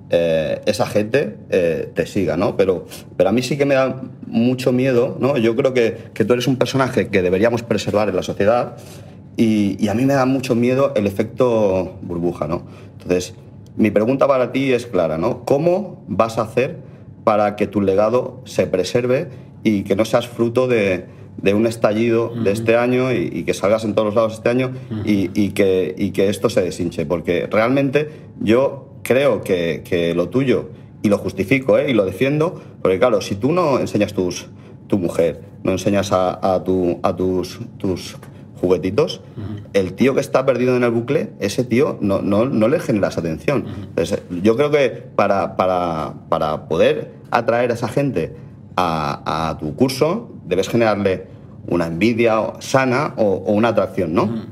[0.09, 2.57] eh, esa gente eh, te siga, ¿no?
[2.57, 5.37] Pero, pero a mí sí que me da mucho miedo, ¿no?
[5.37, 8.75] Yo creo que, que tú eres un personaje que deberíamos preservar en la sociedad
[9.37, 12.63] y, y a mí me da mucho miedo el efecto burbuja, ¿no?
[13.01, 13.33] Entonces,
[13.75, 15.43] mi pregunta para ti es clara, ¿no?
[15.45, 16.77] ¿Cómo vas a hacer
[17.23, 19.29] para que tu legado se preserve
[19.63, 21.05] y que no seas fruto de,
[21.41, 24.49] de un estallido de este año y, y que salgas en todos los lados este
[24.49, 24.71] año
[25.05, 27.05] y, y que, y que esto se deshinche?
[27.05, 28.09] Porque realmente
[28.41, 30.69] yo creo que, que lo tuyo,
[31.01, 31.89] y lo justifico ¿eh?
[31.89, 34.47] y lo defiendo, porque claro, si tú no enseñas tus,
[34.87, 38.15] tu mujer, no enseñas a, a tu- a tus, tus
[38.63, 39.19] juguetitos,
[39.73, 43.17] el tío que está perdido en el bucle, ese tío no, no, no le generas
[43.17, 43.65] atención.
[43.89, 48.33] Entonces, yo creo que para, para, para poder atraer a esa gente
[48.77, 51.27] a, a tu curso, debes generarle
[51.67, 54.45] una envidia sana o, o una atracción, ¿no?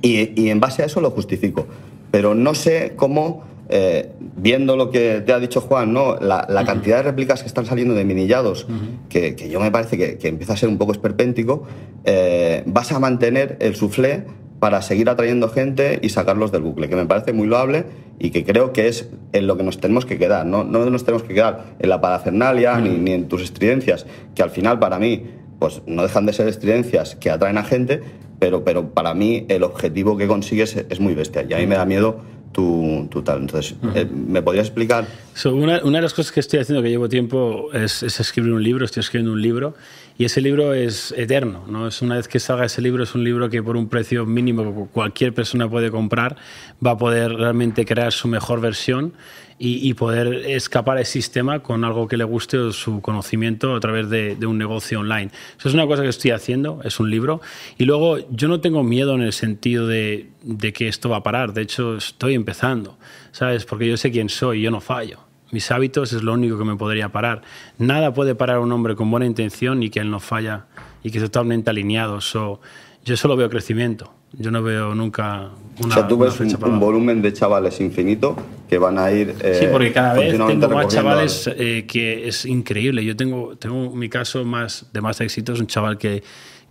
[0.00, 1.66] Y, y en base a eso lo justifico.
[2.10, 6.16] Pero no sé cómo, eh, viendo lo que te ha dicho Juan, ¿no?
[6.16, 8.66] la, la cantidad de réplicas que están saliendo de minillados,
[9.08, 11.62] que, que yo me parece que, que empieza a ser un poco esperpéntico,
[12.04, 14.24] eh, vas a mantener el soufflé
[14.58, 17.84] para seguir atrayendo gente y sacarlos del bucle, que me parece muy loable
[18.18, 20.46] y que creo que es en lo que nos tenemos que quedar.
[20.46, 24.42] No, no nos tenemos que quedar en la parafernalia ni, ni en tus estridencias, que
[24.42, 25.26] al final para mí
[25.60, 28.00] pues no dejan de ser estridencias que atraen a gente,
[28.40, 31.68] pero, pero para mí el objetivo que consigues es, es muy bestia y a mí
[31.68, 32.18] me da miedo
[32.52, 33.40] tu, tu tal.
[33.40, 35.06] Entonces, eh, ¿me podrías explicar?
[35.34, 38.52] So, una, una de las cosas que estoy haciendo, que llevo tiempo, es, es escribir
[38.52, 38.84] un libro.
[38.84, 39.74] Estoy escribiendo un libro
[40.18, 41.64] y ese libro es eterno.
[41.68, 41.88] ¿no?
[41.88, 44.64] Es una vez que salga ese libro, es un libro que por un precio mínimo
[44.64, 46.36] que cualquier persona puede comprar,
[46.84, 49.14] va a poder realmente crear su mejor versión
[49.62, 54.08] y, poder escapar al sistema con algo que le guste o su conocimiento a través
[54.08, 55.30] de, un negocio online.
[55.58, 57.42] Eso es una cosa que estoy haciendo, es un libro.
[57.76, 61.22] Y luego yo no tengo miedo en el sentido de, de que esto va a
[61.22, 61.52] parar.
[61.52, 62.96] De hecho, estoy empezando,
[63.32, 63.66] ¿sabes?
[63.66, 65.20] Porque yo sé quién soy, yo no fallo.
[65.50, 67.42] Mis hábitos es lo único que me podría parar.
[67.76, 70.68] Nada puede parar a un hombre con buena intención y que él no falla
[71.02, 72.22] y que es totalmente alineado.
[72.22, 72.62] So,
[73.04, 74.14] yo solo veo crecimiento.
[74.32, 77.80] Yo no veo nunca una, o sea, tú una ves un, para volumen de chavales
[77.80, 78.36] infinito
[78.68, 79.34] que van a ir.
[79.42, 83.04] eh, Sí, porque cada vez tengo más chavales al- eh, que es increíble.
[83.04, 86.22] Yo tengo, tengo mi caso más de más éxito, es un chaval que,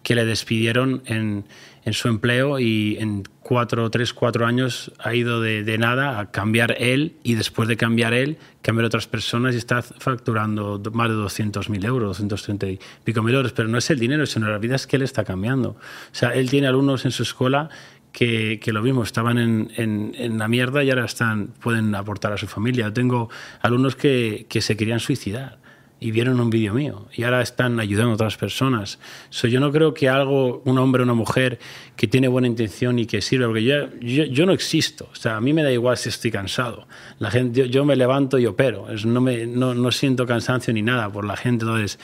[0.03, 1.44] que le despidieron en,
[1.84, 6.30] en su empleo y en cuatro, tres, cuatro años ha ido de, de nada a
[6.30, 11.16] cambiar él y después de cambiar él, cambiar otras personas y está facturando más de
[11.16, 13.52] 200.000 euros, 230 y pico mil euros.
[13.54, 15.70] Pero no es el dinero, sino la vida es que él está cambiando.
[15.72, 15.78] O
[16.12, 17.70] sea, él tiene alumnos en su escuela
[18.12, 22.32] que, que lo mismo, estaban en, en- en la mierda y ahora están, pueden aportar
[22.34, 22.86] a su familia.
[22.86, 23.30] Yo tengo
[23.62, 25.58] alumnos que, que se querían suicidar
[26.02, 29.00] y vieron un vídeo mío y ahora están ayudando a otras personas.
[29.30, 31.60] So, yo no creo que algo, un hombre o una mujer
[31.96, 35.42] que tiene buena intención y que sirve, porque yo, yo, no existo, o sea, a
[35.42, 36.88] mí me da igual si estoy cansado.
[37.20, 40.74] La gente, yo, yo me levanto y opero, Es- no, me, no, no siento cansancio
[40.74, 42.00] ni nada por la gente, entonces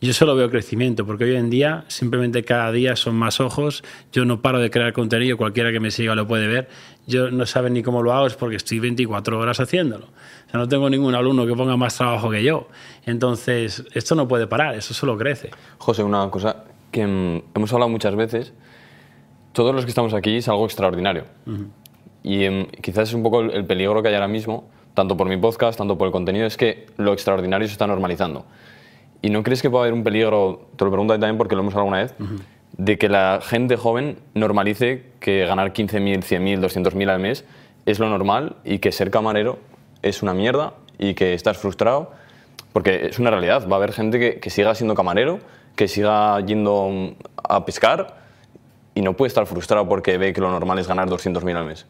[0.00, 4.24] yo solo veo crecimiento, porque hoy en día simplemente cada día son más ojos, yo
[4.24, 6.68] no paro de crear contenido, cualquiera que me siga lo puede ver,
[7.06, 10.06] yo no saben ni cómo lo hago, es porque estoy 24 horas haciéndolo.
[10.06, 12.68] O sea, no tengo ningún alumno que ponga más trabajo que yo.
[13.04, 15.50] Entonces, esto no puede parar, eso solo crece.
[15.78, 18.54] José, una cosa que mm, hemos hablado muchas veces,
[19.52, 21.24] todos los que estamos aquí es algo extraordinario.
[22.22, 25.28] Y em, quizás es un poco el, el peligro que hay ahora mismo, tanto por
[25.28, 28.46] mi podcast, tanto por el contenido, es que lo extraordinario se está normalizando.
[29.22, 31.74] ¿Y no crees que puede haber un peligro, te lo pregunto también porque lo hemos
[31.74, 32.14] hablado alguna vez,
[32.76, 37.44] de que la gente joven normalice que ganar 15.000, 100.000, 200.000 al mes
[37.86, 39.58] es lo normal y que ser camarero
[40.02, 42.12] es una mierda y que estás frustrado?
[42.72, 45.40] Porque es una realidad, va a haber gente que, que siga siendo camarero,
[45.76, 48.20] que siga yendo a pescar
[48.94, 51.86] y no puede estar frustrado porque ve que lo normal es ganar 200.000 al mes.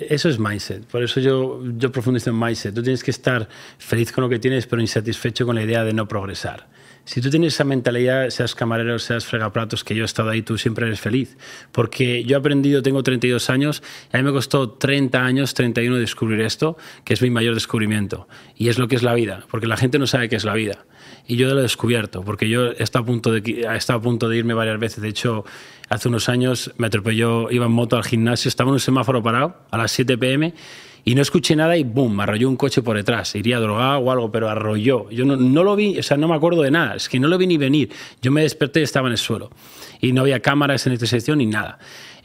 [0.00, 0.84] Eso es mindset.
[0.86, 2.74] Por eso yo, yo profundizo en mindset.
[2.74, 5.92] Tú tienes que estar feliz con lo que tienes, pero insatisfecho con la idea de
[5.92, 6.68] no progresar.
[7.04, 10.58] Si tú tienes esa mentalidad, seas camarero, seas fregaplatos, que yo he estado ahí, tú
[10.58, 11.38] siempre eres feliz.
[11.72, 13.82] Porque yo he aprendido, tengo 32 años,
[14.12, 18.28] y a mí me costó 30 años, 31 descubrir esto, que es mi mayor descubrimiento.
[18.56, 20.52] Y es lo que es la vida, porque la gente no sabe qué es la
[20.52, 20.84] vida.
[21.30, 24.38] Y yo lo he descubierto, porque yo estado a punto de, estado a punto de
[24.38, 25.02] irme varias veces.
[25.02, 25.44] De hecho,
[25.90, 29.54] hace unos años me atropelló, iba en moto al gimnasio, estaba en un semáforo parado
[29.70, 30.54] a las 7 pm
[31.04, 33.34] y no escuché nada y boom, me arrolló un coche por detrás.
[33.34, 35.10] Iría drogado o algo, pero arrolló.
[35.10, 37.28] Yo no, no lo vi, o sea, no me acuerdo de nada, es que no
[37.28, 37.90] lo vi ni venir.
[38.22, 39.50] Yo me desperté y estaba en el suelo
[40.00, 41.78] y no había cámaras en esta sección ni nada.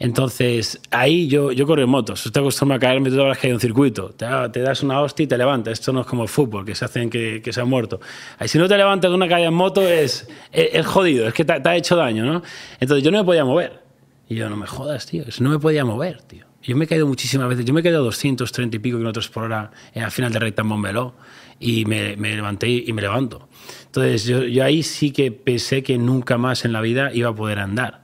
[0.04, 3.54] Entonces, ahí yo, yo corro en motos, estoy acostumbrado a caerme todas las que hay
[3.54, 4.10] un circuito.
[4.10, 5.80] Te, da- te das una hostia y te levantas.
[5.80, 8.02] Esto no es como el fútbol, que se hacen que, se han muerto.
[8.38, 11.46] Ahí, si no te levantas de una caída en moto, es, es, jodido, es que
[11.46, 12.44] te, te ha hecho daño, ¿no?
[12.82, 13.82] Entonces, yo no me podía mover.
[14.28, 16.48] Y yo, no me jodas, tío, no me podía mover, tío.
[16.64, 19.30] Yo me he caído muchísimas veces, yo me he caído a 230 y pico kilómetros
[19.30, 21.12] por hora al final de recta en
[21.62, 23.48] y me, me levanté y me levanto.
[23.86, 27.34] Entonces, yo, yo ahí sí que pensé que nunca más en la vida iba a
[27.34, 28.03] poder andar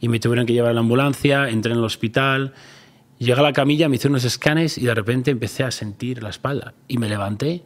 [0.00, 2.52] y me tuvieron que llevar a la ambulancia, entré en el hospital,
[3.18, 6.30] llegué a la camilla, me hicieron unos escanes y de repente empecé a sentir la
[6.30, 7.62] espalda y me levanté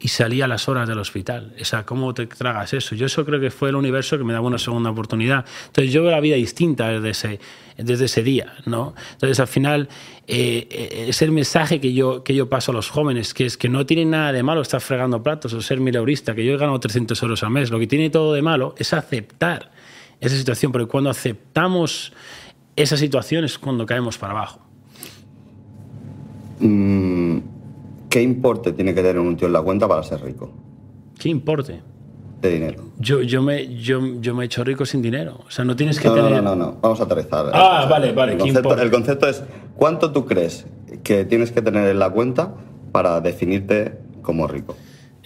[0.00, 1.54] y salí a las horas del hospital.
[1.58, 2.94] O sea, ¿cómo te tragas eso?
[2.94, 5.46] Yo eso creo que fue el universo que me daba una segunda oportunidad.
[5.66, 7.40] Entonces yo veo la vida distinta desde ese,
[7.78, 8.94] desde ese día, ¿no?
[9.12, 9.88] Entonces al final
[10.26, 13.56] eh, eh, es el mensaje que yo, que yo paso a los jóvenes, que es
[13.56, 16.58] que no tiene nada de malo estar fregando platos o ser mileurista, que yo he
[16.58, 17.70] ganado 300 euros al mes.
[17.70, 19.70] Lo que tiene todo de malo es aceptar
[20.26, 22.12] esa situación, porque cuando aceptamos
[22.76, 24.60] esa situación es cuando caemos para abajo.
[26.60, 27.38] Mm,
[28.08, 30.50] ¿Qué importe tiene que tener un tío en la cuenta para ser rico?
[31.18, 31.80] ¿Qué importe?
[32.40, 32.84] De dinero.
[32.98, 35.40] Yo, yo, me, yo, yo me he hecho rico sin dinero.
[35.46, 36.42] O sea, no tienes que No, tener...
[36.42, 36.76] no, no, no.
[36.80, 37.50] Vamos a aterrizar.
[37.52, 39.42] Ah, vale, vale, El ¿qué concepto, el concepto es,
[39.76, 40.66] ¿cuánto tú crees
[41.02, 42.54] que tienes que tener en la cuenta
[42.92, 44.76] para definirte como rico?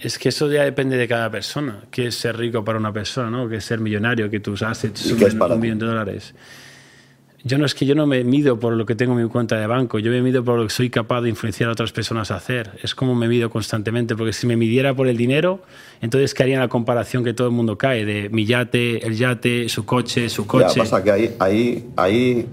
[0.01, 1.83] Es que eso ya depende de cada persona.
[1.91, 3.29] ¿Qué es ser rico para una persona?
[3.29, 3.49] ¿no?
[3.49, 4.29] ¿Qué es ser millonario?
[4.29, 6.33] Que tus assets ¿Y qué es suben un millón de dólares.
[7.43, 9.57] Yo no es que yo no me mido por lo que tengo en mi cuenta
[9.57, 12.31] de banco, yo me mido por lo que soy capaz de influenciar a otras personas
[12.31, 12.71] a hacer.
[12.83, 15.63] Es como me mido constantemente, porque si me midiera por el dinero,
[16.01, 19.85] entonces caería la comparación que todo el mundo cae, de mi yate, el yate, su
[19.85, 20.79] coche, su Ya, coche.
[20.81, 22.45] pasa que ahí, ahí, ahí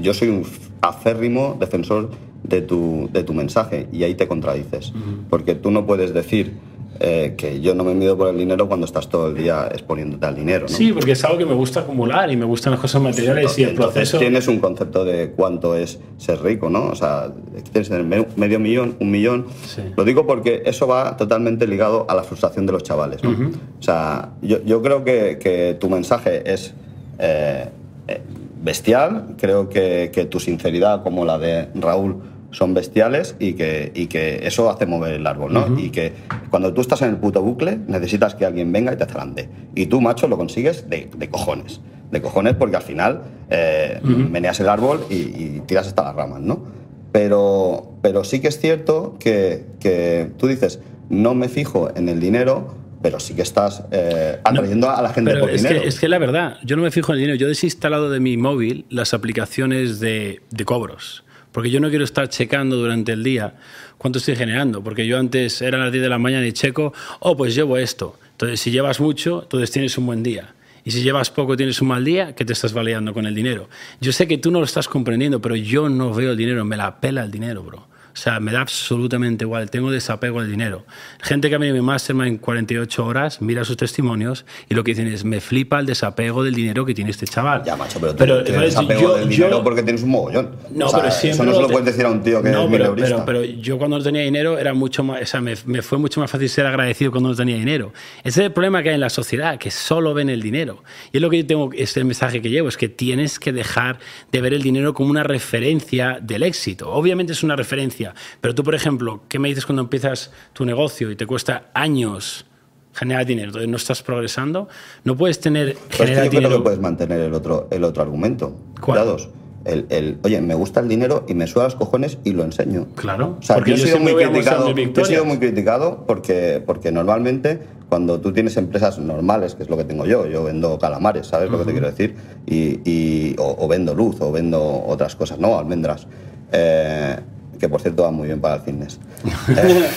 [0.00, 0.46] yo soy un
[0.80, 2.10] acérrimo defensor
[2.44, 4.92] de tu, de tu mensaje y ahí te contradices.
[5.28, 6.52] Porque tú no puedes decir
[7.00, 10.26] eh, que yo no me mido por el dinero cuando estás todo el día exponiéndote
[10.26, 10.66] al dinero.
[10.70, 10.76] ¿no?
[10.76, 13.64] Sí, porque es algo que me gusta acumular y me gustan las cosas materiales y
[13.64, 14.18] el proceso...
[14.18, 16.86] tienes un concepto de cuánto es ser rico, ¿no?
[16.86, 17.32] O sea,
[17.72, 19.46] tienes medio millón, un millón.
[19.66, 19.82] Sí.
[19.96, 23.30] Lo digo porque eso va totalmente ligado a la frustración de los chavales, ¿no?
[23.30, 26.74] O sea, yo, yo creo que, que tu mensaje es
[27.18, 27.70] eh,
[28.06, 28.20] eh,
[28.62, 32.22] bestial, creo que, que tu sinceridad, como la de Raúl,
[32.54, 35.78] son bestiales y que, y que eso hace mover el árbol, ¿no?
[35.78, 36.12] Y que
[36.50, 39.48] cuando tú estás en el puto bucle, necesitas que alguien venga y te zarande.
[39.74, 41.80] Y tú, macho, lo consigues de, de cojones.
[42.12, 46.40] De cojones porque al final eh, meneas el árbol y, y tiras hasta las ramas,
[46.40, 46.62] ¿no?
[47.10, 52.20] Pero, pero sí que es cierto que, que tú dices, no me fijo en el
[52.20, 55.82] dinero, pero sí que estás eh, atrayendo a la gente Pero por es dinero.
[55.82, 57.36] que, es que la verdad, yo no me fijo en el dinero.
[57.38, 61.24] Yo he desinstalado de mi móvil las aplicaciones de, de cobros.
[61.54, 63.54] Porque yo no quiero estar checando durante el día
[63.96, 64.82] cuánto estoy generando.
[64.82, 68.18] Porque yo antes era las 10 de la mañana y checo, oh, pues llevo esto.
[68.32, 70.52] Entonces, si llevas mucho, entonces tienes un buen día.
[70.84, 73.68] Y si llevas poco, tienes un mal día, ¿qué te estás baleando con el dinero?
[74.00, 76.76] Yo sé que tú no lo estás comprendiendo, pero yo no veo el dinero, me
[76.76, 77.86] la pela el dinero, bro.
[78.14, 80.84] O sea, me da absolutamente igual, tengo desapego al dinero.
[81.20, 84.84] Gente que ha venido a mi mastermind en 48 horas, mira sus testimonios y lo
[84.84, 87.62] que dicen es, me flipa el desapego del dinero que tiene este chaval.
[87.64, 90.10] Ya, macho, pero tú Pero, tienes entonces, apego yo- del yo- dinero porque tienes un
[90.10, 90.50] mogollón.
[90.70, 92.50] no, O sea, pero siempre Eso no se lo puedes decir a un tío que
[92.50, 95.40] no, es pero, pero, pero yo cuando no tenía dinero era mucho más, o sea,
[95.40, 97.92] me, me fue mucho más fácil ser agradecido cuando no tenía dinero.
[98.22, 100.82] Ese es el problema que hay en la sociedad, que solo ven el dinero.
[101.12, 103.52] Y es lo que yo tengo, es el mensaje que llevo, es que tienes que
[103.52, 103.98] dejar
[104.30, 106.90] de ver el dinero como una referencia del éxito.
[106.90, 108.03] Obviamente es una referencia,
[108.40, 112.44] pero tú, por ejemplo, ¿qué me dices cuando empiezas tu negocio y te cuesta años
[112.92, 113.48] generar dinero?
[113.48, 114.68] Entonces no estás progresando,
[115.04, 116.56] no puedes tener Pero es que generar yo creo dinero.
[116.58, 118.56] que puedes mantener el otro, el otro argumento.
[118.80, 118.98] ¿Cuál?
[119.00, 119.28] Cuidados.
[119.64, 122.86] El, el, oye, me gusta el dinero y me suda los cojones y lo enseño.
[122.96, 124.74] Claro, O sea, porque yo he sido muy criticado.
[124.74, 129.70] Yo he sido muy criticado porque, porque normalmente cuando tú tienes empresas normales, que es
[129.70, 132.14] lo que tengo yo, yo vendo calamares, ¿sabes lo que te quiero decir?
[132.46, 136.06] Y, y- o, o vendo luz, o vendo otras cosas, no, almendras.
[136.52, 137.16] Eh,
[137.64, 139.00] que por cierto van muy bien para el fitness.
[139.56, 139.88] Eh,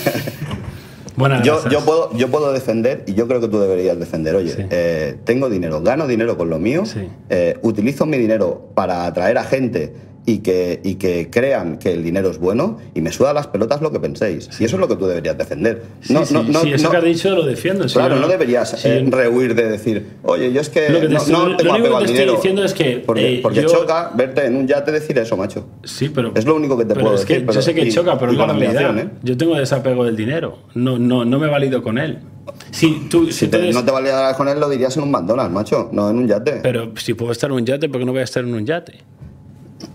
[1.17, 4.65] Buenas yo, puedo, yo puedo defender, y yo creo que tú deberías defender, oye, Sí.
[4.69, 7.09] eh, tengo dinero, gano dinero con lo mío, Sí.
[7.29, 9.93] eh, utilizo mi dinero para atraer a gente
[10.29, 13.81] y que, y que crean que el dinero es bueno, y me suda las pelotas
[13.81, 14.49] lo que penséis.
[14.59, 15.83] Y eso es lo que tú deberías defender.
[16.01, 17.87] Sí, no, sí, no, no, sí, eso no- que has dicho lo defiendo.
[17.87, 20.99] sí, Claro, yo- no deberías sí, eh, rehuir de decir, oye, yo es que, Lo
[20.99, 22.35] que te no, estoy- no lo tengo único apego que al te estoy dinero.
[22.35, 25.65] diciendo es que, Porque, eh, porque yo- choca verte en un yate decir eso, macho.
[25.85, 26.33] Sí, pero.
[26.35, 27.91] Es lo único que te pero puedo es que decir, yo pero- sé que y-
[27.91, 28.97] choca, pero es la realidad.
[28.99, 29.09] ¿eh?
[29.23, 30.59] Yo tengo desapego del dinero.
[30.75, 32.19] No, no, no me valido con él.
[32.71, 35.03] Si tú, si Si te- eres- no te valía dar con él, lo dirías en
[35.03, 36.59] un McDonald's, macho, no en un yate.
[36.63, 38.65] Pero si puedo estar en un yate, ¿por qué no voy a estar en un
[38.65, 38.99] yate?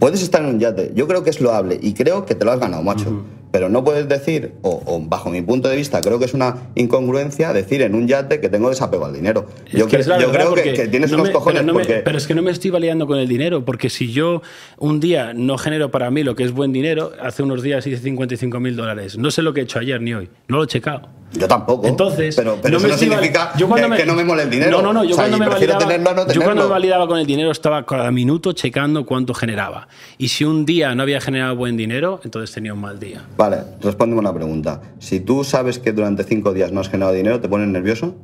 [0.02, 0.90] Puedes estar en un yate.
[0.96, 3.22] Yo creo que es loable y creo que te lo has ganado, macho.
[3.52, 6.56] Pero no puedes decir, o, o bajo mi punto de vista, creo que es una
[6.74, 9.46] incongruencia decir en un yate que tengo desapego al dinero.
[9.66, 12.00] Es yo que creo que, tienes no unos me- cojones pero, no me- porque...
[12.00, 14.42] pero es que no me estoy validando con el dinero, porque si yo
[14.78, 17.98] un día no genero para mí lo que es buen dinero, hace unos días hice
[17.98, 19.18] 55 mil dólares.
[19.18, 21.08] No sé lo que he hecho ayer ni hoy, no lo he checado.
[21.34, 21.86] Yo tampoco.
[21.86, 24.42] Entonces, pero, pero eso me no significa yo cuando que, me- que no me mole
[24.42, 24.70] el dinero.
[24.70, 25.02] No, no, no.
[25.04, 26.62] Yo, O sea, cuando, me validaba, tenerlo a no yo cuando tenerlo.
[26.64, 29.88] me validaba con el dinero estaba cada minuto checando cuánto generaba.
[30.18, 33.22] Y si un día no había generado buen dinero, entonces tenía un mal día.
[33.42, 34.82] Vale, respóndeme una pregunta.
[35.00, 38.14] Si tú sabes que durante cinco días no has generado dinero, ¿te pones nervioso?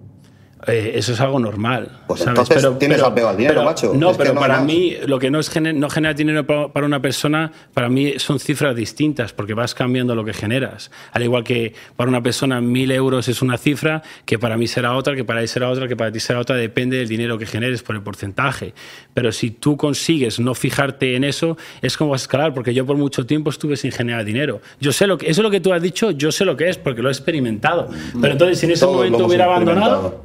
[0.67, 2.01] Eh, eso es algo normal.
[2.09, 2.41] Pues ¿sabes?
[2.51, 3.93] entonces tienes apego al dinero, pero- macho.
[3.95, 6.73] No, Es pero no para mí lo que no es gener- no generar dinero pa-
[6.73, 10.91] para una persona, para mí son cifras distintas, porque vas cambiando lo que generas.
[11.13, 14.95] Al igual que para una persona mil euros es una cifra, que para mí será
[14.97, 17.47] otra, que para él será otra, que para ti será otra, depende del dinero que
[17.47, 18.75] generes por el porcentaje.
[19.15, 22.85] Pero si tú consigues no fijarte en eso, es como vas a escalar, porque yo
[22.85, 24.61] por mucho tiempo estuve sin generar dinero.
[24.81, 26.69] Yo sé lo que, eso es lo que tú has dicho, yo sé lo que
[26.69, 27.89] es, porque lo he experimentado.
[28.21, 30.25] Pero entonces si en ese Todos momento hubiera abandonado,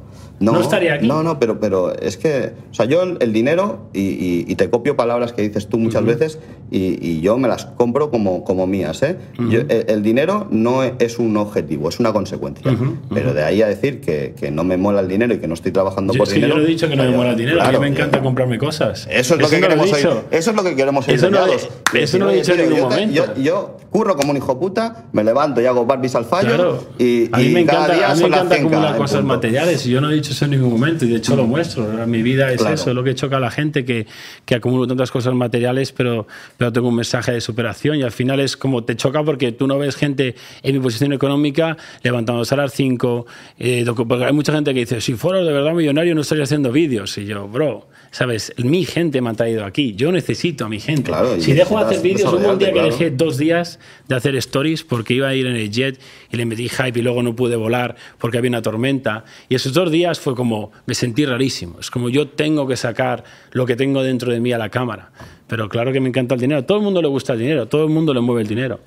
[0.52, 1.06] no, estaría aquí.
[1.06, 4.68] No, no, pero, pero es que, o sea, yo el dinero, y, y- y te
[4.70, 6.38] copio palabras que dices tú muchas veces,
[6.70, 9.16] y, y yo me las compro como, como mías, ¿eh?
[9.48, 12.76] Yo- el, el dinero no es un objetivo, es una consecuencia.
[13.12, 15.54] Pero de ahí a decir que, que no me mola el dinero y que no
[15.54, 16.54] estoy trabajando Yo, por es que dinero.
[16.56, 18.18] yo no he dicho que no me mola el dinero, a claro, mí me encanta
[18.18, 19.06] yo- comprarme cosas.
[19.10, 19.96] Eso es lo que no queremos oír.
[19.96, 20.24] dicho.
[20.30, 21.16] Eso es lo que queremos oír.
[21.16, 23.14] Eso no lo eso no lo he dicho en ningún momento.
[23.14, 26.48] Yo, yo curro como un hijo puta, me levanto y hago Barbies al fallo.
[26.48, 26.84] Claro.
[26.98, 29.24] Y, a mí me cada encanta, día a mí me encanta 100K acumular en cosas
[29.24, 31.84] materiales y yo no he dicho eso en ningún momento y de hecho lo muestro.
[32.06, 32.74] Mi vida es Claro.
[32.74, 34.06] eso, es lo que choca a la gente, que,
[34.44, 38.40] que acumulo tantas cosas materiales pero, pero tengo un mensaje de superación y al final
[38.40, 42.58] es como te choca porque tú no ves gente en mi posición económica levantándose a
[42.58, 43.26] las 5.
[43.58, 46.72] eh, porque hay mucha gente que dice, si fuera de verdad millonario no estaría haciendo
[46.72, 47.16] vídeos.
[47.18, 48.52] Y yo, bro, ¿sabes?
[48.58, 49.94] Mi gente me ha traído aquí.
[49.96, 51.10] Yo necesito a mi gente.
[51.10, 54.14] Claro, si dejo de hacer vídeos, hubo un día que desarrollarte, dejé dos días de
[54.14, 55.98] hacer stories porque iba a ir en el jet
[56.30, 59.24] y le metí hype y luego no pude volar porque había una tormenta.
[59.48, 61.80] Y esos dos días fue como, me sentí rarísimo.
[61.80, 65.10] Es como yo tengo que sacar lo que tengo dentro de mí a la cámara.
[65.48, 66.60] Pero claro que me encanta el dinero.
[66.60, 68.78] A todo el mundo le gusta el dinero, todo el mundo le mueve el dinero.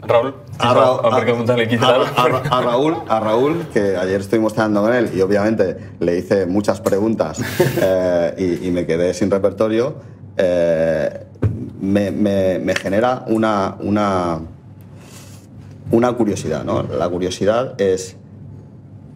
[0.00, 6.18] Raúl, A, Ra- Raúl, a Raúl, que ayer estuvimos cenando con él y obviamente le
[6.18, 7.40] hice muchas preguntas
[7.80, 9.96] eh, y, y me quedé sin repertorio,
[10.36, 11.26] eh,
[11.80, 14.40] me, me- me genera una, una,
[15.90, 16.64] una curiosidad.
[16.64, 16.82] ¿no?
[16.84, 18.16] La curiosidad es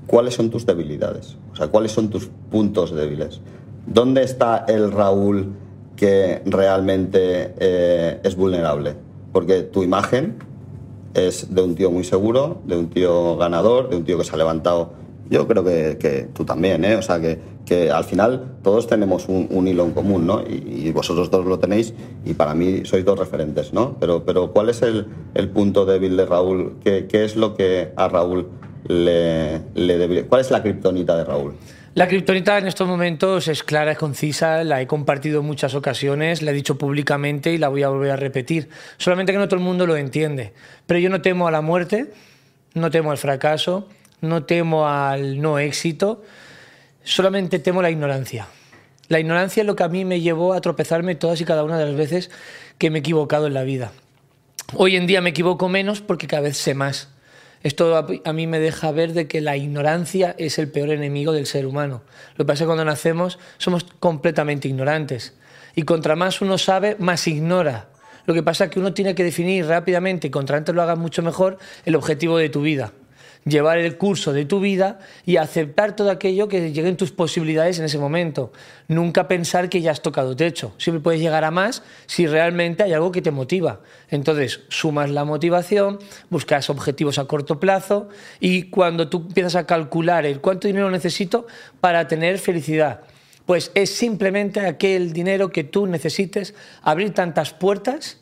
[0.09, 3.41] cuáles son tus debilidades, o sea, cuáles son tus puntos débiles.
[3.87, 5.53] ¿Dónde está el Raúl
[5.97, 8.95] que realmente eh, es vulnerable?
[9.33, 10.37] Porque tu imagen
[11.15, 14.33] es de un tío muy seguro, de un tío ganador, de un tío que se
[14.35, 14.91] ha levantado.
[15.31, 16.97] Yo creo que, tú también, ¿eh?
[16.97, 20.43] O sea, que, que al final todos tenemos un, hilo en común, ¿no?
[20.43, 21.95] Y, vosotros dos lo tenéis
[22.25, 23.97] y para mí sois dos referentes, ¿no?
[23.99, 25.07] Pero, pero ¿cuál es el,
[25.55, 26.75] punto débil de Raúl?
[26.85, 28.49] ¿Qué, es lo que a Raúl
[28.89, 31.55] le, le ¿Cuál es la kriptonita de Raúl?
[31.95, 36.41] La kriptonita en estos momentos es clara, es concisa, la he compartido en muchas ocasiones,
[36.41, 38.71] la he dicho públicamente y la voy a volver a repetir.
[38.97, 40.55] Solamente que no todo el mundo lo entiende.
[40.87, 42.11] Pero yo no temo a la muerte,
[42.73, 43.91] no temo al fracaso,
[44.23, 46.23] no temo al no éxito,
[47.05, 48.47] solamente temo la ignorancia.
[49.09, 51.77] La ignorancia es lo que a mí me llevó a tropezarme todas y cada una
[51.77, 52.31] de las veces
[52.79, 53.93] que me he equivocado en la vida.
[54.75, 57.12] Hoy en día me equivoco menos porque cada vez sé más.
[57.63, 61.47] Esto a mí me deja ver de que la ignorancia es el peor enemigo del
[61.47, 62.03] ser humano.
[62.37, 65.35] Lo que pasa es que cuando nacemos somos completamente ignorantes.
[65.75, 67.89] Y contra más uno sabe, más ignora.
[68.27, 70.99] Lo que pasa es que uno tiene que definir rápidamente, y contra antes lo hagas
[70.99, 72.93] mucho mejor, el objetivo de tu vida.
[73.45, 77.85] Llevar el curso de tu vida y aceptar todo aquello que lleguen tus posibilidades en
[77.85, 78.53] ese momento.
[78.87, 80.75] Nunca pensar que ya has tocado techo.
[80.79, 83.81] Siempre puedes llegar a más si realmente hay algo que te motiva.
[84.11, 85.99] Entonces, sumas la motivación,
[86.31, 88.09] buscas objetivos a corto plazo
[88.39, 91.47] y cuando tú empiezas a calcular el cuánto dinero necesito
[91.81, 93.01] para tener felicidad,
[93.47, 98.19] pues es simplemente aquel dinero que tú necesites abrir tantas puertas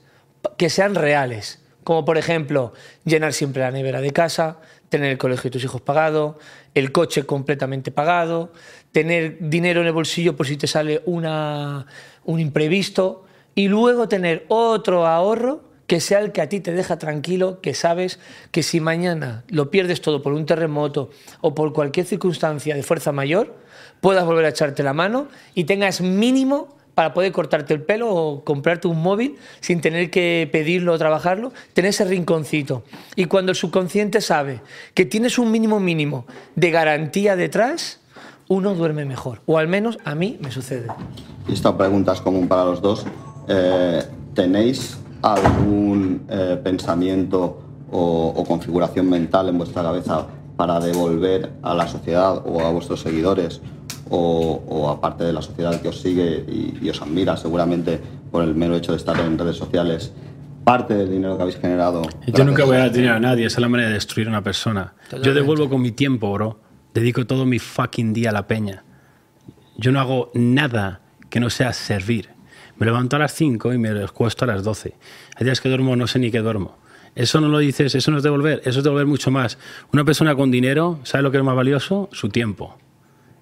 [0.57, 1.61] que sean reales.
[1.85, 2.73] Como por ejemplo,
[3.05, 4.59] llenar siempre la nevera de casa,
[4.91, 6.39] tener el colegio de tus hijos pagado,
[6.75, 8.53] el coche completamente pagado,
[8.93, 11.87] tener dinero en el bolsillo por si te sale una,
[12.25, 16.99] un imprevisto y luego tener otro ahorro que sea el que a ti te deja
[16.99, 18.21] tranquilo, que sabes
[18.53, 21.11] que si mañana lo pierdes todo por un terremoto
[21.41, 23.57] o por cualquier circunstancia de fuerza mayor,
[24.01, 28.45] puedas volver a echarte la mano y tengas mínimo para poder cortarte el pelo o
[28.45, 32.83] comprarte un móvil sin tener que pedirlo o trabajarlo, tener ese rinconcito.
[33.17, 34.61] Y cuando el subconsciente sabe
[34.95, 36.27] que tienes un mínimo mínimo
[36.57, 38.01] de garantía detrás,
[38.49, 39.41] uno duerme mejor.
[39.47, 40.89] O al menos a mí me sucede.
[41.49, 43.07] Esta pregunta es común para los dos.
[43.49, 44.03] Eh,
[44.35, 47.63] ¿Tenéis algún eh, pensamiento
[47.93, 50.29] o configuración mental en vuestra cabeza
[50.61, 53.63] para devolver a la sociedad o a vuestros seguidores
[54.11, 58.01] o, o a parte de la sociedad que os sigue y, y os admira seguramente
[58.31, 60.13] por el mero hecho de estar en redes sociales
[60.65, 62.03] parte del dinero que habéis generado?
[62.27, 64.31] Yo nunca voy a dar dinero a nadie, esa es la manera de destruir a
[64.31, 64.95] una persona.
[65.23, 66.61] Yo devuelvo con mi tiempo, bro.
[66.95, 68.85] Dedico todo mi fucking día a la peña.
[69.77, 72.31] Yo no hago nada que no sea servir.
[72.77, 74.95] Me levanto a las 5 y me acuesto a las 12.
[75.37, 76.79] Hay días que duermo, no sé ni qué duermo.
[77.15, 79.59] Eso no lo dices, eso no es devolver, eso es devolver mucho más.
[79.93, 82.09] Una persona con dinero, ¿sabe lo que es más valioso?
[82.13, 82.79] Su tiempo.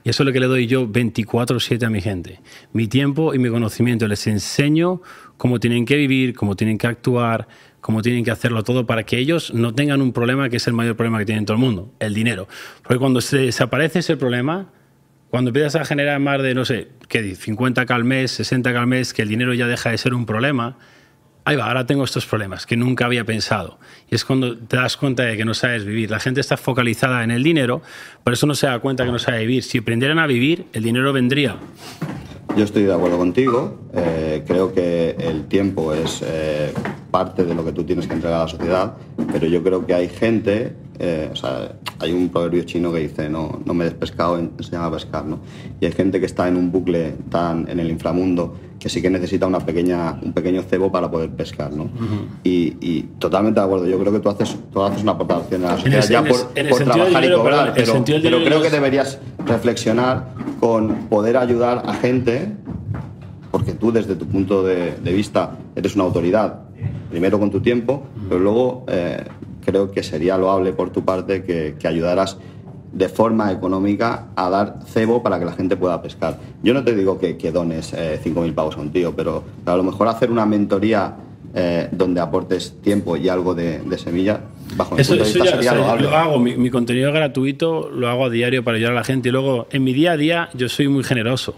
[0.08, 2.40] Eso es lo que le doy yo 24/7 a mi gente.
[2.72, 4.08] Mi tiempo y mi conocimiento.
[4.08, 5.02] Les enseño
[5.36, 7.46] cómo tienen que vivir, cómo tienen que actuar,
[7.80, 10.72] cómo tienen que hacerlo todo para que ellos no tengan un problema que es el
[10.72, 12.48] mayor problema que tiene todo el mundo, el dinero.
[12.82, 14.70] Porque cuando se desaparece ese problema,
[15.28, 18.86] cuando empiezas a generar más de, no sé, ¿qué di- 50k al mes, 60k al
[18.86, 20.78] mes, que el dinero ya deja de ser un problema,
[21.44, 23.78] ahí va, ahora tengo estos problemas que nunca había pensado.
[24.10, 26.10] Y es cuando te das cuenta de que no sabes vivir.
[26.10, 27.82] La gente está focalizada en el dinero,
[28.24, 29.62] por eso no se da cuenta que no sabe vivir.
[29.62, 31.56] Si aprendieran a vivir, el dinero vendría.
[32.56, 33.74] Yo estoy de acuerdo contigo.
[33.94, 36.72] eh, creo que el tiempo es eh,
[37.10, 38.94] parte de lo que tú tienes que entregar a la sociedad,
[39.32, 43.28] pero yo creo que hay gente, eh, o sea, hay un proverbio chino que dice,
[43.28, 45.38] no, no me des pescado, enséñame a pescar, ¿no?
[45.80, 49.10] Y hay gente que está en un bucle tan en el inframundo que sí que
[49.10, 51.88] necesita una pequeña, un pequeño cebo para poder pescar, ¿no?
[52.44, 53.86] y, y totalmente de acuerdo.
[53.88, 56.28] Yo creo que tú haces, tú haces una aportación a la el- sociedad ya el-
[56.28, 60.28] por, el por trabajar y dinero, cobrar, perdón, el pero, pero creo que deberías reflexionar
[60.60, 62.37] con poder ayudar a gente
[63.50, 66.60] porque tú desde tu punto de, de vista eres una autoridad,
[67.10, 69.24] primero con tu tiempo, pero luego eh,
[69.64, 72.38] creo que sería loable por tu parte que, que ayudaras
[72.92, 76.38] de forma económica a dar cebo para que la gente pueda pescar.
[76.62, 79.74] Yo no te digo que, que dones eh, 5.000 pavos a un tío, pero, pero
[79.74, 81.16] a lo mejor hacer una mentoría
[81.54, 84.40] eh, donde aportes tiempo y algo de, de semilla,
[84.76, 86.08] bajo mi Eso, punto de eso vista, ya, sería o sea, loable.
[86.08, 89.28] lo hago, mi, mi contenido gratuito lo hago a diario para ayudar a la gente.
[89.28, 91.54] Y luego, en mi día a día, yo soy muy generoso.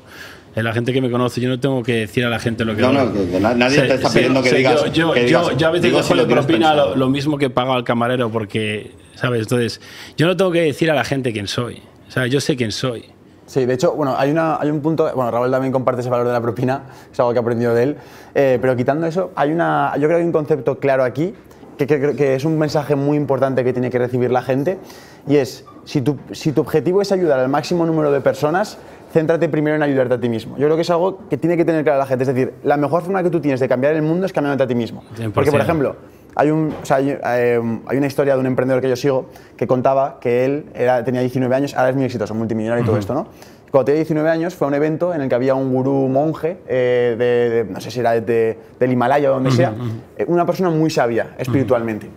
[0.63, 2.83] La gente que me conoce, yo no tengo que decir a la gente lo que
[2.83, 5.41] No, no, que- que na- nadie te está pidiendo que yo- digas- Yo, que yo-
[5.41, 7.73] digas, yo a veces digo dejo si de tienes propina lo, lo mismo que pago
[7.73, 9.43] al camarero, porque, ¿sabes?
[9.43, 9.81] Entonces,
[10.17, 11.83] yo no tengo que decir a la gente quién soy.
[12.09, 13.05] O sea, yo sé quién soy.
[13.47, 16.27] Sí, de hecho, bueno, hay, una, hay un punto, bueno, Raúl también comparte ese valor
[16.27, 16.83] de la propina,
[17.13, 17.97] es algo que he aprendido de él,
[18.35, 21.35] eh, pero quitando eso, hay una, yo creo que hay un concepto claro aquí,
[21.77, 24.79] que, que- que es un mensaje muy importante que tiene que recibir la gente,
[25.27, 28.79] y es, si tu, si tu objetivo es ayudar al máximo número de personas,
[29.13, 30.57] céntrate primero en ayudarte a ti mismo.
[30.57, 32.77] Yo creo que es algo que tiene que tener clara la gente, es decir, la
[32.77, 35.03] mejor forma que tú tienes de cambiar el mundo es cambiándote a ti mismo.
[35.17, 35.33] 100%.
[35.33, 35.97] Porque, por ejemplo,
[36.37, 39.27] hay, un, o sea, hay, eh, hay una historia de un emprendedor que yo sigo
[39.57, 42.97] que contaba que él era, tenía 19 años, ahora es muy exitoso, multimillonario y todo
[42.99, 43.27] esto, ¿no?
[43.71, 46.59] Cuando tenía 19 años fue a un evento en el que había un gurú monje,
[46.67, 49.73] eh, de, de- no sé si era de- del Himalaya o donde sea,
[50.17, 52.09] eh, una persona muy sabia espiritualmente.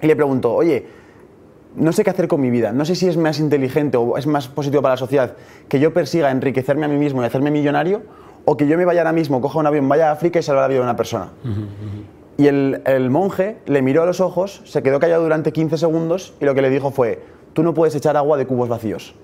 [0.00, 0.86] Y le preguntó, oye,
[1.76, 4.26] no sé qué hacer con mi vida, no sé si es más inteligente o es
[4.26, 5.36] más positivo para la sociedad
[5.68, 8.02] que yo persiga enriquecerme a mí mismo y hacerme millonario
[8.44, 10.60] o que yo me vaya ahora mismo, coja un avión, vaya a África y salve
[10.62, 11.30] la vida de una persona.
[12.38, 16.34] Y el, el monje le miró a los ojos, se quedó callado durante 15 segundos
[16.40, 17.22] y lo que le dijo fue,
[17.52, 19.14] tú no puedes echar agua de cubos vacíos.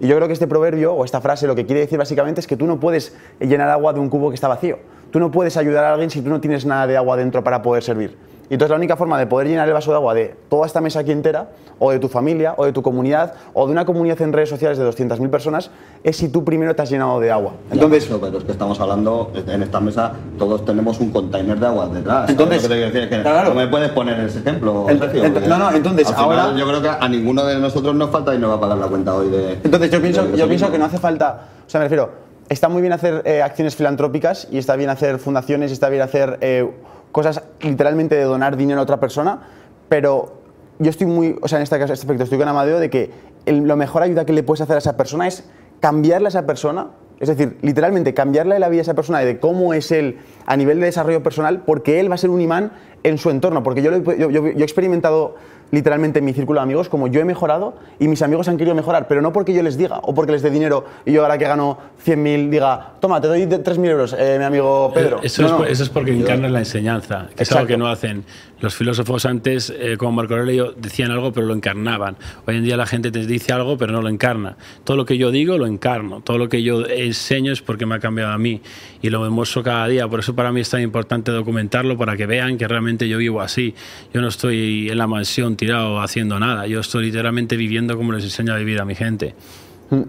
[0.00, 2.48] Y yo creo que este proverbio o esta frase lo que quiere decir básicamente es
[2.48, 4.78] que tú no puedes llenar agua de un cubo que está vacío.
[5.12, 7.62] Tú no puedes ayudar a alguien si tú no tienes nada de agua dentro para
[7.62, 8.16] poder servir.
[8.52, 10.82] Y entonces la única forma de poder llenar el vaso de agua de toda esta
[10.82, 14.20] mesa aquí entera, o de tu familia, o de tu comunidad, o de una comunidad
[14.20, 15.70] en redes sociales de 200.000 personas,
[16.04, 17.54] es si tú primero te has llenado de agua.
[17.70, 21.86] Entonces, pero es que estamos hablando, en esta mesa todos tenemos un container de agua
[21.86, 22.14] detrás.
[22.26, 23.08] ¿sabes Entonces, que te quiero decir?
[23.08, 23.48] Que claro.
[23.48, 24.84] no me puedes poner ese ejemplo.
[24.86, 28.10] Ent- Sergio, ent- no, no, entonces, ahora- Yo creo que a ninguno de nosotros nos
[28.10, 29.52] falta y nos va a pagar la cuenta hoy de.
[29.64, 32.10] Entonces yo pienso, yo pienso que no hace falta, o sea, me refiero,
[32.50, 36.02] está muy bien hacer eh, acciones filantrópicas y está bien hacer fundaciones y está bien
[36.02, 36.70] hacer eh,
[37.12, 39.42] cosas literalmente de donar dinero a otra persona,
[39.88, 40.40] pero
[40.78, 43.10] yo estoy muy, o sea, en este, caso- este aspecto estoy con Amadeo de que
[43.46, 45.44] el- lo mejor ayuda que le puedes hacer a esa persona es
[45.80, 46.88] cambiarle a esa persona,
[47.20, 50.56] es decir, literalmente cambiarle la vida a esa persona y de cómo es él a
[50.56, 52.72] nivel de desarrollo personal, porque él va a ser un imán
[53.02, 55.34] en su entorno, porque yo he experimentado
[55.72, 58.76] literalmente en mi círculo de amigos como yo he mejorado y mis amigos han querido
[58.76, 61.36] mejorar, pero no porque yo les diga o porque les dé dinero y yo ahora
[61.38, 65.18] que gano 100.000 diga, toma, te doy de- 3.000 euros, eh, mi amigo Pedro.
[65.22, 65.64] Eso, No, es, no.
[65.64, 68.24] eso es porque encarnan la enseñanza, que es algo que no hacen.
[68.62, 72.16] Los filósofos antes, eh, como Marco Aurelio, decían algo pero lo encarnaban.
[72.46, 74.56] Hoy en día la gente te dice algo pero no lo encarna.
[74.84, 76.20] Todo lo que yo digo lo encarno.
[76.20, 78.62] Todo lo que yo enseño es porque me ha cambiado a mí
[79.02, 80.06] y lo demuestro cada día.
[80.06, 83.40] Por eso para mí es tan importante documentarlo para que vean que realmente yo vivo
[83.40, 83.74] así.
[84.14, 86.66] Yo no estoy en la mansión tirado haciendo nada.
[86.68, 89.34] Yo estoy literalmente viviendo como les enseño a vivir a mi gente.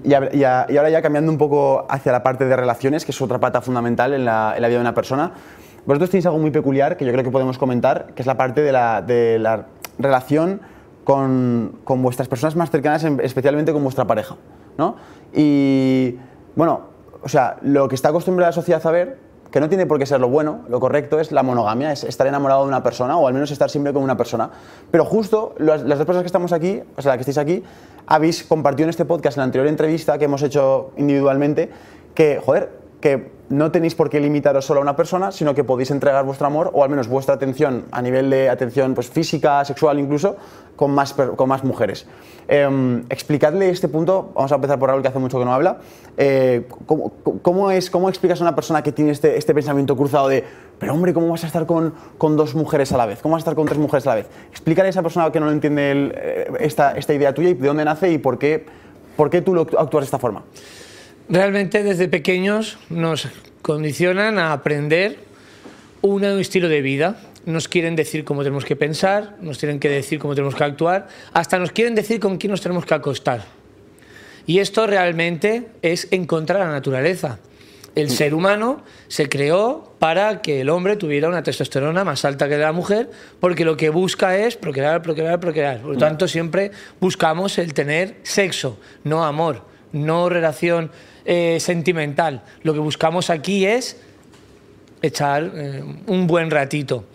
[0.05, 0.29] Y, a-
[0.69, 3.61] y ahora ya cambiando un poco hacia la parte de relaciones, que es otra pata
[3.61, 5.31] fundamental en la vida de una persona.
[5.85, 8.61] Vosotros tenéis algo muy peculiar que yo creo que podemos comentar, que es la parte
[8.61, 9.65] de la,
[9.99, 10.61] relación
[11.03, 14.35] con, con vuestras personas más cercanas, en- especialmente con vuestra pareja.
[14.77, 14.95] ¿no?
[15.33, 16.17] Y
[16.55, 16.81] bueno,
[17.21, 19.17] o sea, lo que está acostumbrada la sociedad a ver,
[19.51, 22.25] que no tiene por qué ser lo bueno, lo correcto es la monogamia, es estar
[22.25, 24.49] enamorado de una persona o al menos estar siempre con una persona.
[24.89, 27.63] Pero justo las, las dos personas que estamos aquí, o sea, la que estáis aquí,
[28.07, 31.69] habéis compartido en este podcast, en la anterior entrevista que hemos hecho individualmente,
[32.15, 35.91] que, joder, que no tenéis por qué limitaros solo a una persona, sino que podéis
[35.91, 39.99] entregar vuestro amor o al menos vuestra atención a nivel de atención pues, física, sexual
[39.99, 40.35] incluso,
[40.75, 42.07] con más, con más mujeres.
[42.47, 45.77] Em, explicadle este punto, vamos a empezar por Raúl que hace mucho que no habla,
[46.17, 47.11] eh, ¿cómo,
[47.41, 50.43] cómo es, ¿cómo explicas a una persona que tiene este, este pensamiento cruzado de,
[50.79, 53.21] pero hombre, ¿cómo vas a estar con, con dos mujeres a la vez?
[53.21, 54.27] ¿Cómo vas a estar con tres mujeres a la vez?
[54.49, 57.53] Explícale a esa persona que no lo entiende el- eh, esta, esta idea tuya y
[57.53, 58.65] de dónde nace y por qué,
[59.15, 60.43] por qué tú lo actúas de esta forma.
[61.29, 63.27] Realmente desde pequeños nos
[63.61, 65.19] condicionan a aprender
[66.01, 67.17] un estilo de vida.
[67.45, 71.07] Nos quieren decir cómo tenemos que pensar, nos tienen que decir cómo tenemos que actuar,
[71.31, 73.45] hasta nos quieren decir con quién nos tenemos que acostar.
[74.45, 77.39] Y esto realmente es en contra de la naturaleza.
[77.95, 82.57] El ser humano se creó para que el hombre tuviera una testosterona más alta que
[82.57, 83.09] la mujer,
[83.39, 85.79] porque lo que busca es procrear, procrear, procrear.
[85.79, 90.91] Por lo tanto, siempre buscamos el tener sexo, no amor, no relación
[91.25, 92.43] eh, sentimental.
[92.63, 93.97] Lo que buscamos aquí es
[95.01, 97.05] echar eh, un buen ratito.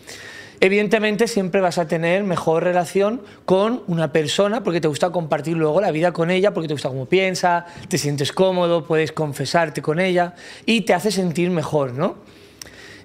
[0.61, 5.81] Evidentemente siempre vas a tener mejor relación con una persona porque te gusta compartir luego
[5.81, 10.01] la vida con ella, porque te gusta cómo piensa, te sientes cómodo, puedes confesarte con
[10.01, 10.35] ella
[10.67, 12.17] y te hace sentir mejor, ¿no?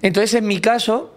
[0.02, 1.14] Entonces, en mi caso,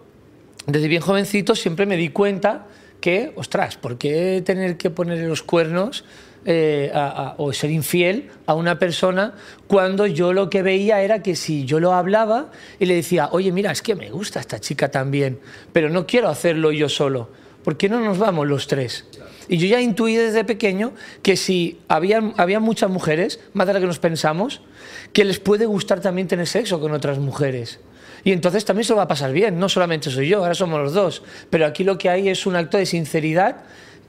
[0.66, 2.66] desde bien jovencito siempre me di cuenta
[3.00, 6.04] que, ostras, ¿por qué tener que ponerle los cuernos
[6.44, 9.34] eh, a- a- o ser infiel a una persona
[9.66, 13.52] cuando yo lo que veía era que si yo lo hablaba y le decía, oye,
[13.52, 15.38] mira, es que me gusta esta chica también,
[15.72, 17.28] pero no quiero hacerlo yo solo,
[17.64, 19.04] ¿por qué no nos vamos los tres?
[19.50, 20.92] Y yo ya intuí desde pequeño
[21.22, 24.60] que si había, había muchas mujeres, más de las que nos pensamos,
[25.14, 27.80] que les puede gustar también tener sexo con otras mujeres.
[28.24, 30.80] Y entonces también se lo va a pasar bien, no solamente soy yo, ahora somos
[30.80, 31.22] los dos.
[31.48, 33.62] Pero aquí lo que hay es un acto de sinceridad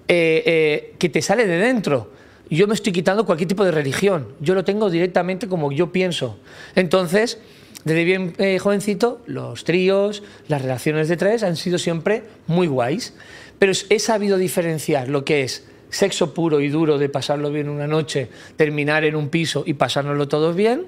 [0.10, 2.12] eh, eh, que te sale de dentro.
[2.50, 6.38] Yo me estoy quitando cualquier tipo de religión, yo lo tengo directamente como yo pienso.
[6.76, 7.40] Entonces,
[7.84, 13.14] desde bien eh, jovencito, los tríos, las relaciones de tres han sido siempre muy guays.
[13.60, 17.88] Pero he sabido diferenciar lo que es sexo puro y duro de pasarlo bien una
[17.88, 20.86] noche, terminar en un piso y pasárnoslo todos bien,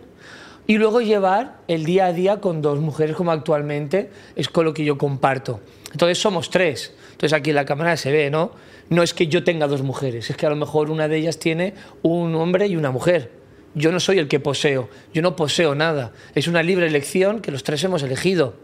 [0.68, 4.74] y luego llevar el día a día con dos mujeres como actualmente es con lo
[4.74, 5.60] que yo comparto.
[5.92, 6.94] Entonces somos tres.
[7.12, 8.52] Entonces aquí en la cámara se ve, ¿no?
[8.90, 11.38] No es que yo tenga dos mujeres, es que a lo mejor una de ellas
[11.38, 13.32] tiene un hombre y una mujer.
[13.74, 16.12] Yo no soy el que poseo, yo no poseo nada.
[16.36, 18.56] Es una libre elección que los tres hemos elegido.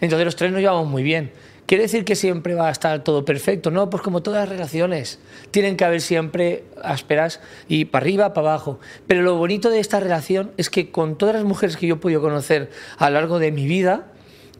[0.00, 1.32] Entonces los tres nos llevamos muy bien.
[1.70, 3.70] ¿Quiere decir que siempre va a estar todo perfecto?
[3.70, 5.20] No, pues como todas las relaciones.
[5.52, 7.38] Tienen que haber siempre ásperas
[7.68, 8.80] y para arriba, para abajo.
[9.06, 11.98] Pero lo bonito de esta relación es que con todas las mujeres que yo he
[11.98, 14.08] podido conocer a lo largo de mi vida,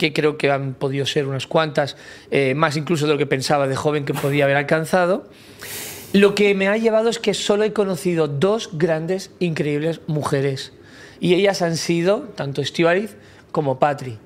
[0.00, 1.96] que creo que han podido ser unas cuantas,
[2.30, 5.26] eh, más incluso de lo que pensaba de joven que podía haber alcanzado,
[6.14, 10.72] lo que me ha llevado es que solo he conocido dos grandes, increíbles mujeres.
[11.20, 13.16] Y ellas han sido tanto Estivaliz
[13.52, 14.18] como Patri.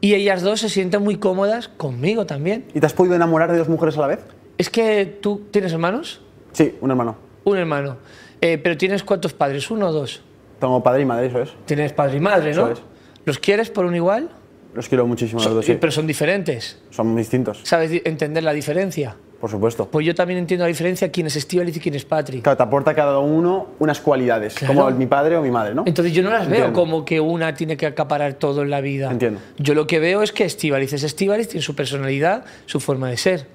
[0.00, 2.64] Y ellas dos se sienten muy cómodas conmigo también.
[2.74, 4.20] ¿Y te has podido enamorar de dos mujeres a la vez?
[4.58, 6.20] Es que tú tienes hermanos,
[6.52, 7.16] Sí, un hermano.
[7.44, 7.96] un hermano,
[8.42, 10.22] Eh, pero tienes cuántos padres, uno o dos.
[10.58, 11.50] Tengo padre y madre, eso es.
[11.66, 12.64] Tienes padre y madre, ¿no?
[12.68, 12.80] Eso es.
[13.26, 14.30] ¿Los quieres por un igual?
[14.74, 15.76] Los quiero muchísimo, los dos, Sí.
[15.80, 16.78] Pero son diferentes.
[16.90, 19.16] Son distintos, ¿Sabes entender la diferencia?
[19.40, 19.88] por supuesto.
[19.90, 22.42] Pues yo también entiendo la diferencia quién es Estivaliz y quién es Patri.
[22.42, 24.74] Claro, te aporta cada uno unas cualidades, Claro.
[24.74, 25.82] como mi padre o mi madre, ¿no?
[25.86, 26.78] Entonces yo no las veo Entiendo.
[26.78, 29.10] como que una tiene que acaparar todo en la vida.
[29.10, 29.40] Entiendo.
[29.56, 33.16] Yo lo que veo es que Estivaliz es Estivaliz, tiene su personalidad, su forma de
[33.16, 33.46] ser.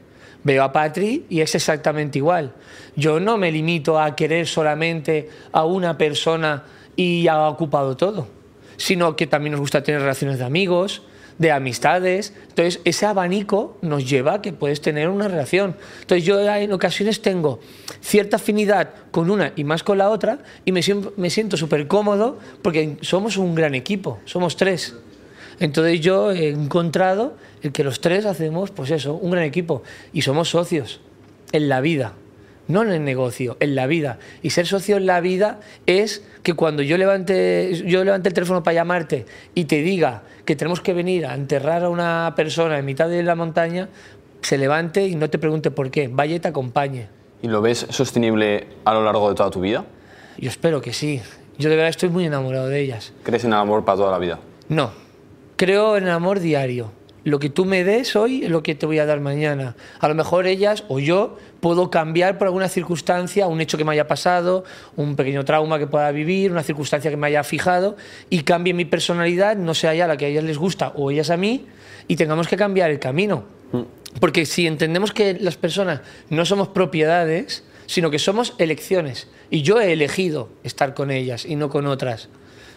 [0.44, 2.54] Veo a Patri y es exactamente igual.
[2.96, 6.64] Yo no me limito a querer solamente a una persona
[6.96, 8.28] y ha ocupado todo,
[8.78, 11.04] sino que también nos gusta tener relaciones de amigos,
[11.38, 12.34] de amistades.
[12.50, 15.76] Entonces, ese abanico nos lleva a que puedes tener una relación.
[16.02, 17.60] Entonces, yo en ocasiones tengo
[18.02, 22.98] cierta afinidad con una y más con la otra y me, siento súper cómodo porque
[23.02, 24.96] somos un gran equipo, somos tres.
[25.60, 27.38] Entonces yo he encontrado
[27.72, 31.00] que los tres hacemos, pues eso, un gran equipo y somos socios
[31.54, 32.14] en la vida,
[32.68, 34.20] no en el negocio, en la vida.
[34.42, 38.64] Y ser socio en la vida es que cuando yo levante, yo levante el teléfono
[38.64, 42.86] para llamarte y te diga que tenemos que venir a enterrar a una persona en
[42.86, 43.90] mitad de la montaña,
[44.42, 47.08] se levante y no te pregunte por qué, vaya y te acompañe.
[47.42, 49.86] ¿Y lo ves sostenible a lo largo de toda tu vida?
[50.38, 51.22] Yo espero que sí.
[51.58, 53.14] Yo de verdad estoy muy enamorado de ellas.
[53.24, 54.40] ¿Crees en el amor para toda la vida?
[54.68, 54.92] No,
[55.56, 56.92] creo en el amor diario.
[57.24, 59.76] Lo que tú me des hoy es lo que te voy a dar mañana.
[60.00, 63.92] A lo mejor ellas o yo puedo cambiar por alguna circunstancia, un hecho que me
[63.92, 64.66] haya pasado,
[64.96, 67.98] un pequeño trauma que pueda vivir, una circunstancia que me haya fijado
[68.30, 71.32] y cambie mi personalidad, no sea ya la que a ellas les gusta o ellas
[71.32, 71.66] a mí,
[72.08, 73.46] y tengamos que cambiar el camino.
[74.20, 79.82] Porque si entendemos que las personas no somos propiedades, sino que somos elecciones, y yo
[79.82, 82.30] he elegido estar con ellas y no con otras,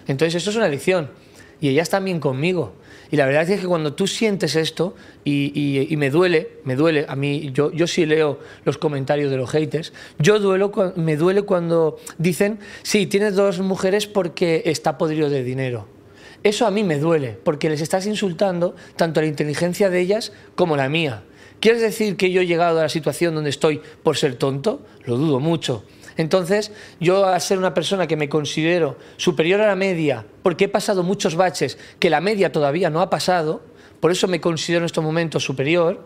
[0.07, 1.11] entonces eso es una elección,
[1.61, 2.73] y ellas también conmigo.
[3.11, 4.95] Y la verdad es que cuando tú sientes esto,
[5.25, 9.51] y, me duele, me duele, a mí, yo, yo sí leo los comentarios de los
[9.51, 15.43] haters, yo duelo, me duele cuando dicen, sí, tienes dos mujeres porque está podrido de
[15.43, 15.87] dinero.
[16.43, 20.77] Eso a mí me duele, porque les estás insultando tanto la inteligencia de ellas como
[20.77, 21.25] la mía.
[21.61, 24.83] ¿Quieres decir que yo he llegado a la situación donde estoy por ser tonto?
[25.05, 25.83] Lo dudo mucho.
[26.19, 30.69] Entonces, yo a ser una persona que me considero superior a la media, porque he
[30.69, 33.63] pasado muchos baches que la media todavía no ha pasado,
[34.01, 36.05] por eso me considero en estos momentos superior,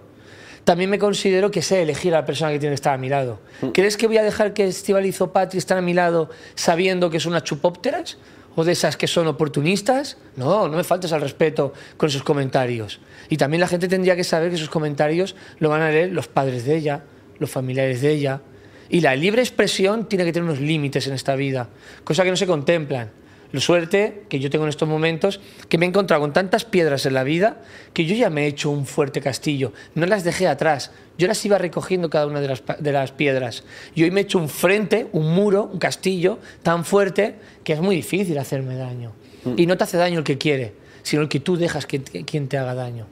[0.64, 3.08] también me considero que sé elegir a la persona que tiene que estar a mi
[3.08, 3.40] lado.
[3.72, 7.18] ¿Crees que voy a dejar que Estivaliz o Patri estén a mi lado sabiendo que
[7.18, 8.18] son unas chupópteras?
[8.54, 10.18] ¿O de esas que son oportunistas?
[10.36, 13.00] No, no me faltes al respeto con esos comentarios.
[13.30, 16.28] Y también la gente tendría que saber que esos comentarios lo van a leer los
[16.28, 17.02] padres de ella,
[17.38, 18.42] los familiares de ella.
[18.92, 21.70] Y la libre expresión tiene que tener unos límites en esta vida,
[22.04, 23.10] cosa que no se contemplan.
[23.50, 25.40] La suerte que yo tengo en estos momentos,
[25.70, 27.62] que me he encontrado con tantas piedras en la vida,
[27.94, 29.72] que yo ya me he hecho un fuerte castillo.
[29.94, 33.64] No las dejé atrás, yo las iba recogiendo cada una de las, de las piedras.
[33.94, 37.80] Y hoy me he hecho un frente, un muro, un castillo tan fuerte que es
[37.80, 39.12] muy difícil hacerme daño.
[39.56, 42.46] Y no te hace daño el que quiere, sino el que tú dejas que quien
[42.46, 43.06] te haga daño.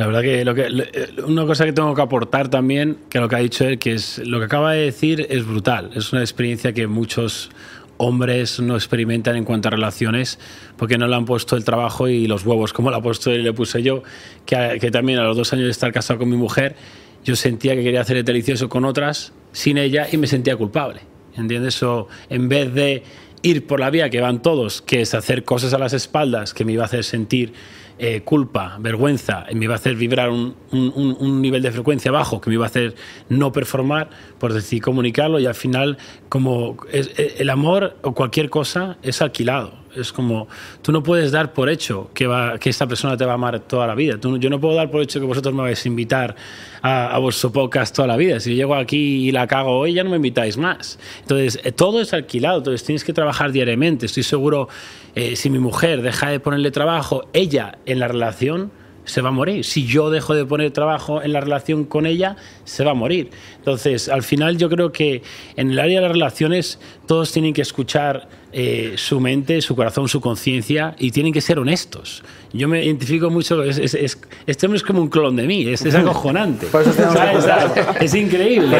[0.00, 3.28] La verdad que, lo que eh, una cosa que tengo que aportar también, que lo
[3.28, 5.90] que ha dicho él, que es lo que acaba de decir es brutal.
[5.94, 7.50] Es una experiencia que muchos
[7.98, 10.38] hombres no experimentan en cuanto a relaciones
[10.78, 13.40] porque no le han puesto el trabajo y los huevos como le ha puesto él
[13.40, 14.02] y le puse yo,
[14.46, 16.76] que, que también a los dos años de estar casado con mi mujer,
[17.22, 21.02] yo sentía que quería hacer el delicioso con otras sin ella y me sentía culpable.
[21.36, 21.82] ¿Entiendes?
[21.82, 23.02] O en vez de
[23.42, 26.64] ir por la vía que van todos, que es hacer cosas a las espaldas que
[26.64, 27.52] me iba a hacer sentir
[28.02, 32.40] eh, culpa, vergüenza, y me iba a hacer vibrar un, un- nivel de frecuencia bajo
[32.40, 32.94] que me iba a hacer
[33.28, 34.08] no performar,
[34.38, 35.98] pues decidí comunicarlo y al final
[36.28, 39.79] como es- eh, el amor o cualquier cosa es alquilado.
[39.96, 40.46] Es como,
[40.82, 43.58] tú no puedes dar por hecho que, va, que esta persona te va a amar
[43.60, 44.18] toda la vida.
[44.18, 46.36] Tú- yo no puedo dar por hecho que vosotros me vais a invitar
[46.80, 48.38] a, a vuestro podcast toda la vida.
[48.38, 50.98] Si yo llego aquí y la cago hoy, ya no me invitáis más.
[51.22, 52.58] Entonces, eh, todo es alquilado.
[52.58, 54.06] Entonces, tienes que trabajar diariamente.
[54.06, 54.68] Estoy seguro,
[55.16, 58.70] eh, si mi mujer deja de ponerle trabajo, ella en la relación
[59.04, 59.64] se va a morir.
[59.64, 63.30] Si yo dejo de poner trabajo en la relación con ella, se va a morir.
[63.56, 65.22] Entonces, al final yo creo que
[65.56, 70.08] en el área de las relaciones todos tienen que escuchar eh, su mente, su corazón,
[70.08, 72.22] su conciencia y tienen que ser honestos.
[72.52, 75.66] Yo me identifico mucho, es, es- es- este hombre es como un clon de mí,
[75.68, 76.66] es, es acojonante.
[78.00, 78.76] Es increíble.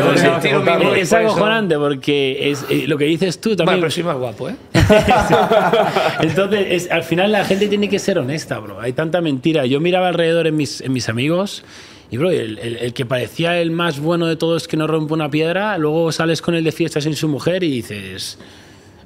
[0.96, 3.80] Es acojonante porque es, eh, lo que dices tú Bueno, también.
[3.80, 4.56] pero soy más guapo, ¿eh?
[6.20, 8.80] Entonces, es- al final la gente tiene que ser honesta, bro.
[8.80, 9.66] Hay tanta mentira.
[9.66, 11.62] Yo miraba alrededor en mis, en mis amigos
[12.10, 15.14] y, bro, el, el- el que parecía el más bueno de todos que no rompe
[15.14, 18.38] una piedra, luego sales con él de fiesta sin su mujer y dices,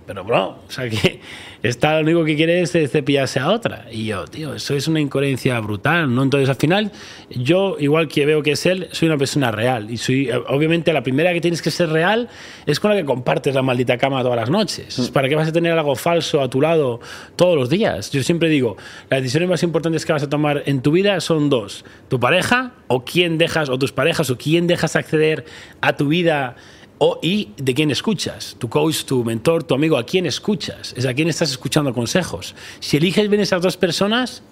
[0.07, 1.21] pero, bro, o sea que
[1.63, 3.87] está lo único que quiere es cepillarse a otra.
[3.91, 6.23] Y yo, tío, eso es una incoherencia brutal, ¿no?
[6.23, 6.93] Entonces, al final,
[7.31, 9.91] yo, igual que veo que es él, soy una persona real.
[9.91, 12.29] Y soy, eh, obviamente, la primera que tienes que ser real
[12.67, 15.11] es con la que compartes la maldita cama todas las noches.
[15.13, 17.01] ¿Para qué vas a tener algo falso a tu lado
[17.37, 18.11] todos los días?
[18.11, 18.77] Yo siempre digo,
[19.09, 22.73] las decisiones más importantes que vas a tomar en tu vida son dos: tu pareja
[22.89, 25.45] o quién dejas, o tus parejas, o quién dejas acceder
[25.81, 26.57] a tu vida
[27.07, 31.05] o, y de quién escuchas, tu coach, tu mentor, tu amigo, a quién escuchas, es
[31.05, 32.55] a quién estás escuchando consejos.
[32.81, 34.43] Si eliges bien esas dos personas,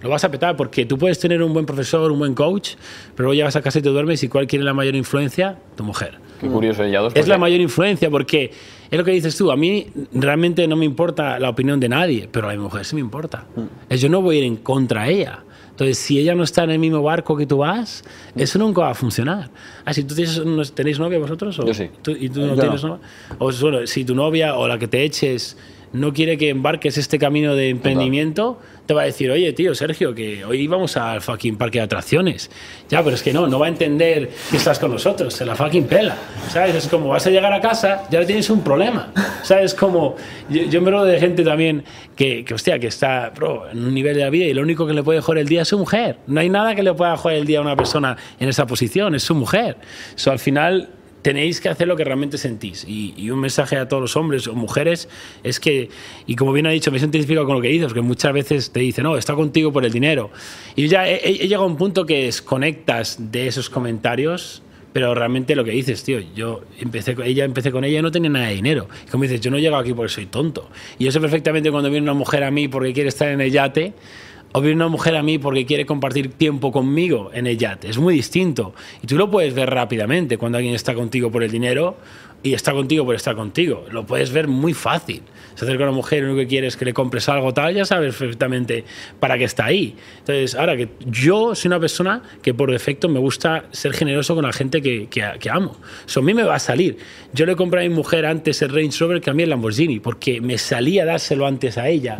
[0.00, 2.70] lo vas a petar porque tú puedes tener un buen profesor, un buen coach,
[3.14, 5.58] pero luego llegas a casa y te duermes y ¿cuál quiere la mayor influencia?
[5.76, 6.18] Tu mujer.
[6.40, 6.86] Qué curioso.
[6.86, 7.12] Ya dos.
[7.14, 8.50] Es la mayor influencia porque
[8.90, 9.50] es lo que dices tú.
[9.50, 12.94] A mí realmente no me importa la opinión de nadie, pero a mi mujer sí
[12.94, 13.44] me importa.
[13.90, 15.44] Es Yo no voy a ir en contra de ella.
[15.78, 18.02] Entonces, si ella no está en el mismo barco que tú vas,
[18.34, 19.48] eso nunca va a funcionar.
[19.84, 20.42] Ah, si tú tienes,
[20.74, 21.56] tenéis novia vosotros?
[21.60, 21.88] O, Yo sí.
[22.02, 22.88] tú- ¿Y tú no Yo tienes no.
[22.88, 23.06] novia?
[23.38, 25.56] O bueno, si tu novia o la que te eches
[25.92, 28.58] no quiere que embarques este camino de emprendimiento,
[28.88, 32.50] te va a decir, oye, tío, Sergio, que hoy vamos al fucking parque de atracciones.
[32.88, 35.54] Ya, pero es que no, no va a entender que estás con nosotros, se la
[35.54, 36.16] fucking pela.
[36.48, 36.74] ¿Sabes?
[36.74, 39.12] Es como vas a llegar a casa, ya tienes un problema.
[39.42, 39.74] ¿Sabes?
[39.74, 40.16] Como
[40.48, 41.84] yo, yo me rodeo de gente también
[42.16, 44.86] que, que, hostia, que está bro, en un nivel de la vida y lo único
[44.86, 46.16] que le puede joder el día es su mujer.
[46.26, 49.14] No hay nada que le pueda joder el día a una persona en esa posición,
[49.14, 49.76] es su mujer.
[50.16, 50.88] Eso al final
[51.22, 52.84] tenéis que hacer lo que realmente sentís.
[52.86, 55.08] Y, un mensaje a todos los hombres o mujeres
[55.42, 55.90] es que,
[56.26, 58.70] y como bien ha dicho, me siento identificado con lo que dices, porque muchas veces
[58.70, 60.30] te dicen, no, está contigo por el dinero.
[60.76, 64.62] Y ya he llegado a un punto que desconectas de esos comentarios.
[64.90, 68.10] Pero realmente lo que dices, tío, yo empecé con ella, empecé con ella y no
[68.10, 68.88] tenía nada de dinero.
[69.06, 70.70] Y como dices, yo no he llegado aquí porque soy tonto.
[70.98, 73.52] Y yo sé perfectamente cuando viene una mujer a mí porque quiere estar en el
[73.52, 73.92] yate,
[74.52, 77.88] o viene una mujer a mí porque quiere compartir tiempo conmigo en el yate.
[77.88, 78.74] Es muy distinto.
[79.02, 81.96] Y tú lo puedes ver rápidamente cuando alguien está contigo por el dinero
[82.42, 83.84] y está contigo por estar contigo.
[83.90, 85.22] Lo puedes ver muy fácil.
[85.54, 87.74] Se acerca una mujer y lo único que quiere es que le compres algo tal,
[87.74, 88.84] ya sabes perfectamente
[89.18, 89.96] para qué está ahí.
[90.20, 94.44] Entonces, ahora que yo soy una persona que por defecto me gusta ser generoso con
[94.44, 95.76] la gente que, que, que amo.
[96.06, 96.98] Eso a mí me va a salir.
[97.34, 99.98] Yo le compré a mi mujer antes el Range Rover que a mí el Lamborghini,
[99.98, 102.16] porque me salía dárselo antes a ella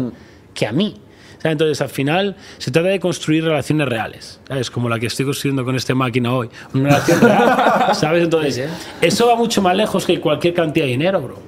[0.53, 0.97] que a mí.
[1.39, 1.53] ¿Sabes?
[1.53, 4.71] Entonces, al final, se trata de construir relaciones reales, ¿sabes?
[4.71, 6.49] Como la que estoy construyendo con esta máquina hoy.
[6.75, 8.25] Una relación real, ¿sabes?
[8.25, 8.69] Entonces,
[9.01, 11.39] eso va mucho más lejos que cualquier cantidad de dinero, bro.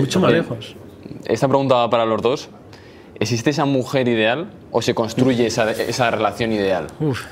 [0.00, 0.36] mucho más sí.
[0.36, 0.76] lejos.
[1.24, 2.48] Esta pregunta va para los dos.
[3.20, 6.86] ¿Existe esa mujer ideal o se construye esa, esa relación ideal?
[7.00, 7.24] Uf,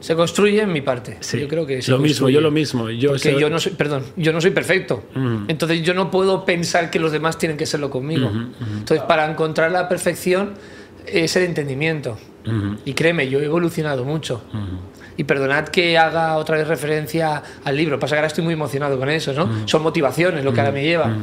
[0.00, 1.18] Se construye en mi parte.
[1.20, 1.38] Sí.
[1.40, 2.34] Yo creo que se Lo mismo, construye.
[2.34, 2.90] yo lo mismo.
[2.90, 5.04] Yo Porque yo no soy, perdón, yo no soy perfecto.
[5.46, 8.28] Entonces yo no puedo pensar que los demás tienen que serlo conmigo.
[8.78, 10.54] Entonces para encontrar la perfección
[11.06, 12.18] es el entendimiento.
[12.84, 14.42] Y créeme, yo he evolucionado mucho.
[15.16, 17.98] Y perdonad que haga otra vez referencia al libro.
[17.98, 19.68] Pasa que ahora estoy muy emocionado con eso, ¿no?
[19.68, 21.18] Son motivaciones lo que ahora me lleva.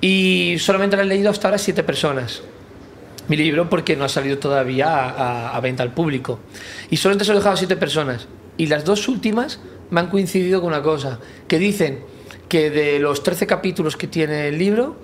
[0.00, 2.42] Y solamente lo han leído hasta ahora siete personas
[3.28, 5.10] mi libro porque no ha salido todavía a,
[5.50, 6.40] a- a venta al público.
[6.90, 8.26] Y solamente se lo he dejado a siete personas.
[8.56, 12.00] Y las dos últimas me han coincidido con una cosa, que dicen
[12.48, 14.96] que de los 13 capítulos que tiene el libro,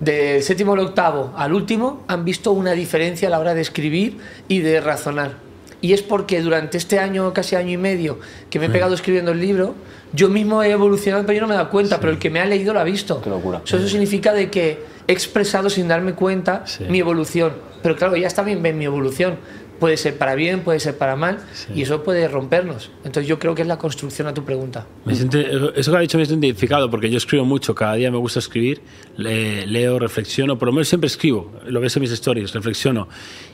[0.00, 4.18] del séptimo al octavo al último, han visto una diferencia a la hora de escribir
[4.48, 5.34] y de razonar.
[5.80, 8.18] Y es porque durante este año, casi año y medio,
[8.50, 9.74] que me he pegado escribiendo el libro,
[10.12, 12.40] yo mismo he evolucionado, pero yo no me he dado cuenta, pero el que me
[12.40, 13.20] ha leído lo ha visto.
[13.20, 13.60] Qué locura.
[13.64, 16.84] Eso, eso significa de que he expresado sin darme cuenta Sí.
[16.88, 17.52] mi evolución.
[17.82, 19.36] Pero claro, ellas también ven mi evolución.
[19.78, 21.38] Puede ser para bien, puede ser para mal,
[21.74, 22.90] y eso puede rompernos.
[23.04, 24.86] Entonces yo creo que es la construcción a tu pregunta.
[25.04, 25.38] Me siento-
[25.74, 28.38] eso que ha dicho me siento identificado porque yo escribo mucho, cada día me gusta
[28.38, 28.80] escribir,
[29.16, 33.08] le- leo, reflexiono, por lo menos siempre escribo, lo ves en mis stories, reflexiono.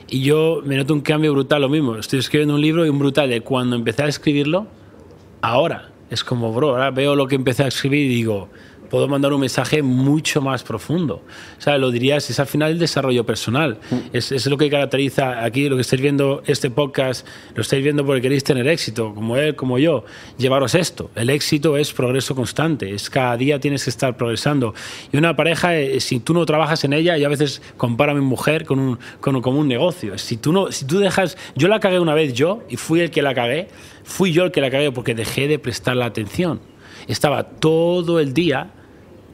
[0.07, 2.99] Y yo me noto un cambio brutal, lo mismo, estoy escribiendo un libro y un
[2.99, 4.67] brutal de cuando empecé a escribirlo,
[5.41, 5.89] ahora.
[6.09, 8.49] Es como, bro, ahora veo lo que empecé a escribir y digo,
[8.93, 11.23] puedo mandar un mensaje mucho más profundo.
[11.57, 13.79] O sea, lo dirías, es al final el desarrollo personal.
[14.13, 17.25] Es, es lo que caracteriza aquí, lo que estáis viendo este podcast,
[17.55, 20.05] lo estáis viendo porque queréis tener éxito, como él, como yo.
[20.37, 21.09] Llevaros esto.
[21.15, 24.75] El éxito es progreso constante, es cada día tienes que estar progresando.
[25.11, 28.15] Y una pareja, eh, si tú no trabajas en ella, y a veces comparo a
[28.15, 30.19] mi mujer con un, con, como un negocio.
[30.19, 33.09] Si tú, no, si tú dejas, yo la cagué una vez yo, y fui el
[33.09, 33.69] que la cagué,
[34.03, 36.61] fui yo el que la cagué porque dejé de prestar la atención.
[37.07, 38.71] Estaba todo el día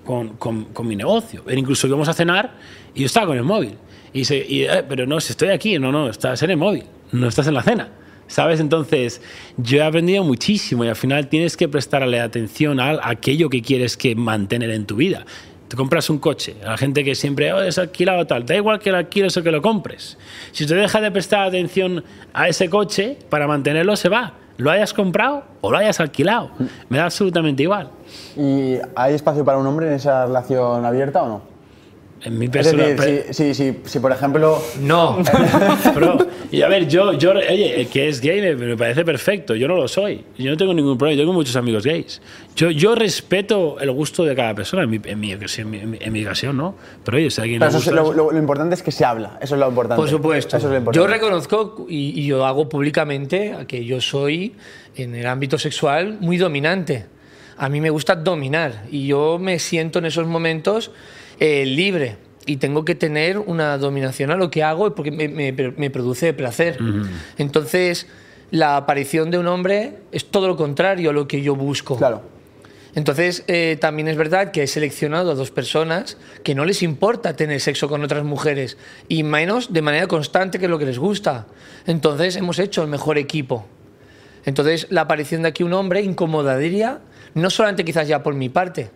[0.10, 1.44] con, mi negocio.
[1.48, 2.56] Era incluso íbamos a cenar
[2.95, 3.76] y yo estaba con el móvil.
[4.11, 7.53] Y, eh, pero no, estoy aquí, no, no, estás en el móvil, no estás en
[7.53, 7.90] la cena.
[8.26, 8.60] ¿Sabes?
[8.60, 9.22] Entonces,
[9.57, 13.98] yo he aprendido muchísimo y al final tienes que prestarle atención a aquello que quieres
[13.98, 15.26] que mantener en tu vida.
[15.68, 18.80] Te compras un coche, a la gente que siempre oh, es alquilado tal, da igual
[18.80, 20.18] que lo alquiles o que lo compres.
[20.52, 22.03] Si te dejas de prestar atención
[22.34, 24.34] a ese coche, para mantenerlo se va.
[24.60, 26.52] Lo hayas comprado o lo hayas alquilado.
[26.90, 27.90] Me da absolutamente igual.
[28.36, 31.41] ¿Y hay espacio para un hombre en esa relación abierta o no?
[32.21, 32.83] En mi Es persona.
[32.87, 35.19] decir, si, si, si, si, por ejemplo No,
[35.95, 36.17] Bro,
[36.51, 39.75] y a ver, yo, yo, oye, que es gay me, me parece perfecto, yo no
[39.75, 42.21] lo soy, yo no tengo ningún problema, yo tengo muchos amigos gays.
[42.57, 45.97] Yo, yo respeto el gusto de cada persona, en mi, en mi, ocasión- en mi,
[46.01, 46.75] en mi ocasión, ¿no?
[47.05, 48.09] Pero oye, si alguien Pero le eso es gusta...
[48.11, 50.01] lo, lo- lo importante es que se habla, eso es lo importante.
[50.01, 50.57] por supuesto.
[50.57, 51.13] Eso es lo yo importante.
[51.13, 54.55] reconozco y, y yo hago públicamente que yo soy
[54.97, 57.05] en el ámbito sexual muy dominante.
[57.57, 60.91] A mí me gusta dominar y yo me siento en esos momentos
[61.40, 65.52] eh, libre y tengo que tener una dominación a lo que hago porque me, me-
[65.53, 66.78] me produce placer.
[67.38, 68.07] Entonces,
[68.52, 71.98] la aparición de un hombre es todo lo contrario a lo que yo busco.
[71.98, 72.24] Claro.
[72.95, 77.36] Entonces, eh, también es verdad que he seleccionado a dos personas que no les importa
[77.36, 80.98] tener sexo con otras mujeres, y menos de manera constante, que es lo que les
[80.98, 81.45] gusta.
[81.86, 83.68] Entonces, hemos hecho el mejor equipo.
[84.45, 86.99] Entonces, la aparición de aquí un hombre incomodaría,
[87.36, 88.90] no solamente quizás ya por mi parte,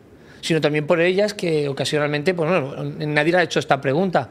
[0.44, 4.30] sino también por ellas que ocasionalmente, pues bueno, nadie le ha hecho esta pregunta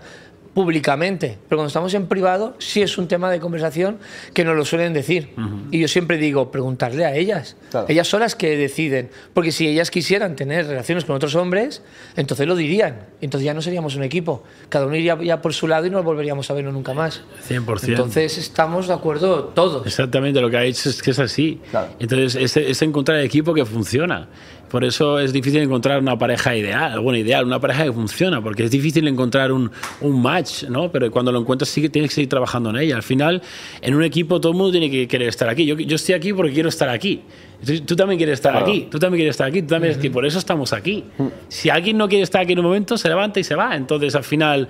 [0.55, 3.99] públicamente, pero cuando estamos en privado sí es un tema de conversación
[4.35, 5.31] que nos lo suelen decir.
[5.71, 7.57] Y yo siempre digo, preguntarle a ellas.
[7.71, 7.87] Claro.
[7.89, 11.83] Ellas son las que deciden, porque si ellas quisieran tener relaciones con otros hombres,
[12.17, 13.07] entonces lo dirían.
[13.23, 14.43] Entonces ya no seríamos un equipo.
[14.69, 17.23] Cada uno iría ya por su lado y no volveríamos a vernos nunca más.
[17.49, 17.89] 100%.
[17.89, 19.87] Entonces estamos de acuerdo todos.
[19.87, 21.63] Exactamente, lo que ha dicho es que es así.
[21.71, 21.89] Claro.
[21.99, 24.29] Entonces, es, es encontrar el equipo que funciona.
[24.73, 28.65] Por eso es difícil encontrar una pareja ideal, bueno, ideal, una pareja que funciona, porque
[28.65, 29.71] es difícil encontrar un,
[30.01, 30.91] un match, ¿no?
[30.91, 32.97] Pero cuando lo encuentras sí que tienes que seguir trabajando en ella.
[32.97, 33.43] Al final,
[33.83, 35.67] en un equipo todo el mundo tiene que querer estar aquí.
[35.67, 37.23] Yo, yo estoy aquí porque quiero estar aquí.
[37.63, 40.25] Tú, tú también quieres estar aquí, tú también quieres estar aquí, tú también y por
[40.25, 41.05] eso estamos aquí.
[41.49, 43.77] Si alguien no quiere estar aquí en un momento, se levanta y se va.
[43.77, 44.69] Entonces, al final,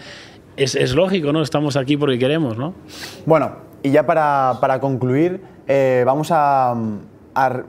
[0.56, 1.42] es, es lógico, ¿no?
[1.42, 2.74] Estamos aquí porque queremos, ¿no?
[3.24, 6.74] Bueno, y ya para, para concluir, eh, vamos a,
[7.34, 7.62] a,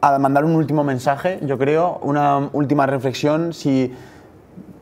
[0.00, 3.52] a mandar un último mensaje, yo creo, una última reflexión.
[3.52, 3.92] Si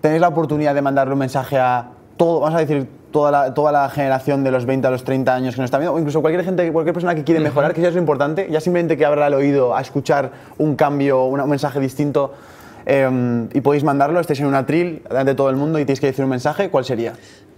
[0.01, 3.73] tenéis la oportunidad de mandarle un mensaje a todo, vamos a decir, toda la, toda
[3.73, 6.21] la generación de los 20 a los 30 años que nos está viendo, o incluso
[6.21, 9.07] cualquier gente, cualquier persona que quiere mejorar, que eso es lo importante, ya simplemente que
[9.07, 12.35] abra el oído a escuchar un cambio, una- un mensaje distinto,
[12.85, 16.01] eh, y podéis mandarlo, estáis en una trill, delante de todo el mundo y tenéis
[16.01, 17.15] que decir un mensaje, ¿cuál sería?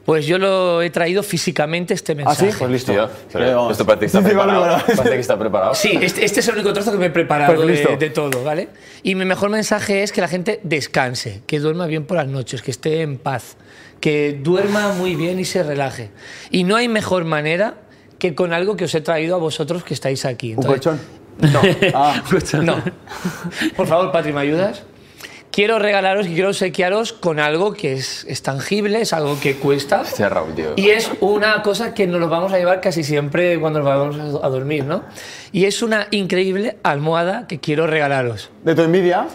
[0.09, 2.51] Pues yo lo he traído físicamente este ¿Ah, mensaje.
[2.53, 2.57] sí?
[2.59, 2.93] Pues listo.
[2.93, 4.79] Tío, pero esto parece que está preparado.
[4.87, 5.75] Parece que está preparado.
[5.75, 7.95] Sí, este, este es el único trozo que me he preparado Pues de, listo.
[7.95, 8.71] de todo, ¿vale?
[9.03, 12.63] Y mi mejor mensaje es que la gente descanse, que duerma bien por las noches,
[12.63, 13.59] que esté en paz,
[14.01, 16.09] que duerma muy bien y se relaje.
[16.51, 17.75] Y no hay mejor manera
[18.19, 20.55] que con algo que os he traído a vosotros que estáis aquí.
[20.55, 21.01] ¿Un Entonces, colchón?
[21.53, 21.61] No,
[21.95, 22.23] Ah,
[22.63, 22.83] no.
[23.77, 24.85] Por favor, Patri, ¿me ayudas?
[25.51, 30.03] Quiero regalaros y quiero obsequiaros con algo que es, es tangible, es algo que cuesta.
[30.03, 30.75] Hostia, Raúl, tío.
[30.77, 34.41] Y es una cosa que nos lo vamos a llevar casi siempre cuando nos vamos
[34.45, 35.03] a dormir, ¿no?
[35.51, 38.51] Y es una increíble almohada que quiero regalaros.
[38.63, 39.27] ¿De tu envidia?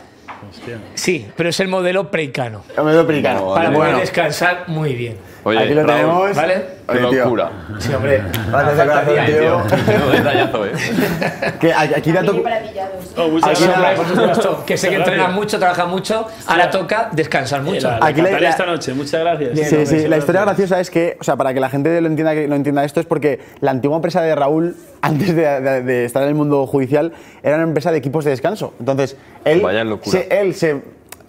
[0.94, 2.64] Sí, pero es el modelo preicano.
[2.84, 3.40] Me doy pericano.
[3.42, 3.76] No, Para vale.
[3.76, 5.18] poder Bueno, descansar muy bien.
[5.46, 6.36] Oye, aquí lo Raúl, tenemos.
[6.36, 6.54] ¿Vale?
[6.88, 7.52] Qué Oye, tío, locura.
[7.80, 8.22] Sí, hombre.
[8.50, 9.62] Gracias de corazón, tío.
[9.88, 10.72] Menudo detallazo, eh.
[11.60, 13.14] Que aquí para pillados.
[13.18, 14.48] Oh, muchas Aquí gracias.
[14.66, 15.32] que sé que Muchas entrena gracias.
[15.36, 17.88] mucho, trabaja mucho, ahora toca descansar mucho.
[17.90, 19.60] La, Aquí aquí la- la- esta noche, muchas gracias.
[19.70, 22.34] Sí, sí, la historia graciosa es que, o sea, para que la gente lo entienda,
[22.34, 26.24] lo entienda esto, es porque la antigua empresa de Raúl, antes de, de- de estar
[26.24, 27.12] en el mundo judicial,
[27.44, 28.74] era una empresa de equipos de descanso.
[28.80, 30.12] Entonces, él, Vaya locura.
[30.12, 30.82] se, él se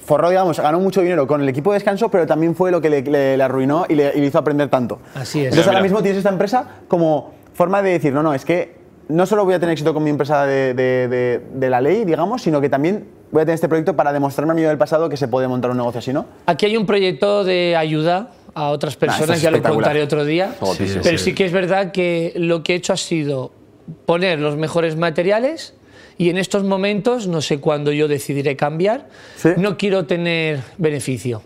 [0.05, 2.91] forró, digamos, ganó mucho dinero con el equipo de descanso, pero también fue lo que
[2.91, 4.99] le, le- le arruinó y le, y le hizo aprender tanto.
[5.15, 5.47] Así es.
[5.47, 5.83] Entonces, Mira, ahora mira.
[5.83, 8.75] mismo tienes esta empresa como forma de decir, no, no, es que
[9.09, 12.05] no solo voy a tener éxito con mi empresa de, de- de- de la ley,
[12.05, 15.09] digamos, sino que también voy a tener este proyecto para demostrarme a mí del pasado
[15.09, 16.27] que se puede montar un negocio así, ¿no?
[16.47, 20.55] Aquí hay un proyecto de ayuda a otras personas, es ya lo contaré otro día.
[20.61, 23.51] Oh, pero sí que es verdad que lo que he hecho ha sido
[24.07, 25.75] poner los mejores materiales
[26.19, 29.51] y en estos momentos, no sé cuándo yo decidiré cambiar, ¿Sí?
[29.57, 31.43] no quiero tener beneficio.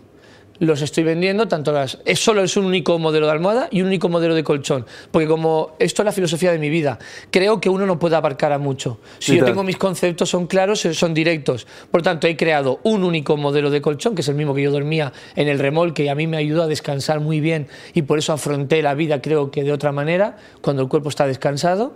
[0.59, 1.99] Los estoy vendiendo, tanto las.
[2.03, 4.85] Es solo es un único modelo de almohada y un único modelo de colchón.
[5.09, 6.99] Porque como esto es la filosofía de mi vida,
[7.31, 8.99] creo que uno no puede abarcar a mucho.
[9.19, 9.53] Si yo Literal.
[9.53, 11.65] tengo mis conceptos son claros, son directos.
[11.89, 14.71] Por tanto, he creado un único modelo de colchón, que es el mismo que yo
[14.71, 18.19] dormía en el remolque y a mí me ayudó a descansar muy bien y por
[18.19, 21.95] eso afronté la vida, creo que de otra manera, cuando el cuerpo está descansado.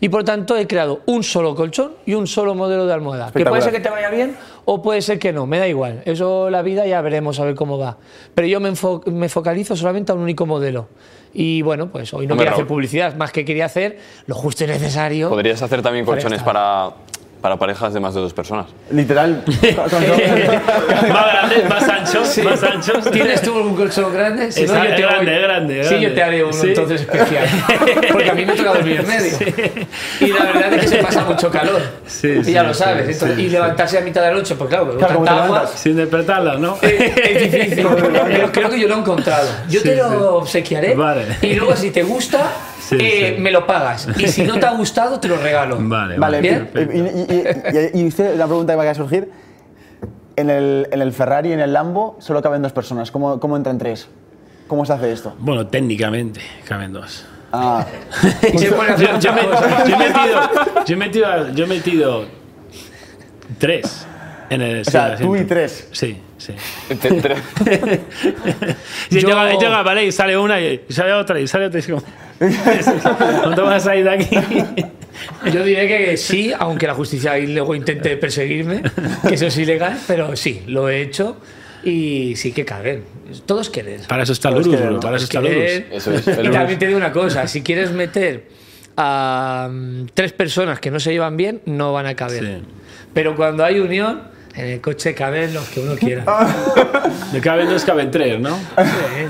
[0.00, 3.30] Y por tanto, he creado un solo colchón y un solo modelo de almohada.
[3.32, 6.02] Que puede ser que te vaya bien o puede ser que no, me da igual.
[6.04, 7.96] Eso la vida ya veremos a ver cómo va.
[8.34, 10.88] Pero yo me, enfo- me focalizo solamente a un único modelo.
[11.32, 12.68] Y bueno, pues hoy no Hombre, quería hacer Raúl.
[12.68, 15.28] publicidad, más que quería hacer lo justo y necesario.
[15.28, 16.90] Podrías hacer también colchones para,
[17.40, 18.66] para parejas de más de dos personas.
[18.90, 19.42] Literal.
[19.76, 23.10] más grandes, más anchos, más anchos.
[23.10, 24.50] ¿Tienes tú un colchón grande?
[24.50, 26.08] Si Es no, yo grande, te grande, grande, Sí, grande.
[26.08, 26.66] yo te haré uno Sí.
[26.68, 27.46] entonces especial.
[28.12, 29.32] Porque a mí me toca dormir en medio.
[30.20, 31.80] Y la verdad es que se pasa mucho calor.
[32.06, 33.06] Sí, y sí, ya lo sí, sabes.
[33.06, 33.42] sí, Entonces, sí.
[33.44, 35.66] y levantarse a mitad de la noche, pues claro, Claro, ¿cómo tanta agua.
[35.66, 36.78] Sin despertarlas, ¿no?
[36.82, 37.86] Es es difícil,
[38.26, 39.48] pero creo que yo lo he encontrado.
[39.68, 40.16] Yo Sí, te lo sí.
[40.20, 41.26] obsequiaré Vale.
[41.42, 42.50] y luego si te gusta,
[42.88, 43.42] Sí, eh, sí.
[43.42, 44.08] me lo pagas.
[44.18, 45.76] Y si no te ha gustado, te lo regalo.
[45.80, 46.70] Vale, Vale, Bien.
[46.74, 47.44] y, y-
[47.96, 49.30] y- y usted, la pregunta que va a surgir,
[50.36, 53.56] en el, en el Ferrari y en el Lambo solo caben dos personas, ¿cómo, cómo
[53.56, 54.08] entran tres?
[54.68, 55.34] ¿Cómo se hace esto?
[55.38, 57.24] Bueno, técnicamente caben dos.
[57.52, 57.86] Ah,
[58.54, 59.88] Yo, yo muchas me- cosas.
[59.88, 60.40] yo he metido,
[60.84, 62.24] yo he metido, yo he metido
[63.58, 64.06] tres
[64.50, 65.88] en el o sea, tú y tres.
[65.92, 66.52] Sí, sí.
[66.94, 67.34] Te- te-
[69.10, 71.80] Y Yo- llega, llega, vale, y sale una y sale otra y sale otra y
[71.80, 72.02] es como...
[73.44, 74.36] ¿No te vas a ir de aquí?
[75.52, 78.82] Yo diré que sí, aunque la justicia ahí luego intente perseguirme,
[79.26, 81.38] que eso es ilegal, pero sí, lo he hecho
[81.82, 83.04] y sí que caben.
[83.46, 84.00] Todo es querer.
[84.08, 85.40] Para eso está Todos Lurus, quieren, bro, para eso está.
[85.40, 85.54] Lurus.
[85.90, 88.44] Eso es, Y también te digo una cosa, si quieres meter
[88.98, 92.44] a mm, tres personas que no se llevan bien, no van a caber.
[92.44, 92.62] Sí.
[93.14, 94.22] Pero cuando hay unión,
[94.56, 96.24] en el coche caben los que uno quiera.
[97.32, 98.56] Me caben dos, caben tres, ¿no?
[98.56, 99.26] Sí.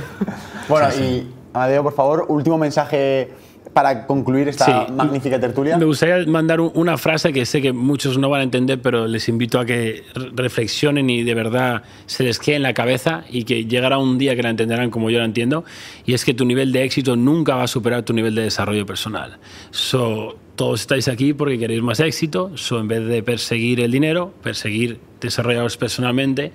[0.69, 3.31] Bueno, y Amadeo, por favor, último mensaje
[3.73, 4.93] para concluir esta Sí.
[4.93, 5.77] magnífica tertulia.
[5.77, 9.07] Me gustaría mandar un- una frase que sé que muchos no van a entender, pero
[9.07, 13.25] les invito a que re- reflexionen y de verdad se les quede en la cabeza
[13.29, 15.65] y que llegará un día que la entenderán como yo la entiendo.
[16.07, 18.87] Y es que tu nivel de éxito nunca va a superar tu nivel de desarrollo
[18.87, 19.37] personal.
[19.73, 24.33] So, todos estáis aquí porque queréis más éxito, so, en vez de perseguir el dinero,
[24.43, 26.53] perseguir desarrollaros personalmente.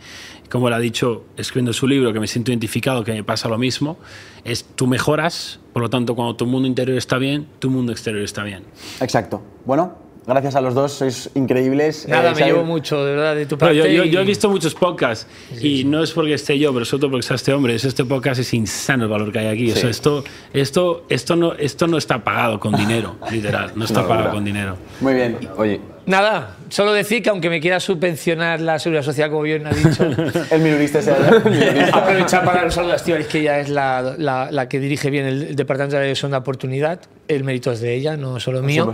[0.49, 3.57] Como él ha dicho, escribiendo su libro, que me siento identificado, que me pasa lo
[3.57, 3.97] mismo,
[4.43, 8.23] es tú mejoras, por lo tanto, cuando tu mundo interior está bien, tu mundo exterior
[8.23, 8.63] está bien.
[8.99, 9.41] Exacto.
[9.65, 12.07] Bueno, gracias a los dos, sois increíbles.
[12.07, 13.75] Nada, Eh, me llevo mucho, de verdad, de tu parte.
[13.75, 15.27] yo, yo- yo he visto muchos podcasts
[15.61, 17.75] y no es porque esté yo, pero sobre todo porque está este hombre.
[17.75, 19.71] Es este podcast es insano el valor que hay aquí.
[19.71, 20.23] O sea, esto,
[20.53, 23.71] esto, esto, no, esto no está pagado con dinero, literal.
[23.75, 24.33] No está Una pagado locura.
[24.37, 24.77] con dinero.
[25.01, 25.37] Muy bien.
[25.57, 29.69] Oye, Nada, solo decir que aunque me quiera subvencionar la seguridad social, como bien ha
[29.69, 30.03] dicho,
[30.51, 31.89] El minorista ese allá.
[31.93, 35.11] aprovechar para dar un saludo a Estíbaliz, que ella es la, la- la que dirige
[35.11, 37.01] bien el Departamento de la Segunda Oportunidad.
[37.35, 38.91] El mérito es de ella, no solo mío.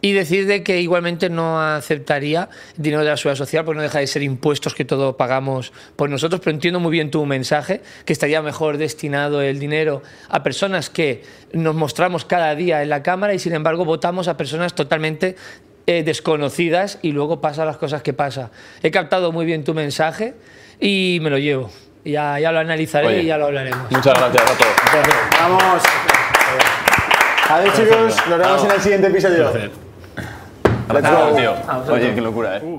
[0.00, 3.98] Y decir de que igualmente no aceptaría dinero de la seguridad social, porque no deja
[3.98, 6.40] de ser impuestos que todos pagamos por nosotros.
[6.40, 11.24] Pero entiendo muy bien tu mensaje, que estaría mejor destinado el dinero a personas que
[11.52, 15.34] nos mostramos cada día en la Cámara y sin embargo votamos a personas totalmente
[15.88, 18.52] eh, desconocidas y luego pasa las cosas que pasa.
[18.84, 20.34] He captado muy bien tu mensaje
[20.78, 21.72] y me lo llevo.
[22.04, 23.22] Ya, ya lo analizaré Oye.
[23.22, 23.90] y ya lo hablaremos.
[23.90, 24.74] muchas gracias a todos.
[25.40, 25.82] Vamos.
[27.50, 28.16] Adiós, chicos.
[28.28, 29.50] Nos vemos en el siguiente episodio.
[30.92, 31.36] Let's go.
[31.36, 31.54] tío.
[31.92, 32.76] Oye, qué locura, ¿eh?